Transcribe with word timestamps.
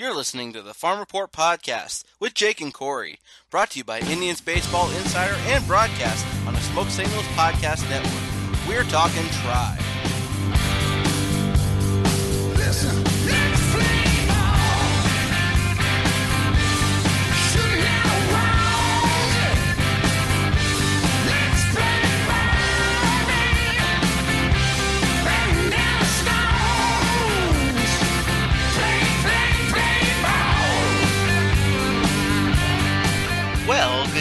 You're 0.00 0.16
listening 0.16 0.54
to 0.54 0.62
the 0.62 0.72
Farm 0.72 0.98
Report 0.98 1.30
Podcast 1.30 2.04
with 2.18 2.32
Jake 2.32 2.62
and 2.62 2.72
Corey, 2.72 3.18
brought 3.50 3.72
to 3.72 3.80
you 3.80 3.84
by 3.84 4.00
Indians 4.00 4.40
Baseball 4.40 4.90
Insider 4.92 5.34
and 5.40 5.66
broadcast 5.66 6.26
on 6.46 6.54
the 6.54 6.60
Smoke 6.60 6.88
Signals 6.88 7.26
Podcast 7.36 7.86
Network. 7.90 8.66
We're 8.66 8.84
talking 8.84 9.28
tribe. 9.42 9.89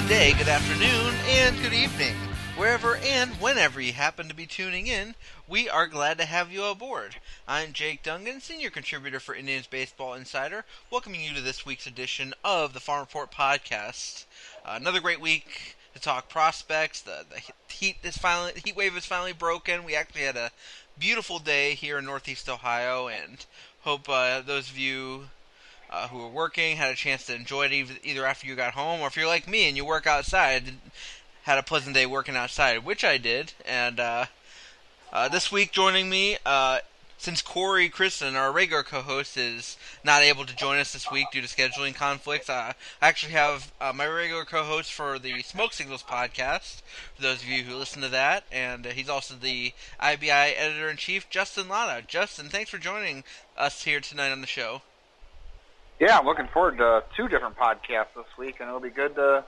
Day, 0.10 0.34
good 0.34 0.48
afternoon, 0.48 1.14
and 1.28 1.62
good 1.62 1.72
evening. 1.72 2.16
Wherever 2.58 2.96
and 2.96 3.30
whenever 3.34 3.80
you 3.80 3.94
happen 3.94 4.28
to 4.28 4.34
be 4.34 4.48
tuning 4.48 4.88
in, 4.88 5.14
we 5.48 5.70
are 5.70 5.86
glad 5.86 6.18
to 6.18 6.26
have 6.26 6.52
you 6.52 6.64
aboard. 6.64 7.18
I'm 7.48 7.74
Jake 7.74 8.02
Dungan, 8.02 8.42
senior 8.42 8.72
contributor 8.72 9.20
for 9.20 9.36
Indians 9.36 9.68
Baseball 9.68 10.16
Insider, 10.16 10.66
welcoming 10.90 11.22
you 11.22 11.36
to 11.36 11.42
this 11.42 11.64
week's 11.64 11.86
edition 11.86 12.34
of 12.44 12.74
the 12.74 12.80
Farm 12.80 13.02
Report 13.02 13.32
Podcast. 13.32 14.26
Uh, 14.66 14.80
another 14.82 15.00
great 15.00 15.22
week 15.22 15.76
to 15.94 16.02
talk 16.02 16.28
prospects. 16.28 17.02
The, 17.02 17.24
the 17.30 17.44
heat 17.72 17.98
is 18.02 18.18
finally 18.18 18.54
heat 18.66 18.76
wave 18.76 18.98
is 18.98 19.06
finally 19.06 19.34
broken. 19.34 19.84
We 19.84 19.96
actually 19.96 20.22
had 20.22 20.38
a 20.38 20.50
beautiful 20.98 21.38
day 21.38 21.76
here 21.76 22.00
in 22.00 22.06
Northeast 22.06 22.50
Ohio, 22.50 23.10
and 23.10 23.46
hope 23.82 24.10
uh, 24.10 24.42
those 24.42 24.72
of 24.72 24.78
you 24.80 25.26
uh, 25.90 26.08
who 26.08 26.20
were 26.20 26.28
working 26.28 26.78
had 26.78 26.92
a 26.92 26.96
chance 26.96 27.26
to 27.26 27.36
enjoy 27.36 27.66
it 27.66 28.00
either 28.04 28.26
after 28.26 28.48
you 28.48 28.56
got 28.56 28.74
home 28.74 29.02
or 29.02 29.08
if 29.08 29.16
you're 29.16 29.28
like 29.28 29.48
me 29.48 29.68
and 29.68 29.76
you 29.76 29.86
work 29.86 30.08
outside, 30.08 30.64
had 31.44 31.58
a 31.58 31.64
pleasant 31.64 31.96
day 31.96 32.06
working 32.06 32.36
outside, 32.36 32.86
which 32.86 33.04
I 33.04 33.18
did. 33.18 33.54
And 33.66 34.00
uh, 34.00 34.26
uh, 35.12 35.28
this 35.30 35.52
week, 35.52 35.72
joining 35.72 36.10
me, 36.10 36.38
uh, 36.46 36.80
since 37.18 37.42
Corey 37.42 37.90
Kristen, 37.90 38.38
our 38.38 38.52
regular 38.52 38.82
co-host, 38.82 39.36
is 39.36 39.76
not 40.06 40.22
able 40.22 40.46
to 40.46 40.56
join 40.56 40.78
us 40.78 40.94
this 40.94 41.12
week 41.12 41.28
due 41.34 41.42
to 41.42 41.48
scheduling 41.48 41.94
conflicts, 41.94 42.50
uh, 42.50 42.74
I 43.02 43.08
actually 43.08 43.34
have 43.34 43.74
uh, 43.82 43.92
my 43.94 44.08
regular 44.08 44.46
co-host 44.46 44.94
for 44.94 45.20
the 45.20 45.42
Smoke 45.42 45.74
Signals 45.74 46.02
podcast. 46.02 46.82
For 47.16 47.22
those 47.22 47.44
of 47.44 47.50
you 47.50 47.64
who 47.64 47.76
listen 47.76 48.02
to 48.04 48.10
that, 48.10 48.46
and 48.54 48.86
he's 48.86 49.10
also 49.10 49.36
the 49.36 49.74
IBI 50.00 50.56
editor 50.56 50.90
in 50.90 50.96
chief, 50.96 51.30
Justin 51.30 51.68
Lada. 51.68 52.06
Justin, 52.08 52.48
thanks 52.48 52.70
for 52.70 52.78
joining 52.78 53.26
us 53.58 53.84
here 53.84 54.00
tonight 54.00 54.32
on 54.32 54.40
the 54.40 54.48
show. 54.48 54.82
Yeah, 56.00 56.18
I'm 56.18 56.26
looking 56.26 56.48
forward 56.48 56.78
to 56.78 57.04
two 57.18 57.28
different 57.28 57.58
podcasts 57.58 58.14
this 58.16 58.26
week, 58.38 58.56
and 58.62 58.70
it'll 58.70 58.80
be 58.80 58.90
good 58.90 59.16
to 59.16 59.44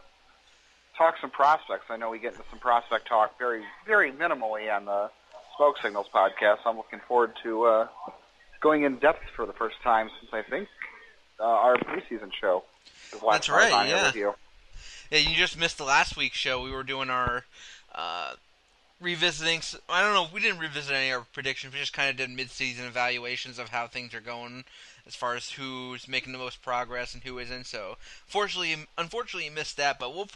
talk 0.97 1.15
some 1.21 1.29
prospects. 1.29 1.85
I 1.89 1.95
know 1.95 2.09
we 2.09 2.19
get 2.19 2.33
into 2.33 2.43
some 2.49 2.59
prospect 2.59 3.07
talk 3.07 3.39
very, 3.39 3.63
very 3.87 4.11
minimally 4.11 4.73
on 4.73 4.85
the 4.85 5.09
Smoke 5.55 5.77
Signals 5.81 6.07
podcast. 6.13 6.57
I'm 6.65 6.75
looking 6.75 6.99
forward 7.07 7.33
to 7.43 7.63
uh, 7.63 7.87
going 8.59 8.83
in 8.83 8.97
depth 8.97 9.23
for 9.33 9.45
the 9.45 9.53
first 9.53 9.77
time 9.81 10.09
since 10.19 10.33
I 10.33 10.41
think 10.41 10.67
uh, 11.39 11.43
our 11.43 11.77
preseason 11.77 12.31
show. 12.39 12.65
is 13.13 13.21
That's 13.21 13.47
time 13.47 13.55
I 13.55 13.63
was 13.63 13.71
right, 13.71 13.87
yeah. 13.87 14.13
you. 14.13 14.33
Yeah, 15.09 15.19
you 15.19 15.35
just 15.35 15.57
missed 15.57 15.77
the 15.77 15.85
last 15.85 16.17
week's 16.17 16.37
show. 16.37 16.61
We 16.61 16.71
were 16.71 16.83
doing 16.83 17.09
our 17.09 17.45
uh, 17.95 18.33
revisiting. 18.99 19.61
I 19.89 20.01
don't 20.01 20.13
know. 20.13 20.27
We 20.33 20.41
didn't 20.41 20.59
revisit 20.59 20.93
any 20.93 21.11
of 21.11 21.19
our 21.19 21.25
predictions. 21.33 21.73
We 21.73 21.79
just 21.79 21.93
kind 21.93 22.09
of 22.09 22.17
did 22.17 22.29
mid-season 22.29 22.85
evaluations 22.85 23.57
of 23.57 23.69
how 23.69 23.87
things 23.87 24.13
are 24.13 24.21
going, 24.21 24.65
as 25.07 25.15
far 25.15 25.35
as 25.35 25.51
who's 25.51 26.07
making 26.07 26.33
the 26.33 26.39
most 26.39 26.61
progress 26.61 27.13
and 27.13 27.23
who 27.23 27.39
isn't. 27.39 27.65
So, 27.65 27.97
fortunately, 28.27 28.75
unfortunately, 28.97 29.45
you 29.45 29.51
missed 29.51 29.77
that. 29.77 29.99
But 29.99 30.13
we'll 30.15 30.29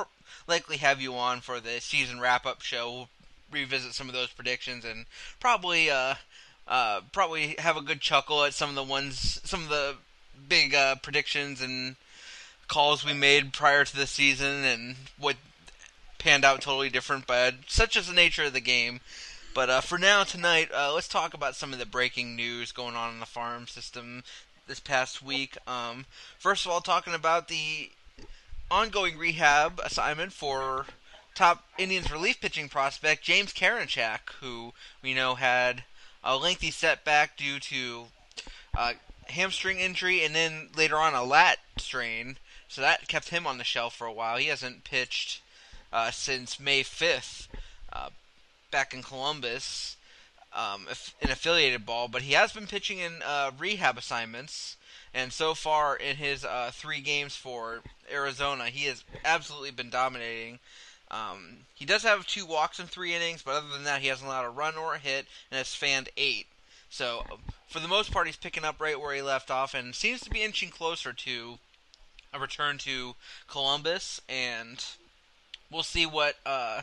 likely 0.47 0.77
have 0.77 1.01
you 1.01 1.15
on 1.15 1.41
for 1.41 1.59
the 1.59 1.79
season 1.79 2.19
wrap-up 2.19 2.61
show. 2.61 2.91
We'll 2.91 3.09
revisit 3.51 3.93
some 3.93 4.07
of 4.07 4.13
those 4.13 4.31
predictions 4.31 4.85
and 4.85 5.05
probably, 5.39 5.89
uh, 5.89 6.15
uh, 6.67 7.01
probably 7.11 7.55
have 7.59 7.77
a 7.77 7.81
good 7.81 8.01
chuckle 8.01 8.43
at 8.43 8.53
some 8.53 8.69
of 8.69 8.75
the 8.75 8.83
ones, 8.83 9.39
some 9.43 9.63
of 9.63 9.69
the 9.69 9.95
big 10.47 10.73
uh, 10.73 10.95
predictions 10.95 11.61
and 11.61 11.95
calls 12.67 13.05
we 13.05 13.13
made 13.13 13.53
prior 13.53 13.85
to 13.85 13.95
the 13.95 14.07
season 14.07 14.63
and 14.63 14.95
what 15.19 15.35
panned 16.17 16.43
out 16.43 16.61
totally 16.61 16.89
different, 16.89 17.27
but 17.27 17.53
such 17.67 17.95
is 17.95 18.07
the 18.07 18.13
nature 18.13 18.45
of 18.45 18.53
the 18.53 18.59
game. 18.59 18.99
But 19.53 19.69
uh, 19.69 19.81
for 19.81 19.97
now, 19.97 20.23
tonight, 20.23 20.69
uh, 20.73 20.91
let's 20.93 21.07
talk 21.07 21.33
about 21.33 21.55
some 21.55 21.71
of 21.71 21.79
the 21.79 21.85
breaking 21.85 22.35
news 22.35 22.71
going 22.71 22.95
on 22.95 23.13
in 23.13 23.19
the 23.19 23.25
farm 23.25 23.67
system 23.67 24.23
this 24.67 24.79
past 24.79 25.23
week. 25.23 25.57
Um, 25.67 26.05
first 26.37 26.65
of 26.65 26.71
all, 26.71 26.81
talking 26.81 27.13
about 27.13 27.47
the 27.47 27.89
ongoing 28.69 29.17
rehab 29.17 29.79
assignment 29.83 30.33
for 30.33 30.85
top 31.35 31.65
Indians 31.77 32.11
relief 32.11 32.39
pitching 32.39 32.69
prospect 32.69 33.23
James 33.23 33.53
Karinchak, 33.53 34.31
who 34.41 34.73
we 35.03 35.13
know 35.13 35.35
had 35.35 35.83
a 36.23 36.37
lengthy 36.37 36.71
setback 36.71 37.37
due 37.37 37.59
to 37.59 38.05
uh, 38.75 38.93
hamstring 39.27 39.79
injury 39.79 40.23
and 40.23 40.33
then 40.33 40.69
later 40.75 40.97
on 40.97 41.13
a 41.13 41.23
lat 41.23 41.59
strain. 41.77 42.37
So 42.67 42.81
that 42.81 43.07
kept 43.07 43.29
him 43.29 43.45
on 43.45 43.57
the 43.57 43.63
shelf 43.63 43.95
for 43.95 44.07
a 44.07 44.13
while. 44.13 44.37
He 44.37 44.47
hasn't 44.47 44.83
pitched 44.83 45.41
uh, 45.93 46.11
since 46.11 46.59
May 46.59 46.81
5th 46.81 47.47
uh, 47.93 48.09
back 48.71 48.93
in 48.93 49.03
Columbus 49.03 49.97
um, 50.55 50.87
in 51.21 51.29
affiliated 51.29 51.85
ball, 51.85 52.07
but 52.07 52.23
he 52.23 52.33
has 52.33 52.53
been 52.53 52.65
pitching 52.65 52.99
in 52.99 53.21
uh, 53.23 53.51
rehab 53.59 53.97
assignments. 53.97 54.77
And 55.13 55.31
so 55.31 55.53
far 55.53 55.95
in 55.95 56.17
his 56.17 56.43
uh, 56.43 56.71
three 56.73 57.01
games 57.01 57.35
for 57.35 57.81
Arizona, 58.11 58.65
he 58.65 58.85
has 58.85 59.03
absolutely 59.23 59.71
been 59.71 59.89
dominating. 59.89 60.59
Um, 61.11 61.59
he 61.73 61.85
does 61.85 62.03
have 62.03 62.25
two 62.25 62.45
walks 62.45 62.79
in 62.79 62.87
three 62.87 63.13
innings, 63.13 63.41
but 63.43 63.55
other 63.55 63.69
than 63.69 63.83
that, 63.83 64.01
he 64.01 64.07
hasn't 64.07 64.27
allowed 64.27 64.45
a 64.45 64.49
run 64.49 64.75
or 64.75 64.95
a 64.95 64.99
hit 64.99 65.25
and 65.51 65.57
has 65.57 65.75
fanned 65.75 66.09
eight. 66.17 66.47
So, 66.89 67.25
for 67.67 67.79
the 67.79 67.87
most 67.87 68.11
part, 68.11 68.27
he's 68.27 68.35
picking 68.35 68.63
up 68.63 68.79
right 68.79 68.99
where 68.99 69.13
he 69.13 69.21
left 69.21 69.51
off 69.51 69.73
and 69.73 69.93
seems 69.93 70.21
to 70.21 70.29
be 70.29 70.41
inching 70.43 70.69
closer 70.69 71.13
to 71.13 71.59
a 72.33 72.39
return 72.39 72.77
to 72.79 73.15
Columbus. 73.47 74.21
And 74.27 74.83
we'll 75.71 75.83
see 75.83 76.05
what 76.05 76.35
uh, 76.45 76.81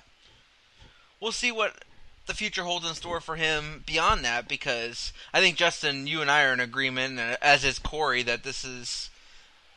we'll 1.20 1.32
see 1.32 1.52
what 1.52 1.84
the 2.26 2.34
future 2.34 2.64
holds 2.64 2.88
in 2.88 2.94
store 2.94 3.20
for 3.20 3.36
him 3.36 3.82
beyond 3.86 4.24
that. 4.24 4.48
Because 4.48 5.12
I 5.32 5.40
think 5.40 5.56
Justin, 5.56 6.06
you 6.06 6.20
and 6.20 6.30
I 6.30 6.44
are 6.44 6.52
in 6.52 6.60
agreement, 6.60 7.18
as 7.18 7.64
is 7.64 7.78
Corey, 7.78 8.22
that 8.22 8.44
this 8.44 8.64
is 8.64 9.10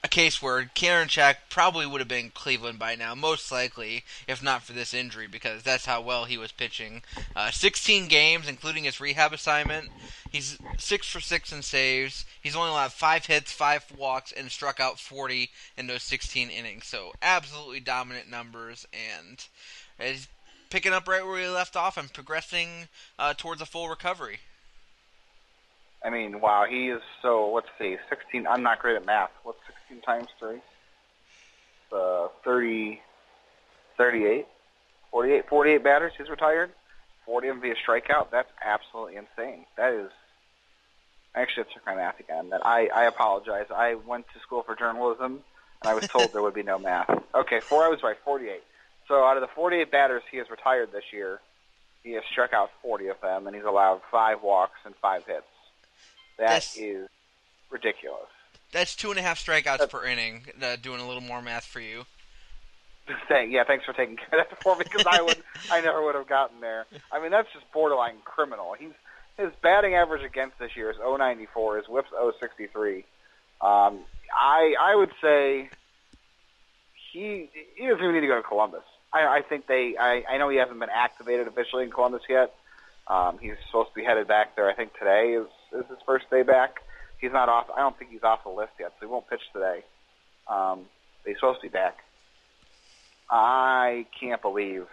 a 0.06 0.08
case 0.08 0.40
where 0.40 0.70
Karinchak 0.76 1.36
probably 1.50 1.88
would 1.88 2.00
have 2.00 2.08
been 2.08 2.30
Cleveland 2.30 2.78
by 2.78 2.94
now, 2.94 3.16
most 3.16 3.52
likely, 3.52 4.04
if 4.28 4.42
not 4.42 4.62
for 4.62 4.72
this 4.72 4.94
injury, 4.94 5.26
because 5.26 5.64
that's 5.64 5.88
how 5.88 6.00
well 6.00 6.26
he 6.26 6.38
was 6.38 6.52
pitching. 6.52 7.02
Uh, 7.36 7.50
16 7.50 8.08
games, 8.08 8.48
including 8.48 8.84
his 8.84 9.00
rehab 9.00 9.34
assignment. 9.34 9.90
He's 10.32 10.60
six 10.78 11.10
for 11.10 11.20
six 11.20 11.52
in 11.52 11.64
saves. 11.64 12.24
He's 12.40 12.56
only 12.56 12.70
allowed 12.70 12.94
five 12.94 13.26
hits, 13.26 13.52
five 13.52 13.84
walks, 13.98 14.32
and 14.32 14.52
struck 14.52 14.80
out 14.80 15.00
40 15.00 15.50
in 15.76 15.88
those 15.88 16.04
16 16.04 16.52
innings. 16.52 16.86
So 16.86 17.14
absolutely 17.24 17.80
dominant 17.80 18.30
numbers, 18.30 18.86
and 18.94 19.44
he's 20.00 20.28
picking 20.70 20.94
up 20.94 21.08
right 21.08 21.26
where 21.26 21.40
he 21.40 21.48
left 21.48 21.76
off 21.76 21.98
and 21.98 22.12
progressing 22.12 22.88
uh, 23.18 23.34
towards 23.34 23.62
a 23.62 23.66
full 23.66 23.90
recovery. 23.90 24.40
I 26.04 26.10
mean, 26.12 26.40
wow, 26.40 26.66
he 26.70 26.90
is 26.90 27.02
so, 27.22 27.52
let's 27.54 27.68
see, 27.80 27.98
16, 28.10 28.46
I'm 28.46 28.62
not 28.62 28.80
great 28.80 28.96
at 28.96 29.06
math. 29.06 29.32
What's 29.44 29.60
16 29.90 30.02
times 30.02 30.28
3? 30.40 30.58
Uh, 31.92 32.28
30, 32.44 33.02
38, 33.98 34.46
48, 35.12 35.50
48 35.50 35.84
batters 35.84 36.14
he's 36.18 36.30
retired. 36.30 36.72
40 37.26 37.48
of 37.48 37.56
them 37.56 37.62
via 37.62 37.76
strikeout. 37.76 38.30
That's 38.32 38.52
absolutely 38.64 39.16
insane. 39.16 39.66
That 39.78 39.94
is, 39.94 40.12
I 41.36 41.42
actually 41.42 41.64
have 41.64 41.68
to 41.70 41.74
check 41.76 41.86
my 41.88 41.96
math 41.96 42.20
again. 42.20 42.50
That 42.50 42.64
I, 42.64 42.88
I 42.94 43.06
apologize. 43.06 43.66
I 43.74 43.96
went 43.96 44.28
to 44.34 44.40
school 44.42 44.62
for 44.62 44.76
journalism, 44.76 45.40
and 45.82 45.90
I 45.90 45.96
was 45.96 46.08
told 46.08 46.30
there 46.34 46.44
would 46.44 46.54
be 46.54 46.64
no 46.64 46.78
math. 46.78 47.10
Okay, 47.34 47.62
four, 47.62 47.84
I 47.84 47.88
was 47.88 48.04
right, 48.04 48.18
48. 48.24 48.62
So 49.08 49.24
out 49.24 49.38
of 49.38 49.42
the 49.42 49.48
48 49.54 49.92
batters 49.92 50.24
he 50.32 50.38
has 50.38 50.50
retired 50.50 50.92
this 50.92 51.04
year, 51.14 51.40
he 52.04 52.14
has 52.14 52.24
struck 52.32 52.54
out 52.54 52.72
40 52.82 53.08
of 53.08 53.22
them, 53.22 53.48
and 53.48 53.56
he's 53.56 53.66
allowed 53.66 54.02
five 54.12 54.42
walks 54.42 54.80
and 54.86 54.96
five 54.96 55.26
hits. 55.26 55.44
That 56.38 56.64
is 56.64 56.76
That's- 56.76 57.10
ridiculous. 57.70 58.30
That's 58.72 58.96
two 58.96 59.10
and 59.10 59.20
a 59.20 59.22
half 59.22 59.40
strikeouts 59.44 59.90
per 59.90 60.06
inning. 60.06 60.44
Uh, 60.62 60.76
doing 60.76 61.00
a 61.00 61.08
little 61.08 61.22
more 61.22 61.42
math 61.42 61.66
for 61.66 61.80
you. 61.80 62.06
Thank, 63.30 63.52
yeah, 63.54 63.64
thanks 63.64 63.86
for 63.86 63.94
taking 63.94 64.18
care 64.18 64.40
of 64.40 64.50
that 64.50 64.64
for 64.64 64.76
me 64.76 64.84
because 64.84 65.06
I 65.08 65.22
would, 65.22 65.38
I 65.72 65.80
never 65.82 66.04
would 66.04 66.16
have 66.16 66.28
gotten 66.28 66.60
there. 66.60 66.86
I 67.12 67.22
mean, 67.22 67.32
that's 67.32 67.48
just 67.54 67.72
borderline 67.72 68.16
criminal. 68.26 68.76
He's 68.78 68.92
his 69.38 69.52
batting 69.62 69.94
average 69.94 70.24
against 70.24 70.58
this 70.60 70.76
year 70.76 70.90
is 70.90 70.98
094. 70.98 71.78
His 71.78 71.88
WHIP's 71.88 72.10
063. 72.40 73.06
Um, 73.62 74.00
I 74.34 74.74
I 74.80 74.96
would 74.96 75.12
say 75.22 75.70
he 77.12 77.50
he 77.76 77.88
doesn't 77.88 78.02
even 78.04 78.16
need 78.16 78.22
to 78.22 78.28
go 78.28 78.38
to 78.38 78.44
Columbus. 78.44 78.84
I, 79.16 79.38
I 79.38 79.42
think 79.42 79.66
they. 79.68 79.96
I, 79.98 80.24
I 80.30 80.38
know 80.38 80.50
he 80.50 80.58
hasn't 80.58 80.80
been 80.80 80.90
activated 80.94 81.48
officially 81.48 81.86
in 81.86 81.92
Columbus 81.92 82.24
yet. 82.28 82.54
Um, 83.08 83.38
he's 83.40 83.54
supposed 83.68 83.90
to 83.90 83.96
be 83.96 84.04
headed 84.04 84.28
back 84.28 84.56
there. 84.56 84.70
I 84.70 84.74
think 84.74 84.94
today 84.98 85.34
is 85.34 85.48
is 85.74 85.88
his 85.90 86.00
first 86.06 86.30
day 86.30 86.44
back. 86.44 86.82
he's 87.20 87.32
not 87.32 87.48
off. 87.48 87.68
I 87.76 87.80
don't 87.80 87.98
think 87.98 88.12
he's 88.12 88.24
off 88.24 88.44
the 88.44 88.50
list 88.50 88.74
yet, 88.80 88.94
so 89.00 89.06
he 89.06 89.12
won't 89.12 89.30
pitch 89.30 89.42
today. 89.54 89.84
Um, 90.48 90.82
he's 91.26 91.36
supposed 91.36 91.62
to 91.62 91.68
be 91.68 91.72
back. 91.72 91.98
I 93.30 94.06
can't 94.20 94.42
believe 94.42 94.86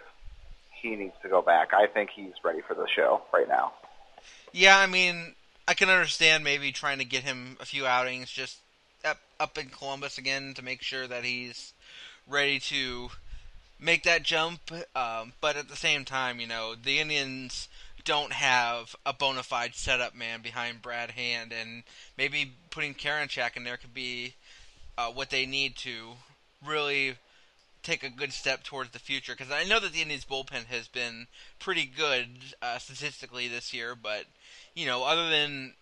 he 0.81 0.95
needs 0.95 1.13
to 1.21 1.29
go 1.29 1.41
back. 1.41 1.73
I 1.73 1.87
think 1.87 2.09
he's 2.15 2.33
ready 2.43 2.61
for 2.61 2.73
the 2.73 2.87
show 2.87 3.21
right 3.33 3.47
now. 3.47 3.73
Yeah, 4.53 4.77
I 4.77 4.87
mean, 4.87 5.35
I 5.67 5.73
can 5.73 5.89
understand 5.89 6.43
maybe 6.43 6.71
trying 6.71 6.99
to 6.99 7.05
get 7.05 7.23
him 7.23 7.57
a 7.59 7.65
few 7.65 7.85
outings 7.85 8.31
just 8.31 8.57
up 9.03 9.19
up 9.39 9.57
in 9.57 9.67
Columbus 9.67 10.17
again 10.17 10.53
to 10.55 10.63
make 10.63 10.81
sure 10.81 11.07
that 11.07 11.25
he's 11.25 11.73
ready 12.27 12.59
to 12.59 13.09
make 13.83 14.03
that 14.03 14.23
jump. 14.23 14.71
Um, 14.95 15.33
but 15.41 15.57
at 15.57 15.67
the 15.67 15.75
same 15.75 16.05
time, 16.05 16.39
you 16.39 16.47
know, 16.47 16.73
the 16.81 16.99
Indians 16.99 17.67
don't 18.05 18.33
have 18.33 18.95
a 19.05 19.13
bona 19.13 19.43
fide 19.43 19.75
setup 19.75 20.15
man 20.15 20.41
behind 20.41 20.81
Brad 20.81 21.11
Hand, 21.11 21.53
and 21.53 21.83
maybe 22.17 22.53
putting 22.69 22.93
Karinchak 22.93 23.55
in 23.55 23.63
there 23.63 23.77
could 23.77 23.93
be 23.93 24.35
uh, 24.97 25.09
what 25.09 25.29
they 25.29 25.45
need 25.45 25.75
to 25.77 26.13
really 26.65 27.15
take 27.81 28.03
a 28.03 28.09
good 28.09 28.31
step 28.31 28.63
towards 28.63 28.91
the 28.91 28.99
future. 28.99 29.33
Because 29.33 29.51
I 29.51 29.63
know 29.63 29.79
that 29.79 29.91
the 29.93 30.01
Indians 30.01 30.25
bullpen 30.25 30.65
has 30.65 30.87
been 30.87 31.27
pretty 31.59 31.85
good 31.85 32.27
uh, 32.61 32.77
statistically 32.77 33.47
this 33.47 33.73
year, 33.73 33.95
but 33.95 34.25
you 34.73 34.85
know, 34.85 35.03
other 35.03 35.29
than 35.29 35.73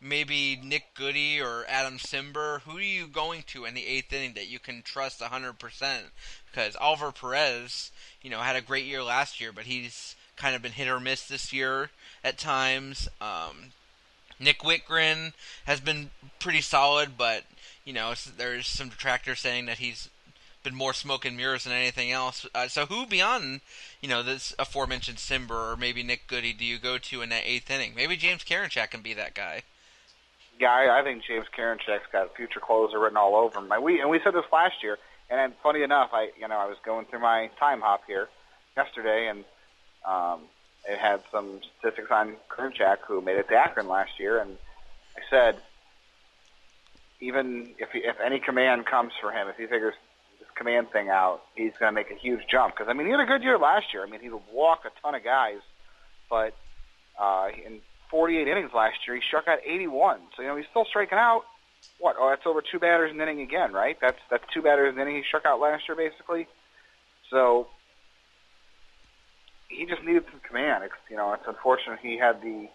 maybe 0.00 0.60
Nick 0.62 0.94
Goody 0.94 1.40
or 1.40 1.64
Adam 1.68 1.98
Cimber, 1.98 2.60
who 2.62 2.78
are 2.78 2.82
you 2.82 3.06
going 3.06 3.44
to 3.48 3.64
in 3.64 3.74
the 3.74 3.86
eighth 3.86 4.12
inning 4.12 4.34
that 4.34 4.48
you 4.48 4.58
can 4.58 4.82
trust 4.82 5.20
100%? 5.20 5.98
Because 6.50 6.76
Oliver 6.76 7.12
Perez, 7.12 7.90
you 8.22 8.30
know, 8.30 8.40
had 8.40 8.56
a 8.56 8.60
great 8.60 8.84
year 8.84 9.02
last 9.02 9.40
year, 9.40 9.52
but 9.52 9.64
he's 9.64 10.16
kind 10.36 10.54
of 10.54 10.62
been 10.62 10.72
hit 10.72 10.88
or 10.88 11.00
miss 11.00 11.26
this 11.26 11.52
year 11.52 11.90
at 12.22 12.38
times. 12.38 13.08
Um, 13.20 13.72
Nick 14.38 14.60
Wittgren 14.60 15.32
has 15.64 15.80
been 15.80 16.10
pretty 16.38 16.60
solid, 16.60 17.16
but 17.16 17.44
you 17.84 17.92
know, 17.92 18.14
there's 18.36 18.66
some 18.66 18.88
detractors 18.88 19.40
saying 19.40 19.66
that 19.66 19.78
he's 19.78 20.10
been 20.62 20.74
more 20.74 20.92
smoke 20.92 21.24
and 21.24 21.36
mirrors 21.36 21.64
than 21.64 21.72
anything 21.72 22.10
else. 22.10 22.44
Uh, 22.52 22.66
so 22.66 22.86
who 22.86 23.06
beyond, 23.06 23.60
you 24.00 24.08
know, 24.08 24.22
this 24.22 24.52
aforementioned 24.58 25.18
Cimber 25.18 25.72
or 25.72 25.76
maybe 25.76 26.02
Nick 26.02 26.26
Goody 26.26 26.52
do 26.52 26.64
you 26.64 26.78
go 26.78 26.98
to 26.98 27.22
in 27.22 27.28
that 27.28 27.44
eighth 27.46 27.70
inning? 27.70 27.92
Maybe 27.94 28.16
James 28.16 28.42
Karinchak 28.42 28.90
can 28.90 29.00
be 29.00 29.14
that 29.14 29.34
guy. 29.34 29.62
Yeah, 30.58 30.96
I, 30.98 31.02
think 31.02 31.24
James 31.24 31.46
Karinchak's 31.56 32.10
got 32.10 32.34
future 32.34 32.60
closer 32.60 32.98
written 32.98 33.16
all 33.16 33.36
over 33.36 33.58
him. 33.58 33.70
And 33.70 33.82
we 33.82 34.00
and 34.00 34.08
we 34.08 34.20
said 34.24 34.34
this 34.34 34.44
last 34.52 34.82
year. 34.82 34.98
And 35.28 35.52
funny 35.62 35.82
enough, 35.82 36.10
I 36.12 36.30
you 36.38 36.48
know 36.48 36.56
I 36.56 36.66
was 36.66 36.78
going 36.84 37.06
through 37.06 37.20
my 37.20 37.50
time 37.58 37.80
hop 37.80 38.02
here 38.06 38.28
yesterday, 38.76 39.28
and 39.28 39.44
um, 40.06 40.42
it 40.88 40.98
had 40.98 41.20
some 41.30 41.60
statistics 41.78 42.10
on 42.10 42.36
Karinchak 42.48 42.98
who 43.06 43.20
made 43.20 43.36
it 43.36 43.48
to 43.48 43.54
Akron 43.56 43.88
last 43.88 44.18
year, 44.18 44.38
and 44.38 44.56
I 45.16 45.20
said 45.28 45.60
even 47.20 47.74
if 47.78 47.90
he, 47.92 48.00
if 48.00 48.20
any 48.20 48.38
command 48.38 48.86
comes 48.86 49.12
for 49.20 49.30
him, 49.32 49.48
if 49.48 49.56
he 49.56 49.66
figures 49.66 49.94
this 50.38 50.48
command 50.54 50.90
thing 50.90 51.08
out, 51.08 51.42
he's 51.54 51.72
going 51.78 51.90
to 51.90 51.94
make 51.94 52.10
a 52.10 52.14
huge 52.14 52.46
jump. 52.50 52.74
Because 52.74 52.88
I 52.88 52.92
mean, 52.92 53.06
he 53.06 53.12
had 53.12 53.20
a 53.20 53.26
good 53.26 53.42
year 53.42 53.58
last 53.58 53.92
year. 53.92 54.04
I 54.04 54.10
mean, 54.10 54.20
he 54.20 54.28
would 54.28 54.42
walk 54.52 54.84
a 54.84 54.90
ton 55.00 55.14
of 55.14 55.24
guys, 55.24 55.60
but 56.28 56.54
uh, 57.18 57.48
in 57.64 57.80
48 58.10 58.48
innings 58.48 58.70
last 58.74 58.98
year, 59.06 59.16
he 59.16 59.22
struck 59.26 59.48
out 59.48 59.58
81. 59.64 60.20
So 60.36 60.42
you 60.42 60.48
know, 60.48 60.56
he's 60.56 60.66
still 60.70 60.84
striking 60.84 61.18
out. 61.18 61.42
What? 61.98 62.16
Oh, 62.18 62.28
that's 62.30 62.46
over 62.46 62.62
two 62.62 62.78
batters 62.78 63.12
an 63.12 63.20
inning 63.20 63.40
again, 63.40 63.72
right? 63.72 63.96
That's 64.00 64.18
that's 64.30 64.44
two 64.52 64.62
batters 64.62 64.94
an 64.94 65.00
inning 65.00 65.16
he 65.16 65.22
struck 65.22 65.46
out 65.46 65.60
last 65.60 65.84
year, 65.88 65.96
basically. 65.96 66.46
So 67.30 67.68
he 69.68 69.86
just 69.86 70.02
needed 70.02 70.24
some 70.30 70.40
command. 70.40 70.84
It's, 70.84 70.94
you 71.10 71.16
know, 71.16 71.32
it's 71.32 71.46
unfortunate 71.46 71.98
he 72.00 72.18
had 72.18 72.40
the 72.42 72.68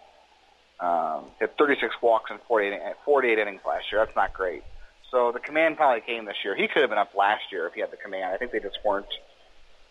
um, 0.84 1.26
had 1.38 1.56
36 1.56 1.94
walks 2.02 2.30
in 2.30 2.38
48, 2.48 2.80
48 3.04 3.38
innings 3.38 3.60
last 3.66 3.84
year. 3.92 4.04
That's 4.04 4.16
not 4.16 4.32
great. 4.32 4.62
So 5.10 5.30
the 5.30 5.38
command 5.38 5.76
probably 5.76 6.00
came 6.00 6.24
this 6.24 6.36
year. 6.42 6.56
He 6.56 6.66
could 6.66 6.80
have 6.82 6.90
been 6.90 6.98
up 6.98 7.14
last 7.14 7.52
year 7.52 7.66
if 7.66 7.74
he 7.74 7.80
had 7.80 7.92
the 7.92 7.96
command. 7.96 8.32
I 8.34 8.38
think 8.38 8.50
they 8.50 8.60
just 8.60 8.78
weren't 8.84 9.06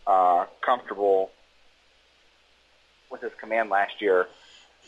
uh, 0.05 0.45
comfortable 0.65 1.31
with 3.09 3.21
his 3.21 3.31
command 3.39 3.69
last 3.69 4.01
year. 4.01 4.27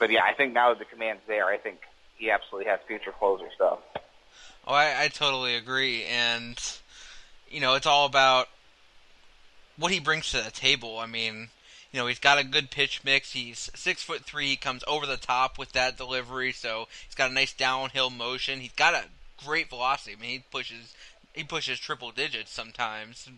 But 0.04 0.12
yeah, 0.12 0.26
I 0.26 0.34
think 0.34 0.52
now 0.52 0.68
that 0.68 0.80
the 0.80 0.84
command's 0.84 1.22
there, 1.30 1.46
I 1.46 1.56
think 1.56 1.80
he 2.18 2.30
absolutely 2.30 2.70
has 2.70 2.82
future 2.86 3.14
closer 3.18 3.46
stuff. 3.56 3.80
Oh, 4.68 4.74
I, 4.74 5.04
I 5.04 5.08
totally 5.08 5.56
agree, 5.56 6.04
and 6.04 6.62
you 7.50 7.62
know, 7.62 7.76
it's 7.76 7.86
all 7.86 8.06
about 8.06 8.50
what 9.78 9.94
he 9.94 10.02
brings 10.02 10.30
to 10.32 10.42
the 10.42 10.52
table. 10.52 11.00
I 11.00 11.06
mean, 11.06 11.48
you 11.94 12.02
know, 12.02 12.08
he's 12.08 12.20
got 12.20 12.38
a 12.38 12.44
good 12.44 12.70
pitch 12.70 13.00
mix. 13.06 13.32
He's 13.32 13.72
six 13.76 14.04
foot 14.04 14.26
three. 14.26 14.48
He 14.48 14.56
comes 14.58 14.84
over 14.90 15.06
the 15.06 15.16
top 15.16 15.58
with 15.58 15.72
that 15.72 15.96
delivery, 15.96 16.52
so 16.52 16.90
he's 17.06 17.16
got 17.16 17.32
a 17.32 17.34
nice 17.34 17.54
downhill 17.54 18.10
motion. 18.10 18.60
He's 18.60 18.74
got 18.74 18.94
a 18.94 19.06
great 19.46 19.70
velocity. 19.70 20.18
I 20.18 20.22
mean, 20.22 20.32
he 20.32 20.44
pushes 20.52 20.94
he 21.34 21.46
pushes 21.46 21.80
triple 21.80 22.12
digits 22.12 22.52
sometimes, 22.52 23.30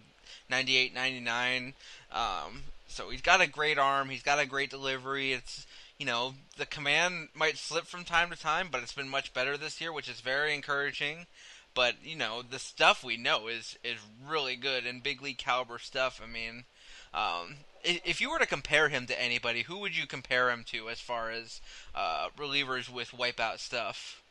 98, 0.49 0.95
99. 0.95 1.73
Um, 2.11 2.63
so 2.87 3.11
he's 3.11 3.21
got 3.21 3.39
a 3.39 3.47
great 3.47 3.77
arm. 3.77 4.09
He's 4.09 4.23
got 4.23 4.39
a 4.39 4.47
great 4.47 4.71
delivery. 4.71 5.31
It's 5.31 5.67
you 5.97 6.05
know 6.05 6.33
the 6.57 6.65
command 6.65 7.29
might 7.33 7.57
slip 7.57 7.85
from 7.85 8.03
time 8.03 8.29
to 8.29 8.37
time, 8.37 8.69
but 8.71 8.81
it's 8.81 8.93
been 8.93 9.09
much 9.09 9.33
better 9.33 9.57
this 9.57 9.79
year, 9.79 9.93
which 9.93 10.09
is 10.09 10.21
very 10.21 10.53
encouraging. 10.53 11.25
But 11.73 11.95
you 12.03 12.15
know 12.15 12.41
the 12.41 12.59
stuff 12.59 13.03
we 13.03 13.17
know 13.17 13.47
is 13.47 13.77
is 13.83 13.97
really 14.25 14.55
good 14.55 14.85
and 14.85 15.03
big 15.03 15.21
league 15.21 15.37
caliber 15.37 15.79
stuff. 15.79 16.21
I 16.23 16.31
mean, 16.31 16.63
um, 17.13 17.55
if 17.83 18.19
you 18.21 18.29
were 18.29 18.39
to 18.39 18.45
compare 18.45 18.89
him 18.89 19.05
to 19.07 19.21
anybody, 19.21 19.63
who 19.63 19.79
would 19.79 19.95
you 19.95 20.07
compare 20.07 20.49
him 20.49 20.63
to 20.67 20.89
as 20.89 20.99
far 20.99 21.31
as 21.31 21.61
uh, 21.93 22.27
relievers 22.37 22.89
with 22.89 23.11
wipeout 23.11 23.59
stuff? 23.59 24.21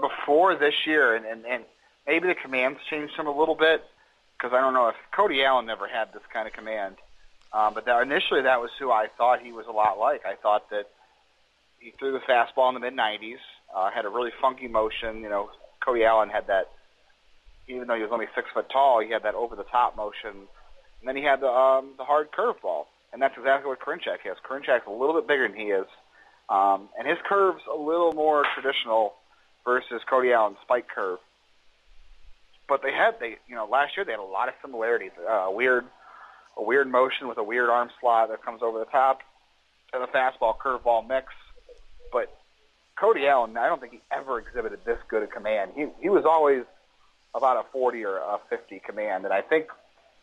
before 0.00 0.54
this 0.54 0.86
year, 0.86 1.14
and, 1.14 1.26
and, 1.26 1.44
and 1.46 1.64
maybe 2.06 2.28
the 2.28 2.34
commands 2.34 2.80
changed 2.88 3.14
him 3.14 3.26
a 3.26 3.38
little 3.38 3.54
bit 3.54 3.84
because 4.36 4.52
I 4.54 4.60
don't 4.60 4.74
know 4.74 4.88
if 4.88 4.96
Cody 5.12 5.44
Allen 5.44 5.66
never 5.66 5.86
had 5.86 6.12
this 6.12 6.22
kind 6.32 6.46
of 6.46 6.54
command. 6.54 6.96
Um, 7.52 7.74
but 7.74 7.84
that, 7.86 8.00
initially, 8.02 8.42
that 8.42 8.60
was 8.60 8.70
who 8.78 8.90
I 8.90 9.06
thought 9.18 9.42
he 9.42 9.52
was 9.52 9.66
a 9.66 9.72
lot 9.72 9.98
like. 9.98 10.24
I 10.24 10.36
thought 10.36 10.70
that 10.70 10.84
he 11.80 11.92
threw 11.98 12.12
the 12.12 12.20
fastball 12.20 12.68
in 12.68 12.74
the 12.74 12.80
mid 12.80 12.94
90s, 12.94 13.38
uh, 13.74 13.90
had 13.90 14.04
a 14.04 14.08
really 14.08 14.30
funky 14.40 14.68
motion. 14.68 15.20
You 15.22 15.28
know, 15.28 15.50
Cody 15.84 16.04
Allen 16.04 16.28
had 16.28 16.46
that, 16.46 16.70
even 17.66 17.88
though 17.88 17.96
he 17.96 18.02
was 18.02 18.12
only 18.12 18.26
six 18.34 18.48
foot 18.54 18.70
tall, 18.70 19.00
he 19.00 19.10
had 19.10 19.24
that 19.24 19.34
over 19.34 19.56
the 19.56 19.64
top 19.64 19.96
motion. 19.96 20.46
And 21.00 21.08
then 21.08 21.16
he 21.16 21.22
had 21.22 21.40
the 21.40 21.48
um, 21.48 21.94
the 21.96 22.04
hard 22.04 22.30
curveball, 22.30 22.84
and 23.12 23.20
that's 23.20 23.36
exactly 23.36 23.68
what 23.68 23.80
Karinchak 23.80 24.20
has. 24.24 24.36
Karinchak's 24.48 24.86
a 24.86 24.90
little 24.90 25.14
bit 25.14 25.26
bigger 25.26 25.48
than 25.48 25.56
he 25.56 25.72
is, 25.72 25.86
um, 26.48 26.88
and 26.98 27.08
his 27.08 27.18
curve's 27.26 27.62
a 27.72 27.76
little 27.76 28.12
more 28.12 28.44
traditional 28.54 29.14
versus 29.64 30.02
Cody 30.08 30.32
Allen's 30.32 30.58
spike 30.62 30.88
curve. 30.88 31.18
But 32.68 32.82
they 32.82 32.92
had 32.92 33.18
they 33.18 33.38
you 33.48 33.56
know 33.56 33.66
last 33.66 33.96
year 33.96 34.04
they 34.04 34.12
had 34.12 34.20
a 34.20 34.22
lot 34.22 34.48
of 34.48 34.54
similarities. 34.62 35.12
Uh, 35.18 35.48
weird 35.50 35.86
a 36.56 36.62
weird 36.62 36.90
motion 36.90 37.28
with 37.28 37.38
a 37.38 37.42
weird 37.42 37.70
arm 37.70 37.90
slot 38.00 38.28
that 38.30 38.44
comes 38.44 38.62
over 38.62 38.78
the 38.78 38.86
top, 38.86 39.20
and 39.92 40.02
a 40.02 40.06
fastball 40.06 40.56
curveball 40.56 41.08
mix. 41.08 41.26
But 42.12 42.36
Cody 42.98 43.26
Allen, 43.26 43.56
I 43.56 43.66
don't 43.66 43.80
think 43.80 43.92
he 43.92 44.00
ever 44.10 44.38
exhibited 44.38 44.80
this 44.84 44.98
good 45.08 45.22
a 45.22 45.26
command. 45.26 45.72
He 45.74 45.86
he 46.00 46.08
was 46.08 46.24
always 46.24 46.64
about 47.34 47.64
a 47.64 47.68
40 47.72 48.04
or 48.04 48.16
a 48.16 48.38
50 48.48 48.80
command, 48.84 49.24
and 49.24 49.32
I 49.32 49.40
think 49.40 49.66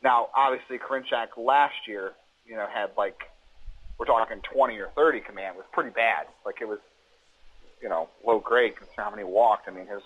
now 0.04 0.28
obviously 0.36 0.78
Karinchak 0.78 1.38
last 1.38 1.88
year 1.88 2.14
you 2.46 2.56
know 2.56 2.68
had 2.72 2.92
like 2.98 3.18
we're 3.98 4.06
talking 4.06 4.42
20 4.54 4.78
or 4.78 4.90
30 4.96 5.22
command 5.22 5.56
was 5.56 5.66
pretty 5.72 5.90
bad. 5.90 6.28
Like 6.46 6.62
it 6.62 6.68
was 6.68 6.80
you 7.82 7.90
know, 7.90 8.10
low 8.26 8.40
grade 8.40 8.76
considering 8.76 9.06
how 9.06 9.12
many 9.12 9.24
walked. 9.24 9.68
I 9.68 9.72
mean, 9.72 9.88
his 9.88 10.02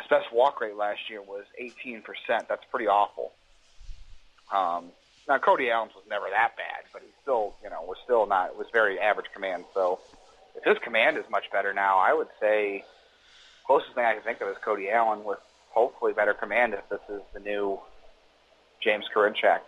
his 0.00 0.08
best 0.08 0.32
walk 0.32 0.60
rate 0.60 0.76
last 0.76 1.08
year 1.08 1.22
was 1.22 1.44
18%. 1.60 2.02
That's 2.48 2.64
pretty 2.70 2.86
awful. 2.86 3.32
Um, 4.52 4.90
now 5.28 5.38
Cody 5.38 5.70
Allen's 5.70 5.94
was 5.94 6.04
never 6.08 6.26
that 6.30 6.56
bad, 6.56 6.84
but 6.92 7.02
he 7.02 7.08
still, 7.22 7.54
you 7.62 7.70
know, 7.70 7.82
was 7.82 7.98
still 8.04 8.26
not 8.26 8.56
was 8.56 8.66
very 8.72 8.98
average 8.98 9.26
command. 9.32 9.64
So 9.74 10.00
if 10.56 10.64
his 10.64 10.78
command 10.78 11.16
is 11.16 11.24
much 11.30 11.44
better 11.52 11.72
now, 11.72 11.98
I 11.98 12.12
would 12.12 12.28
say 12.40 12.84
closest 13.66 13.94
thing 13.94 14.04
I 14.04 14.14
can 14.14 14.22
think 14.22 14.40
of 14.40 14.48
is 14.48 14.56
Cody 14.62 14.90
Allen 14.90 15.24
with 15.24 15.38
hopefully 15.70 16.12
better 16.12 16.34
command 16.34 16.74
if 16.74 16.88
this 16.88 17.00
is 17.08 17.22
the 17.32 17.40
new 17.40 17.78
James 18.82 19.04
Karinchak. 19.14 19.60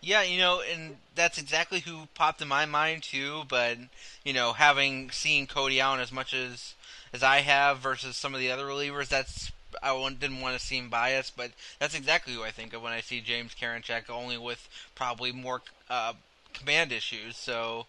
Yeah, 0.00 0.22
you 0.22 0.38
know, 0.38 0.60
and 0.60 0.96
that's 1.16 1.38
exactly 1.38 1.80
who 1.80 2.06
popped 2.14 2.40
in 2.40 2.46
my 2.46 2.66
mind 2.66 3.02
too. 3.02 3.42
But 3.48 3.78
you 4.24 4.32
know, 4.32 4.52
having 4.52 5.10
seen 5.10 5.46
Cody 5.46 5.80
Allen 5.80 6.00
as 6.00 6.12
much 6.12 6.32
as 6.32 6.74
as 7.12 7.22
I 7.22 7.40
have 7.40 7.78
versus 7.78 8.16
some 8.16 8.34
of 8.34 8.40
the 8.40 8.50
other 8.50 8.66
relievers, 8.66 9.08
that's 9.08 9.50
I 9.82 10.08
didn't 10.18 10.40
want 10.40 10.58
to 10.58 10.64
seem 10.64 10.88
biased, 10.88 11.36
but 11.36 11.50
that's 11.78 11.94
exactly 11.94 12.34
who 12.34 12.42
I 12.42 12.50
think 12.50 12.72
of 12.72 12.82
when 12.82 12.92
I 12.92 13.00
see 13.00 13.20
James 13.20 13.54
Karinchak, 13.54 14.10
only 14.10 14.38
with 14.38 14.68
probably 14.94 15.32
more 15.32 15.62
uh, 15.90 16.14
command 16.54 16.92
issues. 16.92 17.36
So, 17.36 17.86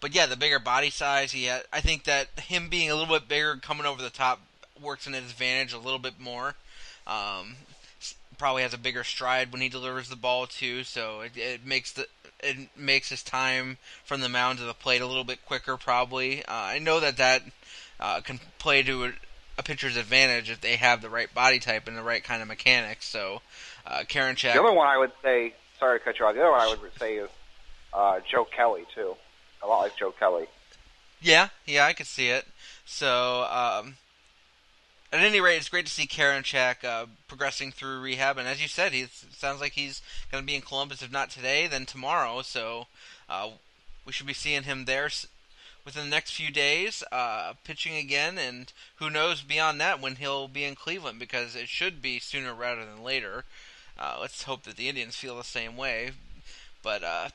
but 0.00 0.14
yeah, 0.14 0.26
the 0.26 0.36
bigger 0.36 0.58
body 0.58 0.90
size, 0.90 1.32
he 1.32 1.44
had, 1.44 1.64
I 1.72 1.80
think 1.80 2.04
that 2.04 2.28
him 2.38 2.68
being 2.68 2.90
a 2.90 2.94
little 2.94 3.18
bit 3.18 3.28
bigger, 3.28 3.56
coming 3.56 3.86
over 3.86 4.02
the 4.02 4.10
top, 4.10 4.40
works 4.80 5.06
in 5.06 5.12
his 5.12 5.30
advantage 5.30 5.72
a 5.72 5.78
little 5.78 5.98
bit 5.98 6.18
more. 6.18 6.54
Um, 7.06 7.56
probably 8.38 8.62
has 8.62 8.74
a 8.74 8.78
bigger 8.78 9.04
stride 9.04 9.52
when 9.52 9.60
he 9.60 9.68
delivers 9.68 10.08
the 10.08 10.16
ball 10.16 10.46
too, 10.46 10.82
so 10.82 11.20
it, 11.20 11.36
it 11.36 11.64
makes 11.64 11.92
the 11.92 12.06
it 12.40 12.56
makes 12.76 13.08
his 13.08 13.22
time 13.22 13.78
from 14.04 14.20
the 14.20 14.28
mound 14.28 14.58
to 14.58 14.64
the 14.64 14.74
plate 14.74 15.00
a 15.00 15.06
little 15.06 15.22
bit 15.22 15.44
quicker. 15.46 15.76
Probably, 15.76 16.44
uh, 16.46 16.52
I 16.52 16.80
know 16.80 16.98
that 16.98 17.16
that 17.18 17.42
uh, 18.00 18.20
can 18.20 18.40
play 18.58 18.82
to 18.82 19.12
a, 19.58 19.62
pitcher's 19.62 19.96
advantage 19.96 20.50
if 20.50 20.60
they 20.60 20.76
have 20.76 21.02
the 21.02 21.10
right 21.10 21.32
body 21.32 21.58
type 21.58 21.88
and 21.88 21.96
the 21.96 22.02
right 22.02 22.22
kind 22.22 22.42
of 22.42 22.48
mechanics. 22.48 23.06
So, 23.06 23.42
uh, 23.86 24.00
Karinchak. 24.08 24.54
The 24.54 24.62
other 24.62 24.72
one 24.72 24.88
I 24.88 24.98
would 24.98 25.12
say, 25.22 25.54
sorry 25.78 25.98
to 25.98 26.04
cut 26.04 26.18
you 26.18 26.26
off. 26.26 26.34
The 26.34 26.40
other 26.40 26.50
one 26.50 26.60
I 26.60 26.68
would 26.68 26.80
say 26.98 27.16
is 27.16 27.30
uh, 27.92 28.20
Joe 28.30 28.44
Kelly 28.44 28.84
too. 28.94 29.16
A 29.62 29.66
lot 29.66 29.80
like 29.80 29.96
Joe 29.96 30.12
Kelly. 30.12 30.46
Yeah, 31.20 31.48
yeah, 31.66 31.86
I 31.86 31.92
could 31.92 32.06
see 32.06 32.28
it. 32.28 32.46
So, 32.84 33.42
um, 33.44 33.96
at 35.12 35.20
any 35.20 35.40
rate, 35.40 35.56
it's 35.56 35.68
great 35.68 35.86
to 35.86 35.92
see 35.92 36.06
Karinchak 36.06 36.84
uh, 36.84 37.06
progressing 37.28 37.70
through 37.70 38.00
rehab, 38.00 38.38
and 38.38 38.48
as 38.48 38.60
you 38.60 38.66
said, 38.66 38.92
he 38.92 39.06
sounds 39.30 39.60
like 39.60 39.72
he's 39.72 40.02
going 40.32 40.42
to 40.42 40.46
be 40.46 40.56
in 40.56 40.62
Columbus, 40.62 41.02
if 41.02 41.12
not 41.12 41.30
today, 41.30 41.68
then 41.68 41.86
tomorrow. 41.86 42.42
So, 42.42 42.86
uh, 43.28 43.50
we 44.04 44.12
should 44.12 44.26
be 44.26 44.32
seeing 44.32 44.64
him 44.64 44.84
there 44.84 45.08
within 45.84 46.04
the 46.04 46.10
next 46.10 46.32
few 46.32 46.50
days, 46.50 47.02
uh, 47.12 47.54
pitching 47.64 47.96
again, 47.96 48.38
and 48.38 48.72
who 48.96 49.10
knows 49.10 49.42
beyond 49.42 49.80
that 49.80 50.00
when 50.00 50.16
he'll 50.16 50.48
be 50.48 50.64
in 50.64 50.74
Cleveland, 50.74 51.18
because 51.18 51.56
it 51.56 51.68
should 51.68 52.00
be 52.00 52.18
sooner 52.18 52.54
rather 52.54 52.84
than 52.84 53.02
later. 53.02 53.44
Uh, 53.98 54.18
let's 54.20 54.44
hope 54.44 54.62
that 54.62 54.76
the 54.76 54.88
Indians 54.88 55.16
feel 55.16 55.36
the 55.36 55.44
same 55.44 55.76
way. 55.76 56.12
But 56.82 57.04
uh, 57.04 57.28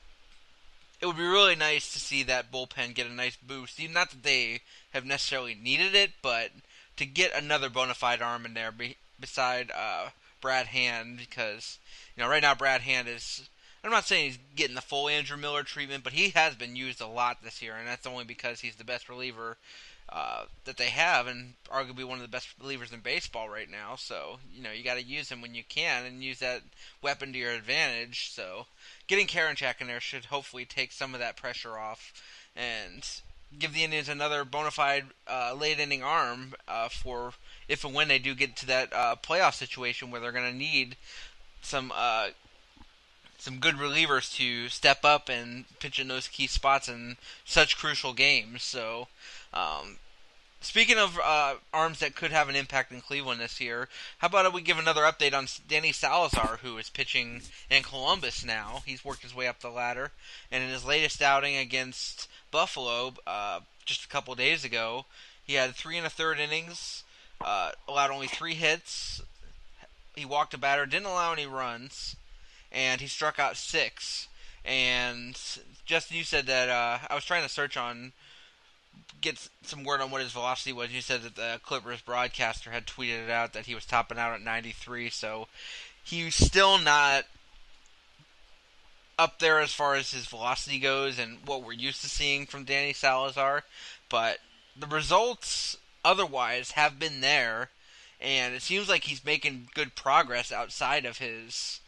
it 1.00 1.06
would 1.06 1.16
be 1.16 1.22
really 1.22 1.56
nice 1.56 1.92
to 1.92 1.98
see 1.98 2.22
that 2.24 2.52
bullpen 2.52 2.94
get 2.94 3.06
a 3.06 3.12
nice 3.12 3.36
boost. 3.36 3.80
Not 3.88 4.10
that 4.10 4.22
they 4.22 4.60
have 4.90 5.04
necessarily 5.04 5.54
needed 5.54 5.94
it, 5.94 6.12
but 6.22 6.50
to 6.96 7.06
get 7.06 7.34
another 7.34 7.68
bona 7.68 7.94
fide 7.94 8.20
arm 8.20 8.44
in 8.44 8.54
there 8.54 8.72
be, 8.72 8.96
beside 9.18 9.70
uh, 9.70 10.08
Brad 10.40 10.66
Hand, 10.66 11.18
because 11.18 11.78
you 12.16 12.22
know 12.22 12.28
right 12.28 12.42
now 12.42 12.54
Brad 12.54 12.82
Hand 12.82 13.08
is. 13.08 13.48
I'm 13.84 13.90
not 13.90 14.06
saying 14.06 14.24
he's 14.24 14.38
getting 14.56 14.74
the 14.74 14.80
full 14.80 15.08
Andrew 15.08 15.36
Miller 15.36 15.62
treatment, 15.62 16.04
but 16.04 16.12
he 16.12 16.30
has 16.30 16.54
been 16.54 16.76
used 16.76 17.00
a 17.00 17.06
lot 17.06 17.42
this 17.42 17.62
year, 17.62 17.74
and 17.76 17.86
that's 17.86 18.06
only 18.06 18.24
because 18.24 18.60
he's 18.60 18.76
the 18.76 18.84
best 18.84 19.08
reliever 19.08 19.56
uh, 20.08 20.44
that 20.64 20.78
they 20.78 20.88
have, 20.88 21.26
and 21.26 21.54
arguably 21.70 22.04
one 22.04 22.16
of 22.18 22.22
the 22.22 22.28
best 22.28 22.48
relievers 22.58 22.92
in 22.92 23.00
baseball 23.00 23.48
right 23.48 23.70
now. 23.70 23.94
So 23.96 24.38
you 24.54 24.62
know 24.62 24.72
you 24.72 24.82
got 24.82 24.96
to 24.96 25.02
use 25.02 25.30
him 25.30 25.40
when 25.40 25.54
you 25.54 25.62
can, 25.68 26.06
and 26.06 26.24
use 26.24 26.38
that 26.40 26.62
weapon 27.02 27.32
to 27.32 27.38
your 27.38 27.52
advantage. 27.52 28.30
So 28.32 28.66
getting 29.06 29.26
Karinchak 29.26 29.80
in 29.80 29.86
there 29.86 30.00
should 30.00 30.26
hopefully 30.26 30.64
take 30.64 30.92
some 30.92 31.14
of 31.14 31.20
that 31.20 31.36
pressure 31.36 31.78
off 31.78 32.12
and 32.56 33.06
give 33.56 33.74
the 33.74 33.84
Indians 33.84 34.08
another 34.08 34.44
bona 34.44 34.70
fide 34.70 35.06
uh, 35.26 35.54
late 35.58 35.78
inning 35.78 36.02
arm 36.02 36.54
uh, 36.66 36.88
for 36.88 37.32
if 37.68 37.84
and 37.84 37.94
when 37.94 38.08
they 38.08 38.18
do 38.18 38.34
get 38.34 38.56
to 38.56 38.66
that 38.66 38.92
uh, 38.92 39.14
playoff 39.22 39.54
situation 39.54 40.10
where 40.10 40.20
they're 40.20 40.32
going 40.32 40.50
to 40.50 40.58
need 40.58 40.96
some 41.62 41.92
uh, 41.94 42.28
some 43.38 43.58
good 43.58 43.76
relievers 43.76 44.34
to 44.36 44.68
step 44.68 45.04
up 45.04 45.28
and 45.28 45.64
pitch 45.78 45.98
in 45.98 46.08
those 46.08 46.28
key 46.28 46.46
spots 46.46 46.88
in 46.88 47.16
such 47.44 47.78
crucial 47.78 48.12
games. 48.12 48.62
So. 48.62 49.08
Um, 49.54 49.96
Speaking 50.60 50.98
of 50.98 51.20
uh, 51.22 51.54
arms 51.72 52.00
that 52.00 52.16
could 52.16 52.32
have 52.32 52.48
an 52.48 52.56
impact 52.56 52.90
in 52.90 53.00
Cleveland 53.00 53.40
this 53.40 53.60
year, 53.60 53.88
how 54.18 54.26
about 54.26 54.52
we 54.52 54.60
give 54.60 54.78
another 54.78 55.02
update 55.02 55.32
on 55.32 55.46
Danny 55.68 55.92
Salazar, 55.92 56.58
who 56.62 56.76
is 56.78 56.90
pitching 56.90 57.42
in 57.70 57.84
Columbus 57.84 58.44
now? 58.44 58.82
He's 58.84 59.04
worked 59.04 59.22
his 59.22 59.34
way 59.34 59.46
up 59.46 59.60
the 59.60 59.70
ladder, 59.70 60.10
and 60.50 60.64
in 60.64 60.70
his 60.70 60.84
latest 60.84 61.22
outing 61.22 61.54
against 61.56 62.28
Buffalo, 62.50 63.14
uh, 63.24 63.60
just 63.84 64.04
a 64.04 64.08
couple 64.08 64.34
days 64.34 64.64
ago, 64.64 65.04
he 65.46 65.54
had 65.54 65.74
three 65.76 65.96
and 65.96 66.06
a 66.06 66.10
third 66.10 66.40
innings, 66.40 67.04
uh, 67.40 67.70
allowed 67.86 68.10
only 68.10 68.26
three 68.26 68.54
hits. 68.54 69.22
He 70.16 70.24
walked 70.24 70.54
a 70.54 70.58
batter, 70.58 70.86
didn't 70.86 71.06
allow 71.06 71.32
any 71.32 71.46
runs, 71.46 72.16
and 72.72 73.00
he 73.00 73.06
struck 73.06 73.38
out 73.38 73.56
six. 73.56 74.28
And 74.64 75.38
Justin, 75.86 76.16
you 76.16 76.24
said 76.24 76.46
that 76.46 76.68
uh, 76.68 76.98
I 77.08 77.14
was 77.14 77.24
trying 77.24 77.42
to 77.42 77.48
search 77.48 77.76
on 77.76 78.12
get 79.20 79.48
some 79.62 79.84
word 79.84 80.00
on 80.00 80.10
what 80.10 80.22
his 80.22 80.32
velocity 80.32 80.72
was. 80.72 80.92
You 80.92 81.00
said 81.00 81.22
that 81.22 81.36
the 81.36 81.60
Clippers 81.62 82.00
broadcaster 82.00 82.70
had 82.70 82.86
tweeted 82.86 83.24
it 83.24 83.30
out 83.30 83.52
that 83.52 83.66
he 83.66 83.74
was 83.74 83.84
topping 83.84 84.18
out 84.18 84.34
at 84.34 84.42
93, 84.42 85.10
so 85.10 85.48
he's 86.02 86.34
still 86.34 86.78
not 86.78 87.24
up 89.18 89.40
there 89.40 89.60
as 89.60 89.72
far 89.72 89.94
as 89.94 90.12
his 90.12 90.26
velocity 90.26 90.78
goes 90.78 91.18
and 91.18 91.38
what 91.44 91.62
we're 91.62 91.72
used 91.72 92.00
to 92.02 92.08
seeing 92.08 92.46
from 92.46 92.64
Danny 92.64 92.92
Salazar, 92.92 93.64
but 94.08 94.38
the 94.78 94.86
results 94.86 95.76
otherwise 96.04 96.72
have 96.72 96.98
been 96.98 97.20
there, 97.20 97.70
and 98.20 98.54
it 98.54 98.62
seems 98.62 98.88
like 98.88 99.04
he's 99.04 99.24
making 99.24 99.68
good 99.74 99.96
progress 99.96 100.52
outside 100.52 101.04
of 101.04 101.18
his 101.18 101.80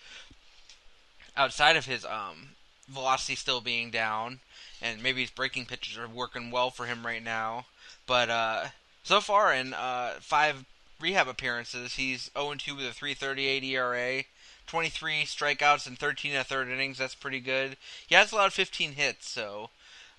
outside 1.36 1.76
of 1.76 1.86
his 1.86 2.04
um 2.04 2.50
velocity 2.88 3.36
still 3.36 3.60
being 3.60 3.90
down 3.90 4.40
and 4.82 5.02
maybe 5.02 5.20
his 5.20 5.30
breaking 5.30 5.66
pitches 5.66 5.98
are 5.98 6.08
working 6.08 6.50
well 6.50 6.70
for 6.70 6.86
him 6.86 7.04
right 7.04 7.22
now. 7.22 7.66
But 8.06 8.30
uh, 8.30 8.66
so 9.02 9.20
far 9.20 9.52
in 9.52 9.74
uh, 9.74 10.14
five 10.20 10.64
rehab 11.00 11.28
appearances, 11.28 11.94
he's 11.94 12.30
0-2 12.34 12.76
with 12.76 12.86
a 12.86 12.98
3.38 12.98 13.62
ERA, 13.64 14.24
23 14.66 15.22
strikeouts 15.24 15.86
and 15.86 15.98
13 15.98 16.32
and 16.32 16.40
a 16.40 16.44
third 16.44 16.68
innings. 16.68 16.98
That's 16.98 17.14
pretty 17.14 17.40
good. 17.40 17.76
He 18.06 18.14
has 18.14 18.32
allowed 18.32 18.52
15 18.52 18.92
hits, 18.92 19.28
so 19.28 19.70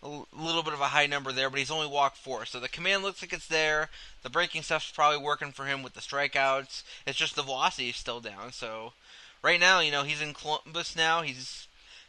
a 0.04 0.08
little 0.34 0.64
bit 0.64 0.74
of 0.74 0.82
a 0.82 0.86
high 0.86 1.06
number 1.06 1.32
there, 1.32 1.50
but 1.50 1.60
he's 1.60 1.70
only 1.70 1.88
walked 1.88 2.18
four. 2.18 2.46
So 2.46 2.60
the 2.60 2.68
command 2.68 3.04
looks 3.04 3.22
like 3.22 3.34
it's 3.34 3.48
there. 3.48 3.90
The 4.24 4.30
breaking 4.30 4.64
stuff's 4.64 4.92
probably 4.92 5.24
working 5.24 5.52
for 5.52 5.66
him 5.66 5.84
with 5.84 5.94
the 5.94 6.02
strikeouts. 6.02 6.84
It's 7.06 7.18
just 7.18 7.36
the 7.36 7.44
velocity 7.44 7.90
is 7.90 7.96
still 7.96 8.20
down. 8.20 8.52
So 8.52 8.94
right 9.42 9.60
now, 9.60 9.80
you 9.80 9.92
know, 9.92 10.04
he's 10.04 10.22
in 10.22 10.34
Columbus 10.34 10.96
now. 10.96 11.22
He's 11.22 11.68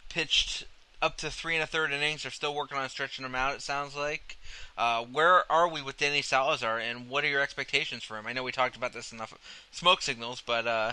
pitched 0.08 0.64
up 1.00 1.16
to 1.18 1.30
three 1.30 1.54
and 1.54 1.64
a 1.64 1.66
third 1.66 1.92
innings. 1.92 2.22
They're 2.22 2.30
still 2.30 2.54
working 2.54 2.78
on 2.78 2.88
stretching 2.88 3.24
him 3.24 3.34
out. 3.34 3.56
It 3.56 3.62
sounds 3.62 3.96
like. 3.96 4.38
Uh, 4.78 5.04
where 5.04 5.50
are 5.50 5.68
we 5.68 5.82
with 5.82 5.98
Danny 5.98 6.22
Salazar, 6.22 6.78
and 6.78 7.08
what 7.08 7.24
are 7.24 7.28
your 7.28 7.40
expectations 7.40 8.04
for 8.04 8.16
him? 8.16 8.26
I 8.26 8.32
know 8.32 8.42
we 8.42 8.52
talked 8.52 8.76
about 8.76 8.92
this 8.92 9.12
in 9.12 9.18
the 9.18 9.28
smoke 9.70 10.00
signals, 10.02 10.42
but 10.44 10.66
uh, 10.66 10.92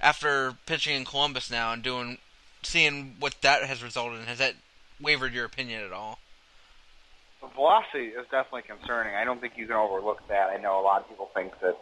after 0.00 0.56
pitching 0.66 0.96
in 0.96 1.04
Columbus 1.04 1.50
now 1.50 1.72
and 1.72 1.82
doing, 1.82 2.18
seeing 2.62 3.16
what 3.18 3.36
that 3.42 3.64
has 3.64 3.82
resulted 3.82 4.20
in, 4.20 4.26
has 4.26 4.38
that 4.38 4.54
wavered 5.00 5.32
your 5.32 5.44
opinion 5.44 5.82
at 5.82 5.92
all? 5.92 6.18
The 7.40 7.48
velocity 7.48 8.06
is 8.08 8.26
definitely 8.30 8.62
concerning. 8.62 9.14
I 9.14 9.24
don't 9.24 9.40
think 9.40 9.54
you 9.56 9.66
can 9.66 9.76
overlook 9.76 10.26
that. 10.28 10.48
I 10.48 10.58
know 10.58 10.80
a 10.80 10.82
lot 10.82 11.02
of 11.02 11.08
people 11.08 11.30
think 11.34 11.58
that 11.60 11.78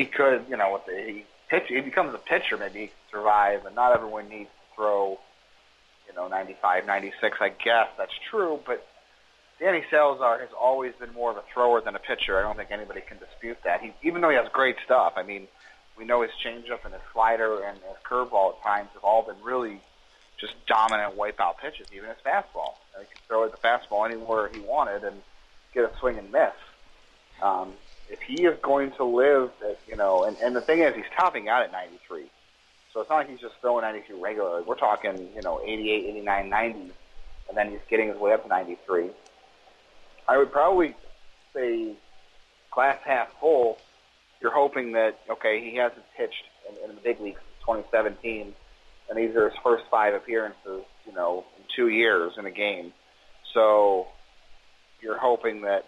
he 0.00 0.06
could, 0.06 0.46
you 0.48 0.56
know, 0.56 0.72
with 0.72 0.86
the 0.86 1.12
he 1.12 1.24
pitch, 1.50 1.64
he 1.68 1.78
becomes 1.82 2.14
a 2.14 2.18
pitcher, 2.18 2.56
maybe 2.56 2.80
he 2.80 2.86
can 2.86 2.96
survive, 3.10 3.66
and 3.66 3.74
not 3.74 3.92
everyone 3.92 4.30
needs 4.30 4.48
to 4.48 4.74
throw, 4.74 5.18
you 6.08 6.14
know, 6.14 6.26
95, 6.26 6.86
96. 6.86 7.36
I 7.38 7.50
guess 7.50 7.88
that's 7.98 8.14
true, 8.30 8.58
but 8.64 8.86
Danny 9.58 9.84
Salazar 9.90 10.38
has 10.38 10.48
always 10.58 10.94
been 10.94 11.12
more 11.12 11.30
of 11.30 11.36
a 11.36 11.42
thrower 11.52 11.82
than 11.82 11.94
a 11.96 11.98
pitcher. 11.98 12.38
I 12.38 12.42
don't 12.42 12.56
think 12.56 12.70
anybody 12.70 13.02
can 13.06 13.18
dispute 13.18 13.58
that. 13.64 13.82
He, 13.82 13.92
even 14.02 14.22
though 14.22 14.30
he 14.30 14.36
has 14.36 14.48
great 14.50 14.76
stuff, 14.86 15.12
I 15.16 15.22
mean, 15.22 15.48
we 15.98 16.06
know 16.06 16.22
his 16.22 16.30
changeup 16.42 16.82
and 16.86 16.94
his 16.94 17.02
slider 17.12 17.62
and 17.62 17.76
his 17.76 17.96
curveball 18.02 18.54
at 18.54 18.62
times 18.62 18.88
have 18.94 19.04
all 19.04 19.22
been 19.22 19.42
really 19.42 19.82
just 20.38 20.54
dominant 20.66 21.14
wipeout 21.18 21.58
pitches. 21.58 21.88
Even 21.94 22.08
his 22.08 22.16
fastball, 22.24 22.76
he 22.98 23.04
could 23.04 23.20
throw 23.28 23.46
the 23.50 23.58
fastball 23.58 24.10
anywhere 24.10 24.48
he 24.48 24.60
wanted 24.60 25.04
and 25.04 25.20
get 25.74 25.84
a 25.84 25.94
swing 25.98 26.16
and 26.16 26.32
miss. 26.32 26.54
Um, 27.42 27.74
if 28.10 28.20
he 28.20 28.44
is 28.44 28.58
going 28.60 28.92
to 28.92 29.04
live, 29.04 29.50
at, 29.66 29.78
you 29.88 29.96
know, 29.96 30.24
and, 30.24 30.36
and 30.42 30.54
the 30.54 30.60
thing 30.60 30.80
is, 30.80 30.94
he's 30.94 31.04
topping 31.16 31.48
out 31.48 31.62
at 31.62 31.72
93. 31.72 32.24
So 32.92 33.00
it's 33.00 33.08
not 33.08 33.16
like 33.16 33.30
he's 33.30 33.40
just 33.40 33.54
throwing 33.60 33.82
92 33.82 34.20
regularly. 34.20 34.64
We're 34.66 34.74
talking, 34.74 35.28
you 35.34 35.42
know, 35.42 35.60
88, 35.64 36.06
89, 36.06 36.48
90, 36.48 36.78
and 36.80 36.92
then 37.54 37.70
he's 37.70 37.80
getting 37.88 38.08
his 38.08 38.16
way 38.16 38.32
up 38.32 38.42
to 38.42 38.48
93. 38.48 39.10
I 40.28 40.38
would 40.38 40.52
probably 40.52 40.94
say 41.54 41.94
glass 42.70 42.98
half 43.04 43.28
full. 43.40 43.78
You're 44.40 44.54
hoping 44.54 44.92
that 44.92 45.18
okay, 45.28 45.60
he 45.60 45.76
hasn't 45.76 46.04
pitched 46.16 46.44
in, 46.68 46.90
in 46.90 46.96
the 46.96 47.00
big 47.00 47.20
leagues 47.20 47.40
since 47.40 47.60
2017, 47.66 48.54
and 49.08 49.18
these 49.18 49.34
are 49.36 49.50
his 49.50 49.58
first 49.62 49.84
five 49.90 50.14
appearances, 50.14 50.84
you 51.06 51.12
know, 51.14 51.44
in 51.58 51.64
two 51.74 51.88
years 51.88 52.32
in 52.38 52.46
a 52.46 52.50
game. 52.50 52.92
So 53.52 54.06
you're 55.00 55.18
hoping 55.18 55.62
that 55.62 55.84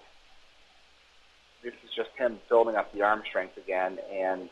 this 1.63 1.75
is 1.85 1.91
just 1.95 2.11
him 2.17 2.39
building 2.49 2.77
up 2.77 2.93
the 2.93 3.03
arm 3.03 3.23
strength 3.29 3.57
again, 3.57 3.99
and 4.13 4.49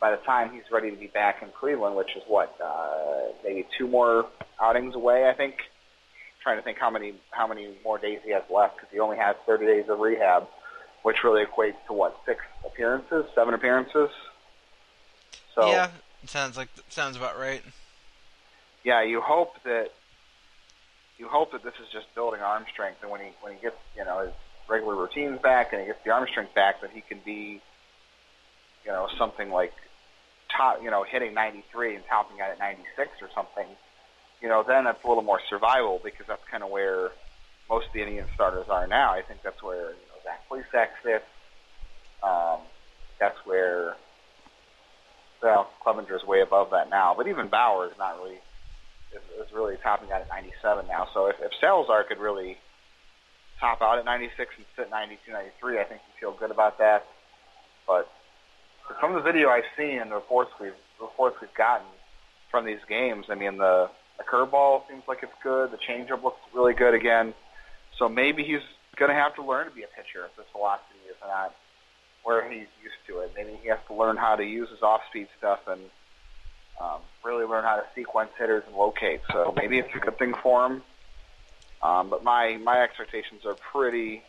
by 0.00 0.10
the 0.10 0.18
time 0.18 0.52
he's 0.52 0.70
ready 0.70 0.90
to 0.90 0.96
be 0.96 1.06
back 1.06 1.42
in 1.42 1.48
Cleveland, 1.58 1.96
which 1.96 2.14
is 2.16 2.22
what 2.26 2.54
uh, 2.62 3.32
maybe 3.42 3.66
two 3.78 3.88
more 3.88 4.26
outings 4.60 4.94
away, 4.94 5.28
I 5.28 5.34
think. 5.34 5.56
trying 6.42 6.58
to 6.58 6.62
think 6.62 6.78
how 6.78 6.90
many 6.90 7.14
how 7.30 7.46
many 7.46 7.74
more 7.82 7.98
days 7.98 8.20
he 8.24 8.32
has 8.32 8.42
left 8.54 8.76
because 8.76 8.90
he 8.92 9.00
only 9.00 9.16
has 9.16 9.34
30 9.46 9.66
days 9.66 9.88
of 9.88 9.98
rehab, 9.98 10.46
which 11.02 11.24
really 11.24 11.42
equates 11.44 11.76
to 11.86 11.92
what 11.92 12.20
six 12.26 12.40
appearances, 12.66 13.24
seven 13.34 13.54
appearances. 13.54 14.10
So 15.54 15.68
yeah, 15.68 15.90
sounds 16.26 16.56
like 16.56 16.68
sounds 16.88 17.16
about 17.16 17.38
right. 17.38 17.62
yeah, 18.84 19.02
you 19.02 19.20
hope 19.20 19.54
that 19.64 19.88
you 21.18 21.28
hope 21.28 21.52
that 21.52 21.62
this 21.62 21.74
is 21.80 21.88
just 21.92 22.14
building 22.14 22.40
arm 22.40 22.64
strength, 22.72 22.98
and 23.02 23.10
when 23.10 23.20
he 23.20 23.28
when 23.40 23.54
he 23.54 23.60
gets 23.60 23.76
you 23.96 24.04
know 24.04 24.20
his 24.20 24.34
regular 24.68 24.96
routines 24.96 25.40
back 25.40 25.72
and 25.72 25.80
he 25.80 25.86
gets 25.86 26.02
the 26.04 26.10
arm 26.10 26.26
strength 26.30 26.54
back, 26.54 26.80
that 26.80 26.90
he 26.90 27.00
can 27.00 27.20
be 27.24 27.60
you 28.84 28.90
know 28.90 29.08
something 29.18 29.50
like 29.50 29.72
top, 30.56 30.82
you 30.82 30.90
know, 30.90 31.04
hitting 31.04 31.34
93 31.34 31.96
and 31.96 32.04
topping 32.06 32.40
out 32.40 32.50
at 32.50 32.58
96 32.58 33.10
or 33.22 33.28
something, 33.34 33.66
you 34.40 34.48
know, 34.48 34.62
then 34.66 34.84
that's 34.84 35.02
a 35.04 35.08
little 35.08 35.22
more 35.22 35.40
survival 35.48 36.00
because 36.02 36.26
that's 36.26 36.44
kind 36.50 36.62
of 36.62 36.70
where 36.70 37.10
most 37.68 37.86
of 37.86 37.92
the 37.92 38.02
Indian 38.02 38.26
starters 38.34 38.66
are 38.68 38.86
now. 38.86 39.12
I 39.12 39.22
think 39.22 39.42
that's 39.42 39.62
where 39.62 39.90
you 39.90 40.06
know 40.08 40.18
Zach 40.22 40.48
Plesac 40.48 40.88
sits. 41.02 41.24
Um, 42.22 42.58
that's 43.18 43.38
where 43.44 43.96
well, 45.42 45.70
Clevinger's 45.84 46.24
way 46.24 46.40
above 46.40 46.70
that 46.70 46.90
now, 46.90 47.14
but 47.16 47.26
even 47.26 47.48
Bauer 47.48 47.86
is 47.86 47.98
not 47.98 48.18
really 48.18 48.38
is, 49.12 49.46
is 49.46 49.52
really 49.52 49.76
topping 49.82 50.10
out 50.12 50.22
at 50.22 50.28
97 50.28 50.86
now. 50.88 51.08
So 51.14 51.26
if, 51.26 51.36
if 51.40 51.52
Salazar 51.60 52.04
could 52.04 52.18
really 52.18 52.58
top 53.60 53.82
out 53.82 53.98
at 53.98 54.04
96 54.04 54.50
and 54.56 54.66
sit 54.76 54.90
92, 54.90 55.32
93, 55.32 55.78
I 55.78 55.84
think 55.84 56.00
you 56.06 56.20
feel 56.20 56.38
good 56.38 56.50
about 56.50 56.78
that. 56.78 57.06
But 57.86 58.10
from 59.00 59.14
the 59.14 59.20
video 59.20 59.48
I've 59.48 59.68
seen 59.76 60.00
and 60.00 60.10
the 60.10 60.16
reports 60.16 60.50
we've 60.60 60.72
reports 61.00 61.36
we've 61.40 61.54
gotten 61.54 61.86
from 62.50 62.64
these 62.64 62.78
games, 62.88 63.26
I 63.28 63.34
mean 63.34 63.58
the 63.58 63.90
the 64.18 64.24
curveball 64.24 64.86
seems 64.88 65.02
like 65.08 65.22
it's 65.22 65.32
good. 65.42 65.72
The 65.72 65.78
changeup 65.78 66.22
looks 66.22 66.38
really 66.54 66.74
good 66.74 66.94
again. 66.94 67.34
So 67.98 68.08
maybe 68.08 68.44
he's 68.44 68.62
going 68.96 69.10
to 69.10 69.14
have 69.14 69.34
to 69.36 69.42
learn 69.42 69.68
to 69.68 69.74
be 69.74 69.82
a 69.82 69.88
pitcher 69.88 70.24
if 70.24 70.36
this 70.36 70.46
velocity 70.52 71.00
is 71.10 71.16
not 71.20 71.54
where 72.22 72.48
he's 72.48 72.68
used 72.82 73.02
to 73.08 73.20
it. 73.20 73.32
Maybe 73.36 73.58
he 73.60 73.68
has 73.68 73.78
to 73.88 73.94
learn 73.94 74.16
how 74.16 74.36
to 74.36 74.44
use 74.44 74.68
his 74.70 74.82
off-speed 74.82 75.28
stuff 75.38 75.60
and 75.66 75.80
um, 76.80 77.00
really 77.24 77.44
learn 77.44 77.64
how 77.64 77.76
to 77.76 77.84
sequence 77.94 78.30
hitters 78.38 78.62
and 78.66 78.76
locate. 78.76 79.20
So 79.30 79.52
maybe 79.56 79.78
it's 79.78 79.94
a 79.94 79.98
good 79.98 80.18
thing 80.18 80.34
for 80.42 80.66
him. 80.66 80.82
Um, 81.84 82.08
but 82.08 82.24
my 82.24 82.56
my 82.56 82.82
expectations 82.82 83.42
are 83.44 83.54
pretty 83.54 84.22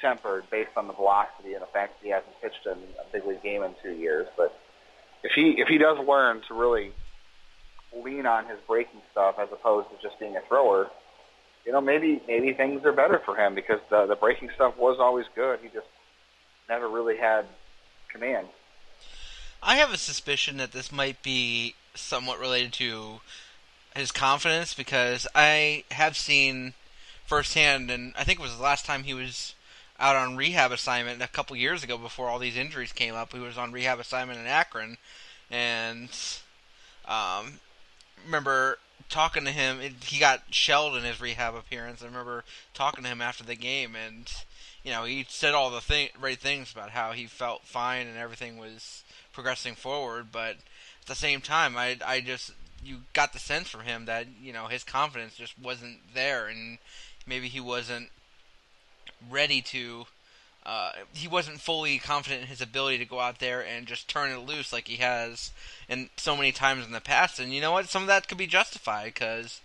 tempered 0.00 0.50
based 0.50 0.72
on 0.76 0.88
the 0.88 0.92
velocity 0.92 1.54
and 1.54 1.62
the 1.62 1.66
fact 1.66 2.00
that 2.00 2.04
he 2.04 2.10
hasn't 2.10 2.34
pitched 2.42 2.66
in 2.66 2.72
a 2.72 3.12
big 3.12 3.24
league 3.24 3.42
game 3.42 3.62
in 3.62 3.74
two 3.80 3.92
years. 3.92 4.26
But 4.36 4.58
if 5.22 5.32
he 5.32 5.60
if 5.60 5.68
he 5.68 5.78
does 5.78 5.98
learn 6.06 6.42
to 6.48 6.54
really 6.54 6.92
lean 7.96 8.26
on 8.26 8.46
his 8.46 8.58
breaking 8.66 9.00
stuff 9.12 9.36
as 9.38 9.48
opposed 9.52 9.88
to 9.90 10.02
just 10.02 10.18
being 10.18 10.36
a 10.36 10.40
thrower, 10.48 10.90
you 11.64 11.70
know, 11.70 11.80
maybe 11.80 12.20
maybe 12.26 12.52
things 12.52 12.84
are 12.84 12.92
better 12.92 13.20
for 13.24 13.36
him 13.36 13.54
because 13.54 13.78
the 13.88 14.06
the 14.06 14.16
breaking 14.16 14.50
stuff 14.56 14.76
was 14.76 14.98
always 14.98 15.26
good. 15.36 15.60
He 15.62 15.68
just 15.68 15.86
never 16.68 16.88
really 16.88 17.16
had 17.16 17.46
command. 18.08 18.48
I 19.62 19.76
have 19.76 19.92
a 19.92 19.96
suspicion 19.96 20.56
that 20.56 20.72
this 20.72 20.90
might 20.90 21.22
be 21.22 21.76
somewhat 21.94 22.40
related 22.40 22.72
to 22.74 23.20
his 23.96 24.12
confidence 24.12 24.74
because 24.74 25.26
I 25.34 25.84
have 25.90 26.16
seen 26.16 26.74
firsthand, 27.26 27.90
and 27.90 28.12
I 28.16 28.24
think 28.24 28.38
it 28.38 28.42
was 28.42 28.56
the 28.56 28.62
last 28.62 28.84
time 28.84 29.04
he 29.04 29.14
was 29.14 29.54
out 29.98 30.16
on 30.16 30.36
rehab 30.36 30.72
assignment 30.72 31.22
a 31.22 31.28
couple 31.28 31.54
years 31.56 31.84
ago 31.84 31.96
before 31.96 32.28
all 32.28 32.38
these 32.38 32.56
injuries 32.56 32.92
came 32.92 33.14
up. 33.14 33.32
He 33.32 33.38
was 33.38 33.56
on 33.56 33.72
rehab 33.72 34.00
assignment 34.00 34.40
in 34.40 34.46
Akron, 34.46 34.96
and 35.50 36.08
um, 37.06 37.60
remember 38.24 38.78
talking 39.08 39.44
to 39.44 39.50
him. 39.50 39.80
It, 39.80 39.92
he 40.04 40.18
got 40.18 40.42
shelled 40.50 40.96
in 40.96 41.04
his 41.04 41.20
rehab 41.20 41.54
appearance. 41.54 42.02
I 42.02 42.06
remember 42.06 42.44
talking 42.74 43.04
to 43.04 43.10
him 43.10 43.20
after 43.20 43.44
the 43.44 43.54
game, 43.54 43.94
and 43.94 44.30
you 44.82 44.90
know 44.90 45.04
he 45.04 45.24
said 45.28 45.54
all 45.54 45.70
the 45.70 45.80
thing, 45.80 46.08
right 46.20 46.38
things 46.38 46.72
about 46.72 46.90
how 46.90 47.12
he 47.12 47.26
felt 47.26 47.64
fine 47.64 48.06
and 48.06 48.18
everything 48.18 48.56
was 48.56 49.04
progressing 49.32 49.74
forward. 49.74 50.28
But 50.32 50.56
at 51.02 51.06
the 51.06 51.14
same 51.14 51.40
time, 51.40 51.76
I 51.76 51.98
I 52.04 52.20
just 52.20 52.52
you 52.84 52.98
got 53.12 53.32
the 53.32 53.38
sense 53.38 53.68
from 53.68 53.82
him 53.82 54.06
that 54.06 54.26
you 54.42 54.52
know 54.52 54.66
his 54.66 54.84
confidence 54.84 55.34
just 55.34 55.58
wasn't 55.58 55.98
there, 56.14 56.46
and 56.48 56.78
maybe 57.26 57.48
he 57.48 57.60
wasn't 57.60 58.10
ready 59.30 59.60
to. 59.60 60.06
Uh, 60.64 60.92
he 61.12 61.26
wasn't 61.26 61.60
fully 61.60 61.98
confident 61.98 62.42
in 62.42 62.46
his 62.46 62.60
ability 62.60 62.96
to 62.96 63.04
go 63.04 63.18
out 63.18 63.40
there 63.40 63.60
and 63.60 63.84
just 63.84 64.06
turn 64.06 64.30
it 64.30 64.46
loose 64.46 64.72
like 64.72 64.86
he 64.86 64.98
has 64.98 65.50
in 65.88 66.08
so 66.16 66.36
many 66.36 66.52
times 66.52 66.86
in 66.86 66.92
the 66.92 67.00
past. 67.00 67.40
And 67.40 67.52
you 67.52 67.60
know 67.60 67.72
what? 67.72 67.88
Some 67.88 68.02
of 68.02 68.08
that 68.08 68.28
could 68.28 68.38
be 68.38 68.46
justified 68.46 69.06
because 69.06 69.60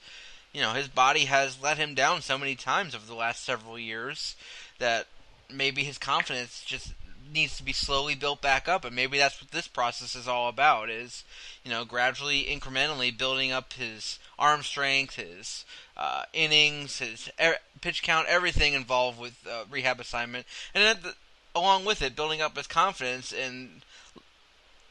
you 0.53 0.61
know 0.61 0.73
his 0.73 0.87
body 0.87 1.25
has 1.25 1.61
let 1.61 1.77
him 1.77 1.93
down 1.93 2.21
so 2.21 2.37
many 2.37 2.55
times 2.55 2.95
over 2.95 3.05
the 3.05 3.13
last 3.13 3.45
several 3.45 3.77
years 3.77 4.35
that 4.79 5.05
maybe 5.51 5.83
his 5.83 5.97
confidence 5.97 6.63
just 6.65 6.93
needs 7.33 7.57
to 7.57 7.63
be 7.63 7.73
slowly 7.73 8.15
built 8.15 8.41
back 8.41 8.67
up 8.67 8.85
and 8.85 8.95
maybe 8.95 9.17
that's 9.17 9.41
what 9.41 9.51
this 9.51 9.67
process 9.67 10.15
is 10.15 10.27
all 10.27 10.49
about 10.49 10.89
is 10.89 11.23
you 11.63 11.71
know 11.71 11.85
gradually 11.85 12.43
incrementally 12.43 13.15
building 13.15 13.51
up 13.51 13.73
his 13.73 14.19
arm 14.39 14.61
strength 14.63 15.15
his 15.15 15.65
uh, 15.95 16.23
innings 16.33 16.99
his 16.99 17.29
er- 17.41 17.57
pitch 17.81 18.03
count 18.03 18.27
everything 18.27 18.73
involved 18.73 19.19
with 19.19 19.45
uh, 19.49 19.63
rehab 19.69 19.99
assignment. 19.99 20.45
And 20.73 20.99
the, 21.01 21.13
along 21.55 21.85
with 21.85 22.01
it 22.01 22.15
building 22.15 22.41
up 22.41 22.57
his 22.57 22.67
confidence 22.67 23.33
and 23.33 23.81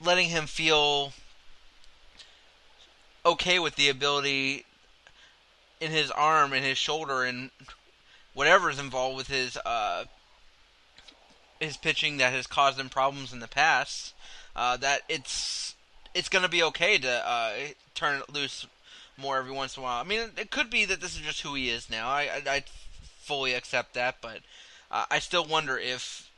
letting 0.01 0.29
him 0.29 0.47
feel 0.47 1.13
okay 3.25 3.59
with 3.59 3.77
the 3.77 3.89
ability 3.89 4.65
in 5.81 5.91
his 5.91 6.11
arm 6.11 6.53
and 6.53 6.65
his 6.65 6.79
shoulder 6.79 7.25
and 7.25 7.51
whatever's 8.35 8.79
involved 8.79 9.17
with 9.17 9.29
his 9.29 9.59
uh, 9.65 10.05
his 11.61 11.77
pitching 11.77 12.19
that 12.19 12.33
has 12.33 12.47
caused 12.47 12.79
him 12.79 12.89
problems 12.89 13.33
in 13.33 13.41
the 13.41 13.49
past, 13.49 14.15
uh, 14.55 14.77
that 14.79 15.03
it's 15.09 15.75
it's 16.15 16.29
going 16.29 16.43
to 16.43 16.49
be 16.49 16.63
okay 16.63 16.99
to 16.99 17.29
uh, 17.29 17.53
turn 17.95 18.21
it 18.21 18.33
loose 18.33 18.67
more 19.19 19.39
every 19.39 19.53
once 19.53 19.77
in 19.77 19.83
a 19.83 19.85
while. 19.85 20.01
I 20.01 20.05
mean, 20.05 20.31
it 20.37 20.51
could 20.51 20.71
be 20.71 20.85
that 20.87 21.01
this 21.01 21.15
is 21.15 21.21
just 21.21 21.43
who 21.43 21.55
he 21.55 21.69
is 21.69 21.91
now. 21.91 22.09
I 22.09 22.23
I, 22.23 22.43
I 22.47 22.65
fully 23.21 23.55
accept 23.55 23.95
that, 23.95 24.17
but 24.21 24.39
uh, 24.91 25.07
I 25.11 25.19
still 25.19 25.45
wonder 25.45 25.77
if 25.79 26.31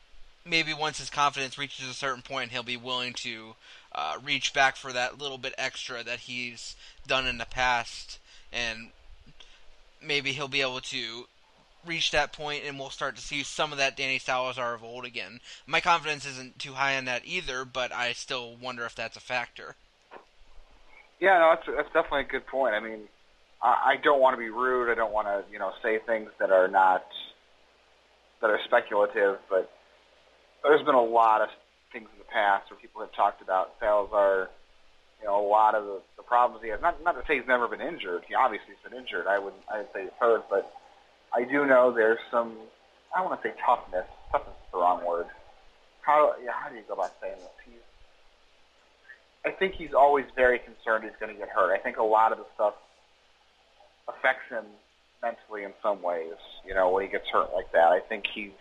maybe 0.44 0.72
once 0.72 0.98
his 0.98 1.10
confidence 1.10 1.58
reaches 1.58 1.88
a 1.88 1.94
certain 1.94 2.22
point, 2.22 2.50
he'll 2.50 2.62
be 2.62 2.76
willing 2.76 3.12
to 3.12 3.54
uh, 3.94 4.16
reach 4.24 4.54
back 4.54 4.76
for 4.76 4.92
that 4.92 5.18
little 5.18 5.38
bit 5.38 5.54
extra 5.58 6.02
that 6.02 6.20
he's 6.20 6.76
done 7.06 7.26
in 7.26 7.38
the 7.38 7.44
past, 7.44 8.18
and 8.52 8.88
maybe 10.02 10.32
he'll 10.32 10.48
be 10.48 10.62
able 10.62 10.80
to 10.80 11.26
reach 11.88 12.10
that 12.12 12.32
point 12.32 12.62
and 12.64 12.78
we'll 12.78 12.90
start 12.90 13.16
to 13.16 13.22
see 13.22 13.42
some 13.42 13.72
of 13.72 13.78
that 13.78 13.96
Danny 13.96 14.18
Salazar 14.18 14.74
of 14.74 14.84
old 14.84 15.04
again. 15.04 15.40
My 15.66 15.80
confidence 15.80 16.26
isn't 16.26 16.58
too 16.58 16.74
high 16.74 16.96
on 16.96 17.06
that 17.06 17.22
either, 17.24 17.64
but 17.64 17.92
I 17.92 18.12
still 18.12 18.54
wonder 18.56 18.84
if 18.84 18.94
that's 18.94 19.16
a 19.16 19.20
factor. 19.20 19.74
Yeah, 21.20 21.38
no, 21.38 21.54
that's 21.54 21.66
that's 21.76 21.92
definitely 21.92 22.30
a 22.30 22.32
good 22.32 22.46
point. 22.46 22.74
I 22.74 22.80
mean, 22.80 23.00
I, 23.62 23.94
I 23.94 23.96
don't 24.02 24.20
want 24.20 24.34
to 24.34 24.38
be 24.38 24.50
rude. 24.50 24.90
I 24.90 24.94
don't 24.94 25.12
want 25.12 25.26
to, 25.26 25.42
you 25.52 25.58
know, 25.58 25.72
say 25.82 25.98
things 26.06 26.30
that 26.38 26.50
are 26.50 26.68
not 26.68 27.04
that 28.40 28.50
are 28.50 28.60
speculative. 28.64 29.38
But 29.50 29.70
there's 30.62 30.84
been 30.84 30.94
a 30.94 31.02
lot 31.02 31.42
of 31.42 31.48
things 31.92 32.08
in 32.12 32.18
the 32.18 32.30
past 32.32 32.70
where 32.70 32.78
people 32.78 33.00
have 33.00 33.12
talked 33.14 33.42
about 33.42 33.74
Salazar. 33.80 34.50
You 35.20 35.26
know, 35.26 35.44
a 35.44 35.48
lot 35.48 35.74
of 35.74 35.84
the, 35.84 36.00
the 36.18 36.22
problems 36.22 36.62
he 36.62 36.70
has. 36.70 36.80
Not 36.80 37.02
not 37.02 37.12
to 37.12 37.26
say 37.26 37.38
he's 37.38 37.48
never 37.48 37.66
been 37.66 37.80
injured. 37.80 38.22
He 38.28 38.34
obviously 38.34 38.74
has 38.78 38.90
been 38.90 38.98
injured. 38.98 39.26
I 39.26 39.40
wouldn't. 39.40 39.62
I'd 39.68 39.90
say 39.92 40.02
he's 40.02 40.18
hurt, 40.20 40.48
but 40.48 40.72
I 41.34 41.44
do 41.44 41.66
know 41.66 41.92
there's 41.92 42.18
some. 42.30 42.56
I 43.14 43.20
don't 43.20 43.30
want 43.30 43.42
to 43.42 43.48
say 43.48 43.54
toughness. 43.64 44.06
Toughness 44.32 44.54
is 44.54 44.72
the 44.72 44.78
wrong 44.78 45.04
word. 45.06 45.26
How 46.02 46.34
yeah, 46.42 46.52
how 46.52 46.68
do 46.68 46.76
you 46.76 46.82
go 46.88 46.94
about 46.94 47.12
saying 47.20 47.36
this? 47.36 47.56
He's. 47.64 47.84
I 49.44 49.50
think 49.50 49.74
he's 49.74 49.94
always 49.94 50.24
very 50.34 50.58
concerned 50.58 51.04
he's 51.04 51.16
going 51.20 51.32
to 51.32 51.38
get 51.38 51.48
hurt. 51.48 51.72
I 51.72 51.78
think 51.78 51.96
a 51.96 52.02
lot 52.02 52.32
of 52.32 52.38
the 52.38 52.46
stuff 52.54 52.74
affects 54.08 54.48
him 54.50 54.64
mentally 55.22 55.64
in 55.64 55.72
some 55.82 56.02
ways. 56.02 56.36
You 56.66 56.74
know, 56.74 56.90
when 56.90 57.04
he 57.04 57.10
gets 57.10 57.28
hurt 57.32 57.52
like 57.54 57.70
that, 57.72 57.92
I 57.92 58.00
think 58.00 58.24
he's. 58.34 58.56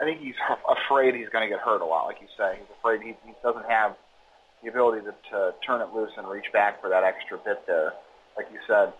I 0.00 0.04
think 0.04 0.20
he's 0.20 0.38
afraid 0.86 1.14
he's 1.14 1.28
going 1.28 1.48
to 1.48 1.50
get 1.50 1.60
hurt 1.60 1.82
a 1.82 1.84
lot, 1.84 2.06
like 2.06 2.20
you 2.20 2.28
say. 2.38 2.56
He's 2.58 2.70
afraid 2.78 3.02
he, 3.02 3.14
he 3.26 3.34
doesn't 3.42 3.66
have 3.68 3.96
the 4.62 4.70
ability 4.70 5.02
to, 5.06 5.14
to 5.30 5.54
turn 5.66 5.80
it 5.80 5.92
loose 5.94 6.10
and 6.16 6.26
reach 6.28 6.46
back 6.52 6.80
for 6.80 6.88
that 6.90 7.02
extra 7.02 7.38
bit 7.38 7.66
there, 7.66 7.92
like 8.36 8.46
you 8.52 8.58
said. 8.66 8.92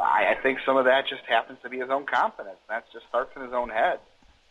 I, 0.00 0.36
I 0.36 0.42
think 0.42 0.58
some 0.64 0.76
of 0.76 0.84
that 0.84 1.08
just 1.08 1.24
happens 1.28 1.58
to 1.62 1.68
be 1.68 1.78
his 1.78 1.90
own 1.90 2.06
confidence. 2.06 2.60
That 2.68 2.84
just 2.92 3.06
starts 3.08 3.32
in 3.36 3.42
his 3.42 3.52
own 3.52 3.70
head. 3.70 3.98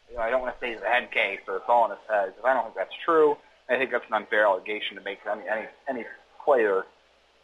You 0.10 0.18
know, 0.18 0.22
I 0.22 0.30
don't 0.30 0.42
want 0.42 0.54
to 0.54 0.60
say 0.62 0.74
he's 0.74 0.82
a 0.82 0.90
head 0.90 1.12
case 1.12 1.42
or 1.48 1.58
it's 1.58 1.70
all 1.70 1.86
in 1.86 1.92
his 1.92 2.06
head 2.10 2.34
because 2.34 2.46
I 2.46 2.54
don't 2.54 2.70
think 2.70 2.78
that's 2.78 2.98
true. 3.06 3.38
I 3.70 3.78
think 3.78 3.90
that's 3.90 4.06
an 4.08 4.14
unfair 4.14 4.46
allegation 4.46 4.98
to 4.98 5.04
make 5.04 5.18
any 5.26 5.42
any 5.50 5.66
any 5.90 6.04
player, 6.46 6.86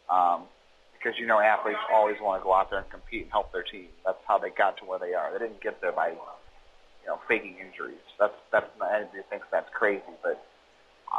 um, 0.06 0.46
because 0.94 1.18
you 1.18 1.26
know 1.26 1.42
athletes 1.42 1.82
always 1.90 2.14
want 2.22 2.38
to 2.38 2.44
go 2.44 2.54
out 2.54 2.70
there 2.70 2.78
and 2.78 2.90
compete 2.90 3.26
and 3.26 3.32
help 3.34 3.50
their 3.50 3.66
team. 3.66 3.90
That's 4.06 4.22
how 4.26 4.38
they 4.38 4.50
got 4.54 4.78
to 4.78 4.84
where 4.86 5.02
they 5.02 5.14
are. 5.18 5.34
They 5.34 5.42
didn't 5.42 5.60
get 5.60 5.82
there 5.82 5.90
by, 5.90 6.14
you 6.14 7.08
know, 7.10 7.18
faking 7.26 7.58
injuries. 7.58 8.06
That's 8.22 8.38
that's 8.54 8.70
not 8.78 8.94
anybody 8.94 9.26
thinks 9.30 9.50
that's 9.50 9.66
crazy, 9.74 10.14
but 10.22 10.38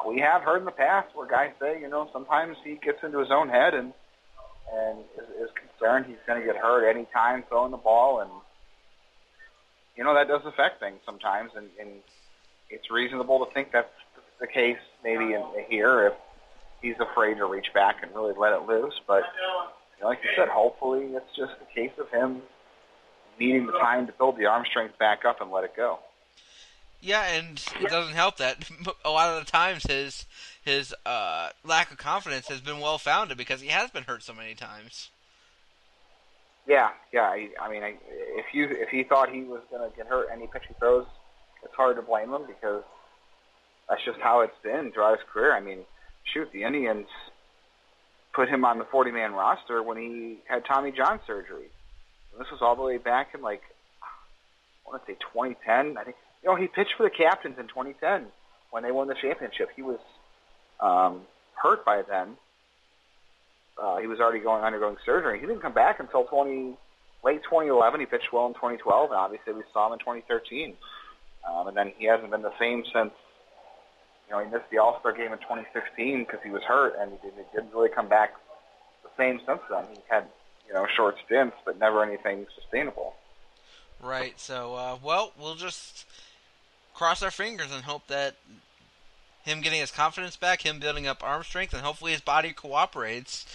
we 0.07 0.19
have 0.19 0.41
heard 0.41 0.59
in 0.59 0.65
the 0.65 0.71
past 0.71 1.13
where 1.13 1.27
guys 1.27 1.51
say, 1.59 1.79
you 1.79 1.89
know, 1.89 2.09
sometimes 2.11 2.57
he 2.63 2.79
gets 2.81 3.03
into 3.03 3.19
his 3.19 3.29
own 3.29 3.49
head 3.49 3.73
and 3.73 3.93
and 4.71 4.99
is, 5.17 5.47
is 5.47 5.49
concerned 5.55 6.05
he's 6.07 6.21
going 6.27 6.39
to 6.39 6.45
get 6.45 6.55
hurt 6.55 6.89
any 6.89 7.07
time 7.13 7.43
throwing 7.49 7.71
the 7.71 7.77
ball, 7.77 8.21
and 8.21 8.29
you 9.95 10.03
know 10.03 10.13
that 10.13 10.27
does 10.27 10.41
affect 10.45 10.79
things 10.79 10.99
sometimes, 11.05 11.51
and, 11.55 11.67
and 11.79 11.89
it's 12.69 12.89
reasonable 12.89 13.45
to 13.45 13.53
think 13.53 13.69
that's 13.71 13.87
the 14.39 14.47
case 14.47 14.77
maybe 15.03 15.33
in 15.33 15.43
here 15.69 16.07
if 16.07 16.13
he's 16.81 16.95
afraid 16.99 17.35
to 17.37 17.45
reach 17.45 17.67
back 17.73 17.97
and 18.03 18.13
really 18.13 18.33
let 18.37 18.53
it 18.53 18.67
loose. 18.67 18.99
But 19.07 19.23
you 19.97 20.03
know, 20.03 20.07
like 20.09 20.19
you 20.23 20.29
said, 20.35 20.49
hopefully 20.49 21.05
it's 21.11 21.35
just 21.37 21.53
a 21.61 21.73
case 21.73 21.93
of 21.99 22.09
him 22.09 22.41
needing 23.39 23.65
the 23.65 23.73
time 23.73 24.05
to 24.07 24.13
build 24.13 24.37
the 24.37 24.45
arm 24.45 24.63
strength 24.69 24.97
back 24.99 25.25
up 25.25 25.41
and 25.41 25.51
let 25.51 25.63
it 25.63 25.75
go. 25.75 25.99
Yeah, 27.03 27.25
and 27.33 27.61
it 27.81 27.89
doesn't 27.89 28.13
help 28.13 28.37
that 28.37 28.65
a 29.05 29.09
lot 29.09 29.29
of 29.29 29.45
the 29.45 29.51
times 29.51 29.83
his 29.83 30.25
his 30.63 30.95
uh, 31.05 31.49
lack 31.65 31.91
of 31.91 31.97
confidence 31.97 32.47
has 32.47 32.61
been 32.61 32.79
well 32.79 32.97
founded 32.97 33.37
because 33.37 33.59
he 33.59 33.67
has 33.67 33.91
been 33.91 34.03
hurt 34.03 34.23
so 34.23 34.33
many 34.33 34.55
times. 34.55 35.09
Yeah, 36.65 36.91
yeah. 37.11 37.23
I, 37.23 37.49
I 37.59 37.69
mean, 37.69 37.83
I, 37.83 37.95
if 38.09 38.45
you 38.53 38.69
if 38.69 38.87
he 38.87 39.03
thought 39.03 39.29
he 39.29 39.43
was 39.43 39.59
going 39.69 39.89
to 39.89 39.93
get 39.97 40.07
hurt 40.07 40.29
any 40.31 40.47
pitch 40.47 40.63
he 40.65 40.73
throws, 40.75 41.05
it's 41.61 41.75
hard 41.75 41.97
to 41.97 42.01
blame 42.01 42.33
him 42.33 42.43
because 42.47 42.83
that's 43.89 44.05
just 44.05 44.19
how 44.21 44.39
it's 44.39 44.55
been 44.63 44.93
throughout 44.93 45.19
his 45.19 45.27
career. 45.29 45.53
I 45.53 45.59
mean, 45.59 45.79
shoot, 46.33 46.49
the 46.53 46.63
Indians 46.63 47.07
put 48.33 48.47
him 48.47 48.63
on 48.63 48.77
the 48.77 48.85
40-man 48.85 49.33
roster 49.33 49.83
when 49.83 49.97
he 49.97 50.37
had 50.47 50.63
Tommy 50.63 50.93
John 50.93 51.19
surgery. 51.27 51.67
And 52.31 52.39
this 52.39 52.49
was 52.49 52.61
all 52.61 52.77
the 52.77 52.81
way 52.81 52.97
back 52.97 53.35
in 53.35 53.41
like 53.41 53.61
I 54.01 54.89
want 54.89 55.05
to 55.05 55.11
say 55.11 55.17
2010. 55.33 55.97
I 55.97 56.03
think 56.05 56.15
you 56.43 56.49
know 56.49 56.55
he 56.55 56.67
pitched 56.67 56.93
for 56.97 57.03
the 57.03 57.09
Captains 57.09 57.57
in 57.57 57.67
2010 57.67 58.25
when 58.71 58.83
they 58.83 58.91
won 58.91 59.07
the 59.07 59.15
championship. 59.15 59.69
He 59.75 59.81
was 59.81 59.99
um, 60.79 61.21
hurt 61.55 61.85
by 61.85 62.01
then. 62.01 62.35
Uh, 63.81 63.97
he 63.97 64.07
was 64.07 64.19
already 64.19 64.39
going 64.39 64.63
undergoing 64.63 64.97
surgery. 65.05 65.39
He 65.39 65.45
didn't 65.45 65.61
come 65.61 65.73
back 65.73 65.99
until 65.99 66.25
20 66.25 66.77
late 67.23 67.41
2011. 67.43 67.99
He 68.01 68.05
pitched 68.05 68.31
well 68.31 68.47
in 68.47 68.53
2012, 68.53 69.11
and 69.11 69.19
obviously 69.19 69.53
we 69.53 69.63
saw 69.71 69.87
him 69.87 69.93
in 69.93 69.99
2013. 69.99 70.75
Um, 71.49 71.67
and 71.67 71.75
then 71.75 71.91
he 71.97 72.05
hasn't 72.05 72.31
been 72.31 72.41
the 72.41 72.57
same 72.59 72.83
since. 72.93 73.11
You 74.27 74.35
know, 74.35 74.43
he 74.43 74.49
missed 74.49 74.69
the 74.71 74.77
All 74.77 74.99
Star 74.99 75.11
game 75.11 75.33
in 75.33 75.39
2016 75.39 76.23
because 76.23 76.39
he 76.43 76.49
was 76.49 76.63
hurt, 76.63 76.95
and 76.99 77.11
he 77.11 77.17
didn't, 77.29 77.51
didn't 77.53 77.73
really 77.73 77.89
come 77.89 78.07
back 78.07 78.33
the 79.03 79.09
same 79.17 79.39
since 79.45 79.59
then. 79.69 79.85
He 79.91 79.99
had 80.09 80.25
you 80.67 80.73
know 80.73 80.87
short 80.95 81.15
stints, 81.25 81.57
but 81.65 81.77
never 81.77 82.03
anything 82.03 82.45
sustainable. 82.55 83.15
Right. 84.01 84.39
So, 84.39 84.75
uh, 84.75 84.97
well, 85.01 85.33
we'll 85.39 85.55
just 85.55 86.05
cross 86.93 87.23
our 87.23 87.31
fingers 87.31 87.71
and 87.71 87.83
hope 87.83 88.07
that 88.07 88.35
him 89.43 89.61
getting 89.61 89.81
his 89.81 89.91
confidence 89.91 90.35
back, 90.35 90.61
him 90.61 90.79
building 90.79 91.07
up 91.07 91.23
arm 91.23 91.43
strength, 91.43 91.73
and 91.73 91.81
hopefully 91.81 92.13
his 92.13 92.21
body 92.21 92.53
cooperates, 92.53 93.45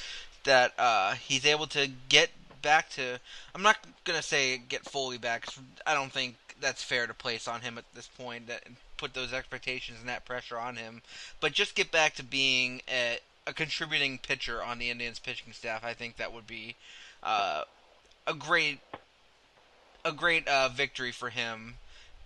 that 0.44 0.72
uh, 0.78 1.14
he's 1.14 1.46
able 1.46 1.66
to 1.68 1.90
get 2.08 2.30
back 2.62 2.90
to. 2.90 3.18
I'm 3.54 3.62
not 3.62 3.78
gonna 4.04 4.22
say 4.22 4.58
get 4.58 4.84
fully 4.84 5.18
back. 5.18 5.46
I 5.86 5.94
don't 5.94 6.12
think 6.12 6.36
that's 6.60 6.82
fair 6.82 7.06
to 7.06 7.14
place 7.14 7.48
on 7.48 7.62
him 7.62 7.78
at 7.78 7.84
this 7.94 8.08
point. 8.08 8.48
That 8.48 8.64
put 8.96 9.14
those 9.14 9.32
expectations 9.32 9.98
and 10.00 10.08
that 10.08 10.24
pressure 10.24 10.58
on 10.58 10.76
him, 10.76 11.02
but 11.40 11.52
just 11.52 11.74
get 11.74 11.90
back 11.90 12.14
to 12.16 12.22
being 12.22 12.82
a, 12.88 13.18
a 13.46 13.52
contributing 13.52 14.18
pitcher 14.18 14.62
on 14.62 14.78
the 14.78 14.90
Indians 14.90 15.18
pitching 15.18 15.52
staff. 15.52 15.84
I 15.84 15.94
think 15.94 16.16
that 16.16 16.32
would 16.32 16.46
be 16.46 16.74
uh, 17.22 17.62
a 18.26 18.34
great 18.34 18.80
a 20.04 20.12
great 20.12 20.46
uh, 20.46 20.68
victory 20.68 21.12
for 21.12 21.30
him 21.30 21.74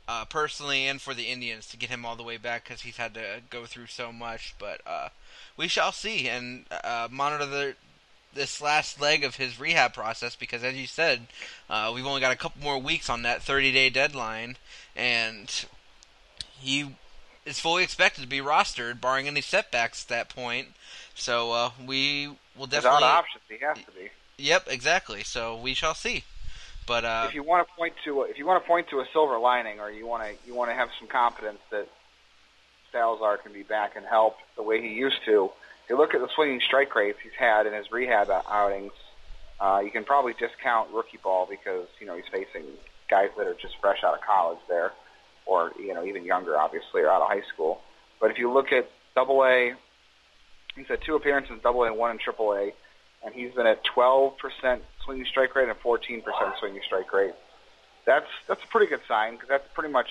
uh, 0.09 0.25
personally 0.25 0.87
and 0.87 1.01
for 1.01 1.15
the 1.15 1.25
Indians 1.25 1.67
to 1.69 1.77
get 1.77 1.91
him 1.91 2.05
all 2.05 2.17
the 2.17 2.23
way 2.23 2.37
back 2.37 2.65
because 2.65 2.83
he's 2.83 2.97
had 2.97 3.15
to 3.15 3.41
go 3.51 3.67
through 3.67 3.87
so 3.87 4.12
much. 4.12 4.55
But 4.59 4.81
uh, 4.87 5.09
we 5.57 5.69
shall 5.69 5.93
see 5.93 6.29
and 6.29 6.67
uh, 6.71 7.09
monitor 7.11 7.47
the 7.47 7.75
this 8.35 8.61
last 8.62 9.01
leg 9.01 9.25
of 9.25 9.37
his 9.37 9.61
rehab 9.61 9.93
process 9.93 10.37
because, 10.37 10.65
as 10.65 10.75
you 10.75 10.87
said, 10.87 11.27
uh, 11.69 11.93
we've 11.95 12.07
only 12.07 12.21
got 12.21 12.33
a 12.33 12.37
couple 12.37 12.62
more 12.62 12.79
weeks 12.79 13.11
on 13.11 13.23
that 13.23 13.43
30 13.43 13.73
day 13.73 13.91
deadline, 13.91 14.57
and 14.97 15.67
he 16.59 16.95
is 17.45 17.61
fully 17.61 17.83
expected 17.83 18.23
to 18.23 18.27
be 18.27 18.38
rostered, 18.38 19.01
barring 19.01 19.27
any 19.27 19.41
setbacks 19.41 20.05
at 20.05 20.09
that 20.09 20.29
point. 20.35 20.69
So 21.15 21.53
uh, 21.53 21.71
we 21.85 22.29
will 22.57 22.67
definitely. 22.67 22.97
Without 22.97 23.19
options, 23.19 23.45
he 23.49 23.59
has 23.59 23.79
to 23.79 23.93
be. 23.93 24.11
Yep, 24.38 24.69
exactly. 24.69 25.23
So 25.23 25.57
we 25.57 25.75
shall 25.75 25.95
see. 25.95 26.25
But 26.87 27.05
uh, 27.05 27.27
if 27.29 27.35
you 27.35 27.42
want 27.42 27.66
to 27.66 27.75
point 27.75 27.95
to 28.05 28.23
if 28.23 28.38
you 28.38 28.47
want 28.47 28.62
to 28.62 28.66
point 28.66 28.88
to 28.90 29.01
a 29.01 29.07
silver 29.12 29.38
lining, 29.38 29.81
or 29.81 29.90
you 29.90 30.07
want 30.07 30.25
to 30.25 30.35
you 30.47 30.55
want 30.55 30.71
to 30.71 30.75
have 30.75 30.88
some 30.99 31.09
confidence 31.09 31.61
that 31.71 31.88
Salazar 32.90 33.38
can 33.38 33.53
be 33.53 33.62
back 33.62 33.97
and 33.97 34.05
help 34.05 34.37
the 34.57 34.62
way 34.62 34.81
he 34.81 34.88
used 34.88 35.25
to. 35.25 35.51
If 35.85 35.90
you 35.90 35.97
look 35.97 36.14
at 36.14 36.21
the 36.21 36.29
swinging 36.35 36.61
strike 36.61 36.95
rates 36.95 37.18
he's 37.23 37.33
had 37.38 37.66
in 37.66 37.73
his 37.73 37.90
rehab 37.90 38.31
outings, 38.31 38.92
uh, 39.61 39.81
you 39.85 39.90
can 39.90 40.05
probably 40.05 40.35
discount 40.35 40.90
rookie 40.92 41.18
ball 41.23 41.47
because 41.49 41.87
you 42.01 42.07
know 42.07 42.16
he's 42.16 42.29
facing 42.31 42.64
guys 43.09 43.29
that 43.37 43.47
are 43.47 43.55
just 43.55 43.75
fresh 43.81 44.03
out 44.05 44.14
of 44.14 44.21
college 44.21 44.59
there, 44.68 44.92
or 45.47 45.73
you 45.79 45.95
know 45.95 46.05
even 46.05 46.25
younger, 46.25 46.59
obviously, 46.59 47.03
or 47.03 47.11
out 47.11 47.23
of 47.23 47.29
high 47.29 47.47
school. 47.53 47.81
But 48.21 48.31
if 48.31 48.38
you 48.38 48.53
look 48.53 48.73
at 48.73 48.90
Double 49.14 49.45
A, 49.45 49.75
he's 50.75 50.87
had 50.88 51.01
two 51.03 51.14
appearances 51.14 51.53
in 51.53 51.61
Double 51.61 51.85
A 51.85 51.95
one 51.95 52.11
in 52.11 52.18
Triple 52.18 52.55
A, 52.55 52.73
and 53.25 53.35
he's 53.35 53.53
been 53.55 53.67
at 53.67 53.83
12% 53.85 54.35
swinging 55.05 55.27
strike 55.27 55.55
rate 55.55 55.69
and 55.69 55.79
14% 55.81 56.23
swinging 56.59 56.81
strike 56.85 57.13
rate. 57.13 57.35
That's 58.05 58.27
that's 58.49 58.63
a 58.63 58.67
pretty 58.67 58.89
good 58.89 59.01
sign 59.07 59.35
because 59.35 59.49
that's 59.49 59.69
pretty 59.75 59.93
much 59.93 60.09